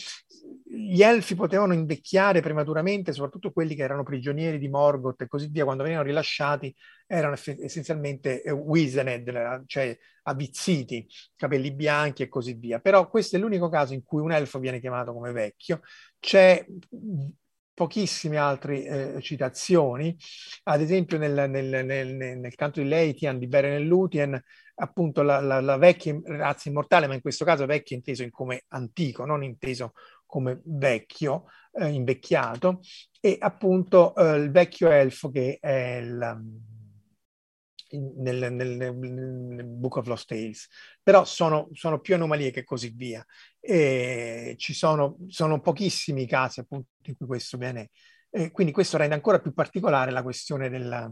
Gli 0.67 1.01
elfi 1.01 1.35
potevano 1.35 1.73
invecchiare 1.73 2.41
prematuramente, 2.41 3.13
soprattutto 3.13 3.51
quelli 3.51 3.75
che 3.75 3.83
erano 3.83 4.03
prigionieri 4.03 4.57
di 4.57 4.67
Morgoth 4.67 5.21
e 5.21 5.27
così 5.27 5.47
via, 5.47 5.63
quando 5.63 5.83
venivano 5.83 6.07
rilasciati 6.07 6.75
erano 7.07 7.35
essenzialmente 7.35 8.41
eh, 8.41 8.51
wizened, 8.51 9.63
cioè 9.67 9.97
avvizziti, 10.23 11.07
capelli 11.35 11.71
bianchi 11.71 12.23
e 12.23 12.27
così 12.27 12.53
via. 12.53 12.79
Però 12.79 13.07
questo 13.09 13.37
è 13.37 13.39
l'unico 13.39 13.69
caso 13.69 13.93
in 13.93 14.03
cui 14.03 14.21
un 14.21 14.31
elfo 14.31 14.59
viene 14.59 14.79
chiamato 14.79 15.13
come 15.13 15.31
vecchio. 15.31 15.81
C'è 16.19 16.65
pochissime 17.75 18.37
altre 18.37 19.15
eh, 19.17 19.21
citazioni, 19.21 20.17
ad 20.63 20.81
esempio 20.81 21.19
nel, 21.19 21.47
nel, 21.49 21.85
nel, 21.85 22.15
nel 22.15 22.55
canto 22.55 22.81
di 22.81 22.87
Leitian 22.87 23.37
di 23.37 23.47
Beren 23.47 23.85
Lutien, 23.85 24.41
appunto 24.75 25.21
la, 25.21 25.39
la, 25.41 25.59
la, 25.61 25.77
vecchia 25.77 26.19
razza 26.23 26.69
immortale, 26.69 27.05
ma 27.05 27.13
in 27.13 27.21
questo 27.21 27.45
caso 27.45 27.65
vecchio 27.65 27.95
inteso 27.95 28.23
in 28.23 28.31
come 28.31 28.63
antico, 28.69 29.25
non 29.25 29.43
inteso 29.43 29.93
come 30.25 30.61
vecchio, 30.63 31.45
eh, 31.73 31.89
invecchiato, 31.89 32.79
e 33.19 33.37
appunto 33.39 34.15
eh, 34.15 34.37
il 34.37 34.51
vecchio 34.51 34.89
elfo 34.89 35.29
che 35.29 35.57
è 35.59 35.97
il 35.97 36.73
nel, 37.99 38.51
nel, 38.53 38.95
nel, 38.95 39.65
Book 39.65 39.97
of 39.97 40.07
Lost 40.07 40.27
Tales, 40.27 40.67
però 41.01 41.25
sono, 41.25 41.69
sono 41.73 41.99
più 41.99 42.15
anomalie 42.15 42.51
che 42.51 42.63
così 42.63 42.93
via. 42.95 43.25
E 43.59 44.55
ci 44.57 44.73
sono, 44.73 45.17
sono 45.27 45.59
pochissimi 45.61 46.27
casi 46.27 46.59
appunto 46.59 46.89
in 47.03 47.15
cui 47.17 47.25
questo 47.25 47.57
viene. 47.57 47.89
Eh, 48.29 48.51
quindi 48.51 48.73
questo 48.73 48.97
rende 48.97 49.15
ancora 49.15 49.39
più 49.39 49.53
particolare 49.53 50.11
la 50.11 50.21
questione 50.23 50.69
della, 50.69 51.11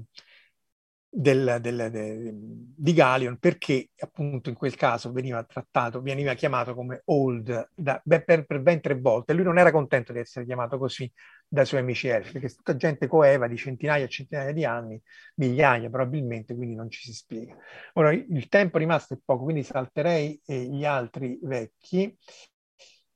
del, 1.15 1.59
del, 1.61 1.91
de, 1.91 2.31
di 2.33 2.93
Galion 2.93 3.37
perché 3.37 3.89
appunto 3.99 4.49
in 4.49 4.55
quel 4.55 4.75
caso 4.75 5.11
veniva 5.11 5.43
trattato, 5.43 6.01
veniva 6.01 6.33
chiamato 6.33 6.73
come 6.73 7.03
old 7.05 7.69
da, 7.75 8.01
per, 8.03 8.45
per, 8.45 8.59
ben 8.61 8.81
tre 8.81 8.99
volte 8.99 9.33
lui 9.33 9.43
non 9.43 9.59
era 9.59 9.69
contento 9.69 10.11
di 10.11 10.17
essere 10.17 10.43
chiamato 10.43 10.79
così 10.79 11.09
dai 11.47 11.67
suoi 11.67 11.81
amici 11.81 12.07
elfi 12.07 12.31
perché 12.31 12.49
tutta 12.49 12.75
gente 12.75 13.05
coeva 13.05 13.47
di 13.47 13.57
centinaia 13.57 14.05
e 14.05 14.09
centinaia 14.09 14.51
di 14.51 14.65
anni, 14.65 14.99
migliaia 15.35 15.87
probabilmente, 15.87 16.55
quindi 16.55 16.73
non 16.73 16.89
ci 16.89 17.01
si 17.03 17.13
spiega. 17.13 17.55
Ora 17.93 18.11
il 18.11 18.47
tempo 18.49 18.79
rimasto 18.79 19.13
è 19.13 19.17
poco, 19.23 19.43
quindi 19.43 19.61
salterei 19.61 20.41
eh, 20.47 20.63
gli 20.63 20.83
altri 20.83 21.37
vecchi 21.43 22.17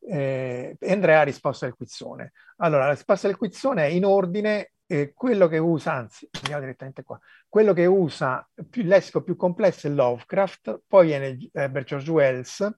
eh, 0.07 0.77
Andrea 0.81 1.21
ha 1.21 1.23
risposto 1.23 1.65
al 1.65 1.75
quizzone. 1.75 2.31
Allora, 2.57 2.85
la 2.85 2.91
risposta 2.91 3.27
del 3.27 3.37
quizzone 3.37 3.85
è 3.85 3.89
in 3.89 4.05
ordine 4.05 4.73
eh, 4.87 5.13
quello 5.13 5.47
che 5.47 5.57
usa, 5.57 5.93
anzi, 5.93 6.27
andiamo 6.31 6.61
direttamente 6.61 7.03
qua, 7.03 7.19
quello 7.47 7.73
che 7.73 7.85
usa 7.85 8.47
più, 8.69 8.81
il 8.81 8.87
lessico 8.87 9.21
più 9.21 9.35
complesso 9.35 9.87
è 9.87 9.89
Lovecraft, 9.91 10.83
poi 10.87 11.07
viene 11.07 11.37
Herbert 11.51 11.85
George 11.85 12.09
Wells, 12.09 12.77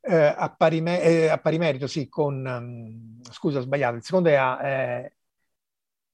eh, 0.00 0.34
a, 0.36 0.54
pari 0.56 0.80
me- 0.80 1.02
eh, 1.02 1.28
a, 1.28 1.38
pari 1.38 1.58
merito, 1.58 1.86
sì, 1.86 2.08
con, 2.08 2.44
um, 2.46 3.20
scusa 3.30 3.58
ho 3.58 3.62
sbagliato, 3.62 3.96
il 3.96 4.04
secondo 4.04 4.28
è 4.28 4.34
a 4.34 4.66
eh, 4.66 5.16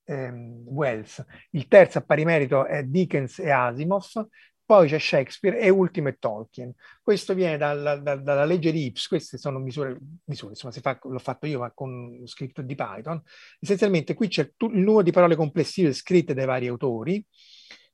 ehm, 0.05 0.65
Wells, 0.67 1.25
il 1.51 1.69
terzo 1.69 1.99
a 1.99 2.03
pari 2.03 2.25
merito 2.25 2.65
è 2.67 2.83
Dickens 2.85 3.39
e 3.39 3.51
Asimov, 3.51 4.27
poi 4.65 4.89
c'è 4.89 4.99
Shakespeare 4.99 5.59
e 5.59 5.69
ultimo 5.69 6.09
è 6.09 6.17
Tolkien. 6.19 6.73
Questo 7.03 7.35
viene 7.35 7.59
dalla, 7.59 7.97
dalla, 7.97 8.21
dalla 8.21 8.45
legge 8.45 8.73
di 8.73 8.87
Ips, 8.87 9.09
queste 9.09 9.37
sono 9.37 9.59
misure, 9.59 9.99
misure 10.25 10.53
insomma, 10.53 10.73
fa, 10.73 10.99
l'ho 11.03 11.19
fatto 11.19 11.47
io 11.47 11.59
ma 11.59 11.71
con 11.73 12.23
scritto 12.25 12.63
di 12.63 12.75
Python. 12.75 13.21
Essenzialmente 13.61 14.15
qui 14.15 14.29
c'è 14.29 14.43
il 14.43 14.79
numero 14.79 15.03
di 15.03 15.13
parole 15.13 15.37
complessive 15.37 15.93
scritte 15.93 16.33
dai 16.33 16.47
vari 16.47 16.67
autori, 16.67 17.25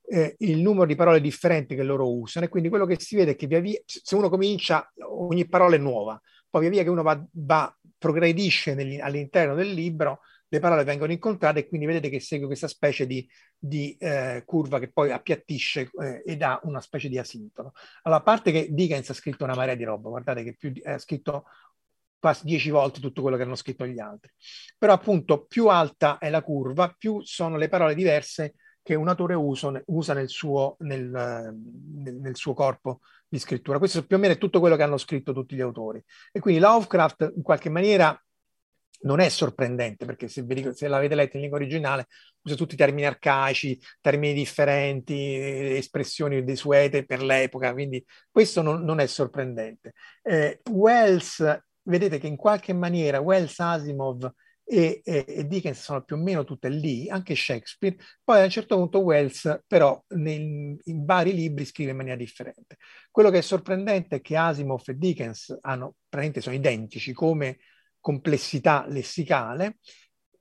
eh, 0.06 0.36
il 0.38 0.58
numero 0.58 0.86
di 0.86 0.94
parole 0.94 1.20
differenti 1.20 1.74
che 1.74 1.82
loro 1.82 2.12
usano 2.12 2.46
e 2.46 2.48
quindi 2.48 2.68
quello 2.68 2.86
che 2.86 2.98
si 3.00 3.16
vede 3.16 3.32
è 3.32 3.36
che 3.36 3.46
via 3.46 3.60
via, 3.60 3.80
se 3.84 4.14
uno 4.14 4.28
comincia, 4.28 4.92
ogni 5.08 5.48
parola 5.48 5.74
è 5.74 5.78
nuova, 5.78 6.20
poi 6.48 6.62
via 6.62 6.70
via 6.70 6.82
che 6.82 6.90
uno 6.90 7.02
va, 7.02 7.24
va 7.32 7.76
progredisce 7.98 8.72
all'interno 9.00 9.54
del 9.54 9.72
libro, 9.72 10.20
le 10.52 10.58
parole 10.58 10.82
vengono 10.82 11.12
incontrate 11.12 11.60
e 11.60 11.68
quindi 11.68 11.86
vedete 11.86 12.08
che 12.08 12.18
segue 12.18 12.46
questa 12.46 12.66
specie 12.66 13.06
di, 13.06 13.26
di 13.56 13.96
eh, 13.98 14.42
curva 14.44 14.80
che 14.80 14.90
poi 14.90 15.12
appiattisce 15.12 15.90
eh, 16.02 16.22
ed 16.26 16.42
ha 16.42 16.60
una 16.64 16.80
specie 16.80 17.08
di 17.08 17.18
asintono. 17.18 17.72
Allora, 18.02 18.20
a 18.20 18.24
parte 18.24 18.50
che 18.50 18.68
Dickens 18.70 19.10
ha 19.10 19.14
scritto 19.14 19.44
una 19.44 19.54
marea 19.54 19.76
di 19.76 19.84
roba, 19.84 20.08
guardate 20.08 20.42
che 20.42 20.56
più, 20.56 20.72
ha 20.84 20.98
scritto 20.98 21.44
quasi 22.18 22.44
dieci 22.44 22.70
volte 22.70 23.00
tutto 23.00 23.22
quello 23.22 23.36
che 23.36 23.44
hanno 23.44 23.54
scritto 23.54 23.86
gli 23.86 24.00
altri. 24.00 24.32
Però 24.76 24.92
appunto 24.92 25.44
più 25.46 25.68
alta 25.68 26.18
è 26.18 26.28
la 26.30 26.42
curva, 26.42 26.94
più 26.98 27.22
sono 27.22 27.56
le 27.56 27.68
parole 27.68 27.94
diverse 27.94 28.54
che 28.82 28.96
un 28.96 29.06
autore 29.06 29.34
usa, 29.34 29.80
usa 29.86 30.14
nel, 30.14 30.28
suo, 30.28 30.74
nel, 30.80 31.04
nel, 31.04 32.14
nel, 32.16 32.36
suo, 32.36 32.54
corpo 32.54 33.02
di 33.28 33.38
scrittura. 33.38 33.78
Questo 33.78 34.04
più 34.04 34.16
o 34.16 34.18
meno 34.18 34.32
è 34.32 34.38
tutto 34.38 34.58
quello 34.58 34.74
che 34.74 34.82
hanno 34.82 34.96
scritto 34.96 35.32
tutti 35.32 35.54
gli 35.54 35.60
autori. 35.60 36.02
E 36.32 36.40
quindi 36.40 36.60
Lovecraft 36.60 37.34
in 37.36 37.42
qualche 37.42 37.68
maniera 37.68 38.20
non 39.02 39.20
è 39.20 39.28
sorprendente 39.28 40.04
perché 40.04 40.28
se, 40.28 40.44
se 40.74 40.88
l'avete 40.88 41.14
letto 41.14 41.36
in 41.36 41.42
lingua 41.42 41.58
originale 41.58 42.06
usa 42.42 42.54
tutti 42.54 42.74
i 42.74 42.76
termini 42.76 43.06
arcaici, 43.06 43.78
termini 44.00 44.34
differenti, 44.34 45.34
espressioni 45.76 46.42
desuete 46.44 47.04
per 47.04 47.22
l'epoca, 47.22 47.72
quindi 47.72 48.04
questo 48.30 48.62
non, 48.62 48.82
non 48.82 49.00
è 49.00 49.06
sorprendente. 49.06 49.92
Eh, 50.22 50.60
Wells, 50.70 51.62
vedete 51.82 52.18
che 52.18 52.26
in 52.26 52.36
qualche 52.36 52.72
maniera 52.72 53.20
Wells, 53.20 53.58
Asimov 53.58 54.32
e, 54.64 55.00
e, 55.04 55.24
e, 55.26 55.46
Dickens 55.46 55.82
sono 55.82 56.02
più 56.02 56.16
o 56.16 56.18
meno 56.18 56.44
tutte 56.44 56.68
lì, 56.68 57.08
anche 57.08 57.34
Shakespeare, 57.34 57.96
poi 58.22 58.40
a 58.40 58.44
un 58.44 58.50
certo 58.50 58.76
punto 58.76 59.00
Wells 59.00 59.64
però 59.66 60.02
nel, 60.10 60.78
in 60.84 61.04
vari 61.04 61.34
libri 61.34 61.64
scrive 61.64 61.90
in 61.90 61.96
maniera 61.96 62.16
differente. 62.16 62.76
Quello 63.10 63.30
che 63.30 63.38
è 63.38 63.42
sorprendente 63.42 64.16
è 64.16 64.20
che 64.20 64.36
Asimov 64.36 64.82
e 64.86 64.96
Dickens 64.96 65.58
hanno, 65.62 65.96
praticamente 66.08 66.40
sono 66.40 66.54
identici 66.54 67.12
come 67.12 67.58
complessità 68.00 68.84
lessicale 68.88 69.78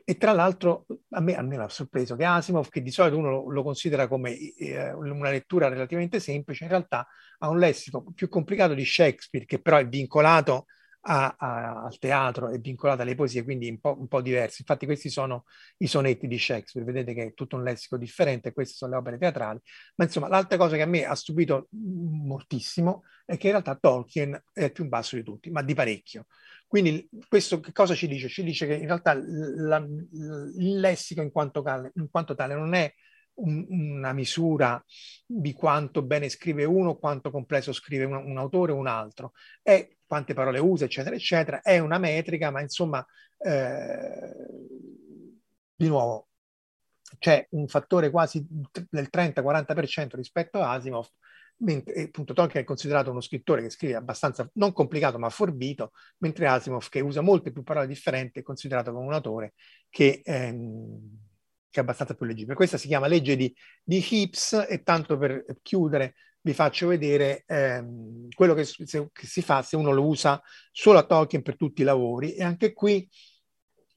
e 0.03 0.17
tra 0.17 0.31
l'altro 0.31 0.87
a 1.11 1.19
me, 1.21 1.35
a 1.35 1.43
me 1.43 1.57
ha 1.57 1.69
sorpreso 1.69 2.15
che 2.15 2.23
Asimov, 2.25 2.69
che 2.69 2.81
di 2.81 2.89
solito 2.89 3.17
uno 3.17 3.29
lo, 3.29 3.51
lo 3.51 3.61
considera 3.61 4.07
come 4.07 4.35
eh, 4.55 4.91
una 4.91 5.29
lettura 5.29 5.67
relativamente 5.67 6.19
semplice, 6.19 6.63
in 6.63 6.71
realtà 6.71 7.07
ha 7.37 7.49
un 7.49 7.59
lessico 7.59 8.03
più 8.15 8.27
complicato 8.27 8.73
di 8.73 8.85
Shakespeare, 8.85 9.45
che 9.45 9.61
però 9.61 9.77
è 9.77 9.87
vincolato 9.87 10.65
a, 11.01 11.35
a, 11.37 11.83
al 11.83 11.97
teatro, 11.99 12.49
è 12.49 12.59
vincolato 12.59 13.03
alle 13.03 13.15
poesie, 13.15 13.43
quindi 13.43 13.69
un 13.69 13.79
po', 13.79 13.97
un 13.99 14.07
po' 14.07 14.21
diverso. 14.21 14.57
Infatti 14.59 14.85
questi 14.85 15.09
sono 15.09 15.45
i 15.77 15.87
sonetti 15.87 16.27
di 16.27 16.39
Shakespeare, 16.39 16.91
vedete 16.91 17.13
che 17.13 17.23
è 17.27 17.33
tutto 17.33 17.55
un 17.55 17.63
lessico 17.63 17.97
differente, 17.97 18.51
queste 18.51 18.73
sono 18.75 18.93
le 18.93 18.97
opere 18.97 19.17
teatrali. 19.17 19.59
Ma 19.95 20.05
insomma, 20.05 20.27
l'altra 20.27 20.57
cosa 20.57 20.75
che 20.75 20.81
a 20.81 20.87
me 20.87 21.05
ha 21.05 21.15
stupito 21.15 21.67
moltissimo 21.71 23.03
è 23.25 23.37
che 23.37 23.45
in 23.45 23.53
realtà 23.53 23.75
Tolkien 23.75 24.43
è 24.51 24.63
il 24.65 24.71
più 24.71 24.87
basso 24.87 25.15
di 25.15 25.23
tutti, 25.23 25.51
ma 25.51 25.61
di 25.61 25.73
parecchio. 25.73 26.25
Quindi 26.69 27.09
questo 27.27 27.59
che 27.59 27.71
cosa 27.71 27.95
ci 27.95 28.07
dice? 28.07 28.27
Ci 28.27 28.43
dice 28.43 28.67
che 28.67 28.75
in 28.75 28.85
realtà 28.85 29.15
la, 29.15 29.77
il 29.77 30.79
lessico 30.79 31.23
in 31.23 31.31
quanto, 31.31 31.63
in 31.95 32.11
quanto 32.11 32.35
tale 32.35 32.53
non 32.53 32.75
è 32.75 32.93
un, 33.37 33.65
una 33.69 34.13
misura 34.13 34.83
di 35.25 35.51
quanto 35.53 36.03
bene 36.03 36.29
scrive 36.29 36.65
uno, 36.65 36.95
quanto 36.97 37.31
complesso 37.31 37.73
scrive 37.73 38.03
un, 38.03 38.13
un, 38.13 38.37
autore 38.37 38.71
o 38.71 38.75
un 38.75 38.85
altro, 38.85 39.33
è 39.63 39.97
quante 40.05 40.35
parole 40.35 40.59
usa, 40.59 40.85
eccetera, 40.85 41.15
eccetera, 41.15 41.61
è 41.61 41.79
una 41.79 41.97
metrica, 41.97 42.51
ma 42.51 42.61
insomma, 42.61 43.03
eh, 43.39 44.35
di 45.75 45.87
nuovo, 45.87 46.27
c'è 47.17 47.47
un 47.53 47.67
fattore 47.67 48.11
quasi 48.11 48.45
del 48.47 49.07
30-40% 49.11 50.15
rispetto 50.17 50.61
a 50.61 50.73
Asimov, 50.73 51.07
mentre 51.59 52.03
appunto 52.03 52.33
Tolkien 52.33 52.63
è 52.63 52.65
considerato 52.65 53.11
uno 53.11 53.21
scrittore 53.21 53.61
che 53.61 53.69
scrive 53.69 53.95
abbastanza 53.95 54.49
non 54.53 54.73
complicato 54.73 55.17
ma 55.17 55.29
forbito, 55.29 55.91
mentre 56.19 56.47
Asimov 56.47 56.87
che 56.89 56.99
usa 57.01 57.21
molte 57.21 57.51
più 57.51 57.63
parole 57.63 57.87
differenti 57.87 58.39
è 58.39 58.43
considerato 58.43 58.91
come 58.91 59.05
un 59.05 59.13
autore 59.13 59.53
che, 59.89 60.21
ehm, 60.23 60.99
che 61.69 61.79
è 61.79 61.83
abbastanza 61.83 62.13
più 62.13 62.25
leggibile. 62.25 62.55
Questa 62.55 62.77
si 62.77 62.87
chiama 62.87 63.07
legge 63.07 63.35
di, 63.35 63.53
di 63.83 64.05
Hips 64.09 64.65
e 64.67 64.83
tanto 64.83 65.17
per 65.17 65.45
chiudere 65.61 66.15
vi 66.41 66.53
faccio 66.53 66.87
vedere 66.87 67.43
ehm, 67.45 68.29
quello 68.33 68.53
che, 68.53 68.63
se, 68.63 69.09
che 69.11 69.27
si 69.27 69.41
fa 69.41 69.61
se 69.61 69.75
uno 69.75 69.91
lo 69.91 70.05
usa 70.05 70.41
solo 70.71 70.97
a 70.97 71.05
Tolkien 71.05 71.41
per 71.41 71.57
tutti 71.57 71.81
i 71.81 71.85
lavori 71.85 72.33
e 72.33 72.43
anche 72.43 72.73
qui 72.73 73.07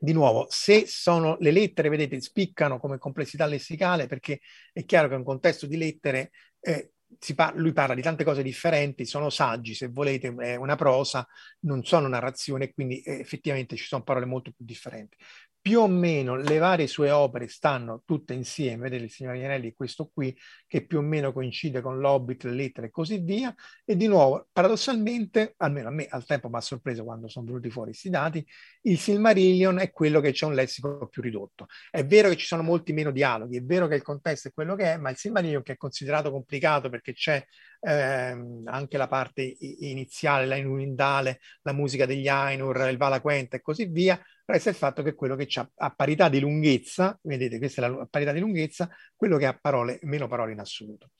di 0.03 0.13
nuovo, 0.13 0.47
se 0.51 0.85
sono 0.87 1.37
le 1.39 1.53
lettere, 1.53 1.89
vedete, 1.89 2.21
spiccano 2.21 2.81
come 2.81 2.99
complessità 2.99 3.47
lessicale, 3.47 4.09
perché 4.09 4.41
è 4.73 4.85
chiaro 4.85 5.07
che 5.07 5.15
in 5.15 5.21
un 5.21 5.27
contesto 5.27 5.69
di 5.69 5.77
lettere 5.77 6.33
eh, 6.59 6.91
par- 7.35 7.55
lui 7.57 7.73
parla 7.73 7.95
di 7.95 8.03
tante 8.03 8.25
cose 8.25 8.43
differenti, 8.43 9.05
sono 9.07 9.31
saggi, 9.31 9.75
se 9.75 9.89
volete, 9.89 10.35
è 10.39 10.57
una 10.57 10.77
prosa, 10.77 11.27
non 11.61 11.85
sono 11.85 12.09
narrazione, 12.09 12.73
quindi 12.73 13.01
eh, 13.03 13.19
effettivamente 13.21 13.77
ci 13.77 13.85
sono 13.87 14.03
parole 14.03 14.27
molto 14.27 14.53
più 14.53 14.65
differenti 14.65 15.17
più 15.63 15.79
o 15.81 15.87
meno 15.87 16.35
le 16.35 16.59
varie 16.59 16.89
sue 16.89 17.13
opere 17.13 17.47
stanno 17.47 18.03
tutte 18.05 18.35
insieme, 18.35 18.89
il 18.89 19.09
signor 19.09 19.37
Ianelli 19.37 19.73
questo 19.75 20.11
qui, 20.13 20.37
che 20.67 20.85
più 20.85 20.99
o 20.99 21.03
meno 21.03 21.33
coincide 21.33 21.81
con 21.81 22.01
l'Hobbit, 22.01 22.43
le 22.45 22.53
lettere 22.53 22.89
e 22.89 22.91
così 22.91 23.19
via, 23.19 23.55
e 23.85 23.95
di 23.97 24.09
nuovo, 24.09 24.49
paradossalmente, 24.51 25.55
almeno 25.59 25.87
a 25.87 25.93
me 25.93 26.07
al 26.11 26.25
tempo 26.27 26.49
mi 26.49 26.57
ha 26.57 26.61
sorpreso 26.61 27.05
quando 27.05 27.29
sono 27.29 27.47
venuti 27.47 27.71
fuori 27.71 27.91
questi 27.91 28.11
dati, 28.11 28.45
il 28.83 28.99
Silmarillion 28.99 29.79
è 29.79 29.93
quello 29.93 30.19
che 30.21 30.33
c'è 30.33 30.47
un 30.47 30.55
lessico 30.55 31.07
più 31.07 31.23
ridotto. 31.23 31.67
È 31.91 32.05
vero 32.05 32.29
che 32.29 32.37
ci 32.37 32.47
sono 32.47 32.63
molti 32.65 32.93
meno 32.93 33.13
dialoghi, 33.13 33.57
è 33.59 33.63
vero 33.63 33.87
che 33.87 33.95
il 33.95 34.03
contesto 34.03 34.49
è 34.49 34.53
quello 34.53 34.75
che 34.75 34.95
è, 34.95 34.97
ma 34.97 35.11
il 35.11 35.17
Silmarillion 35.17 35.63
che 35.63 35.75
è 35.75 35.77
considerato 35.77 36.33
complicato 36.33 36.91
perché 36.91 37.13
c'è 37.13 37.45
ehm, 37.81 38.63
anche 38.67 38.97
la 38.97 39.07
parte 39.07 39.57
iniziale, 39.61 40.47
la 40.47 40.57
inundale, 40.57 41.39
la 41.63 41.73
musica 41.73 42.05
degli 42.05 42.27
Ainur, 42.27 42.89
il 42.91 42.97
Valaquenta 42.97 43.57
e 43.57 43.61
così 43.61 43.87
via, 43.87 44.21
resta 44.45 44.71
il 44.71 44.77
fatto 44.77 45.03
che 45.03 45.15
quello 45.15 45.37
che 45.37 45.49
ha 45.59 45.71
a 45.77 45.91
parità 45.91 46.29
di 46.29 46.41
lunghezza, 46.41 47.19
vedete 47.23 47.59
questa 47.59 47.85
è 47.85 47.89
la 47.89 48.07
parità 48.09 48.33
di 48.33 48.41
lunghezza, 48.41 48.89
quello 49.17 49.37
che 49.39 49.47
ha 49.47 49.59
parole, 49.59 49.99
meno 50.03 50.29
parole 50.29 50.53
in 50.53 50.61
assoluto. 50.61 51.11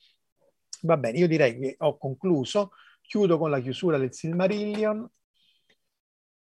Va 0.81 0.97
bene, 0.97 1.17
io 1.17 1.27
direi 1.27 1.57
che 1.57 1.75
ho 1.79 1.97
concluso, 1.97 2.71
chiudo 3.01 3.37
con 3.37 3.49
la 3.49 3.59
chiusura 3.59 3.97
del 3.97 4.13
Silmarillion, 4.13 5.07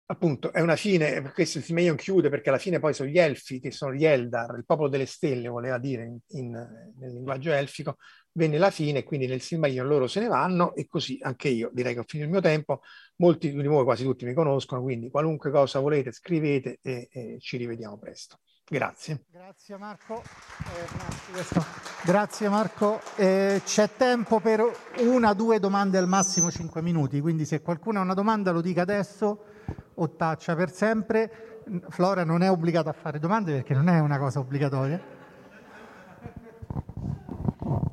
appunto 0.07 0.53
è 0.53 0.61
una 0.61 0.77
fine, 0.77 1.33
questo 1.33 1.59
il 1.59 1.65
Silmarillion 1.65 1.97
chiude 1.97 2.29
perché 2.29 2.49
alla 2.51 2.59
fine 2.59 2.79
poi 2.79 2.93
sono 2.95 3.09
gli 3.09 3.19
elfi, 3.19 3.61
che 3.61 3.71
sono 3.71 3.95
gli 3.95 4.05
Eldar, 4.05 4.57
il 4.57 4.65
popolo 4.65 4.89
delle 4.89 5.07
stelle 5.07 5.49
voleva 5.49 5.79
dire 5.79 6.05
in, 6.05 6.19
in, 6.39 6.51
nel 6.51 7.13
linguaggio 7.13 7.53
elfico, 7.53 7.97
venne 8.33 8.59
la 8.59 8.71
fine, 8.71 9.03
quindi 9.03 9.27
nel 9.27 9.41
Silmarillion 9.41 9.87
loro 9.87 10.07
se 10.07 10.21
ne 10.21 10.29
vanno 10.29 10.75
e 10.75 10.87
così 10.87 11.19
anche 11.23 11.49
io 11.49 11.71
direi 11.73 11.95
che 11.95 12.01
ho 12.01 12.05
finito 12.07 12.29
il 12.29 12.33
mio 12.35 12.43
tempo, 12.43 12.81
molti 13.17 13.53
di 13.53 13.67
voi, 13.67 13.85
quasi 13.85 14.05
tutti 14.05 14.25
mi 14.25 14.35
conoscono, 14.35 14.83
quindi 14.83 15.11
qualunque 15.11 15.51
cosa 15.51 15.79
volete 15.81 16.13
scrivete 16.13 16.79
e, 16.83 17.09
e 17.11 17.37
ci 17.41 17.57
rivediamo 17.57 17.99
presto. 17.99 18.39
Grazie. 18.67 19.25
Grazie 19.31 19.77
Marco. 19.77 20.23
Eh, 20.23 21.45
grazie 22.03 22.49
Marco. 22.49 23.01
Eh, 23.17 23.61
c'è 23.63 23.91
tempo 23.95 24.41
per 24.41 24.63
una 25.01 25.31
o 25.31 25.35
due 25.35 25.61
domande 25.61 25.99
al 25.99 26.09
massimo 26.09 26.51
5 26.51 26.81
minuti, 26.81 27.21
quindi 27.21 27.45
se 27.45 27.61
qualcuno 27.61 27.99
ha 27.99 28.03
una 28.03 28.15
domanda 28.15 28.53
lo 28.53 28.63
dica 28.63 28.81
adesso 28.81 29.45
o 29.95 30.11
taccia 30.17 30.57
per 30.57 30.73
sempre. 30.73 31.61
Flora 31.91 32.25
non 32.25 32.43
è 32.43 32.51
obbligata 32.51 32.89
a 32.89 32.95
fare 32.95 33.19
domande 33.19 33.53
perché 33.53 33.75
non 33.75 33.89
è 33.89 33.99
una 33.99 34.19
cosa 34.19 34.39
obbligatoria. 34.39 35.13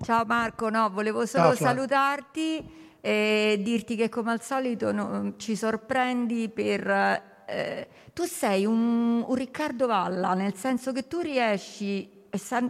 Ciao 0.02 0.26
Marco, 0.26 0.70
no, 0.70 0.90
volevo 0.90 1.26
solo 1.26 1.54
Ciao, 1.54 1.68
salutarti 1.68 2.98
e 3.02 3.60
dirti 3.62 3.98
che 3.98 4.08
come 4.08 4.32
al 4.32 4.42
solito 4.42 4.94
no, 4.94 5.34
ci 5.36 5.56
sorprendi 5.58 6.48
per... 6.48 7.30
Eh, 7.52 7.88
tu 8.14 8.24
sei 8.24 8.66
un, 8.66 9.26
un, 9.28 9.36
Riccardo 9.36 9.86
Valla, 9.86 10.34
nel 10.34 10.56
senso 10.56 10.94
che 10.94 11.08
tu 11.08 11.20
riesci, 11.20 12.10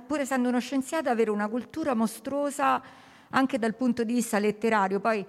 pur 0.07 0.19
essendo 0.19 0.49
uno 0.49 0.59
scienziato, 0.59 1.07
ad 1.07 1.13
avere 1.13 1.29
una 1.29 1.47
cultura 1.47 1.93
mostruosa 1.93 2.81
anche 3.29 3.59
dal 3.59 3.75
punto 3.75 4.03
di 4.03 4.13
vista 4.13 4.39
letterario. 4.39 4.99
Poi 4.99 5.23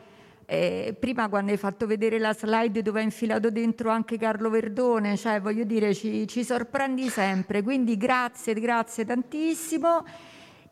eh, 0.46 0.96
prima 0.98 1.28
quando 1.28 1.52
hai 1.52 1.58
fatto 1.58 1.86
vedere 1.86 2.18
la 2.18 2.32
slide 2.32 2.80
dove 2.80 3.00
hai 3.00 3.04
infilato 3.04 3.50
dentro 3.50 3.90
anche 3.90 4.16
Carlo 4.16 4.48
Verdone, 4.48 5.18
cioè 5.18 5.40
voglio 5.40 5.64
dire 5.64 5.94
ci, 5.94 6.26
ci 6.26 6.44
sorprendi 6.44 7.08
sempre, 7.08 7.62
quindi 7.62 7.98
grazie, 7.98 8.54
grazie 8.54 9.04
tantissimo 9.04 10.04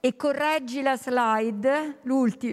e 0.03 0.17
correggi 0.17 0.81
la 0.81 0.97
slide, 0.97 1.99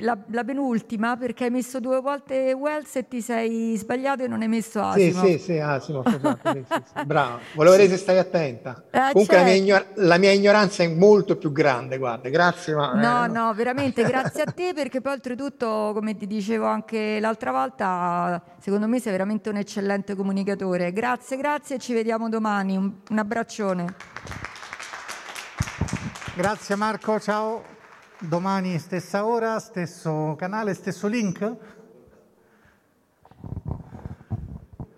la, 0.02 0.18
la, 0.32 0.44
penultima, 0.44 1.16
perché 1.16 1.46
hai 1.46 1.50
messo 1.50 1.80
due 1.80 2.02
volte 2.02 2.52
Wells 2.52 2.98
e 2.98 3.08
ti 3.08 3.22
sei 3.22 3.74
sbagliato 3.78 4.24
e 4.24 4.28
non 4.28 4.42
hai 4.42 4.50
messo 4.50 4.82
Asimov. 4.82 5.24
Sì, 5.24 5.32
sì, 5.32 5.40
sì, 5.40 5.58
Asimov, 5.58 6.06
esatto, 6.08 6.52
sì, 6.52 6.66
sì, 6.68 7.06
bravo. 7.06 7.40
Volevo 7.54 7.78
vedere 7.78 7.96
se 7.96 8.02
stai 8.04 8.18
attenta. 8.18 8.84
Eh, 8.92 9.12
Comunque 9.14 9.38
la, 9.38 9.44
mia 9.44 9.54
certo. 9.54 9.64
ignor- 9.64 9.88
la, 9.96 10.18
mia 10.18 10.32
ignoranza 10.32 10.84
è 10.84 10.90
molto 10.90 11.38
più 11.38 11.54
grande, 11.54 11.98
guarda, 11.98 12.28
grazie. 12.28 12.76
Ma, 12.76 12.92
no, 12.96 13.24
eh, 13.24 13.28
no, 13.30 13.54
veramente 13.54 14.04
grazie 14.04 14.42
a 14.44 14.52
te, 14.52 14.74
perché 14.76 15.00
poi 15.00 15.14
oltretutto, 15.14 15.92
come 15.94 16.18
ti 16.18 16.28
dicevo 16.28 16.66
anche 16.66 17.18
l'altra 17.22 17.54
volta, 17.54 18.44
secondo 18.60 18.88
me 18.88 19.00
sei 19.00 19.14
veramente 19.14 19.48
un 19.48 19.56
eccellente 19.56 20.16
comunicatore. 20.16 20.92
Grazie, 20.92 21.38
grazie 21.38 21.78
e 21.78 21.80
ci 21.80 21.94
vediamo 21.94 22.28
domani. 22.28 22.76
un, 22.76 22.92
un 23.10 23.18
abbraccione. 23.18 24.56
Grazie 26.38 26.76
Marco, 26.76 27.20
ciao. 27.20 27.64
Domani 28.20 28.78
stessa 28.78 29.26
ora, 29.26 29.58
stesso 29.58 30.36
canale, 30.38 30.76
stesso 30.76 31.08
link? 31.08 31.56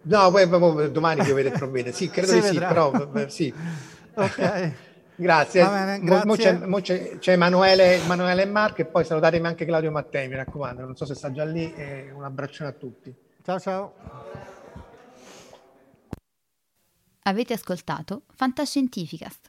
No, 0.01 0.31
poi, 0.31 0.49
poi 0.49 0.91
domani 0.91 1.21
devo 1.21 1.35
vedere 1.35 1.57
provvedere. 1.57 1.95
Sì, 1.95 2.09
credo 2.09 2.33
di 2.35 2.41
sì, 2.41 2.57
però 2.57 2.91
sì. 3.27 3.53
Ok. 4.15 4.71
Grazie. 5.15 5.63
Bene, 5.63 5.99
grazie. 6.01 6.25
Mo, 6.25 6.35
c'è, 6.35 6.53
mo 6.65 6.81
c'è, 6.81 7.17
c'è 7.19 7.31
Emanuele, 7.31 8.03
Emanuele, 8.03 8.41
e 8.41 8.45
Marco 8.45 8.81
e 8.81 8.85
poi 8.85 9.05
salutatemi 9.05 9.47
anche 9.47 9.63
Claudio 9.63 9.91
Mattei, 9.91 10.27
mi 10.27 10.35
raccomando, 10.35 10.81
non 10.81 10.97
so 10.97 11.05
se 11.05 11.15
sta 11.15 11.31
già 11.31 11.45
lì 11.45 11.73
e 11.73 12.11
un 12.13 12.25
abbraccione 12.25 12.69
a 12.69 12.73
tutti. 12.73 13.15
Ciao 13.45 13.59
ciao. 13.59 13.93
Avete 17.23 17.53
ascoltato 17.53 18.23
Fantascientificast 18.35 19.48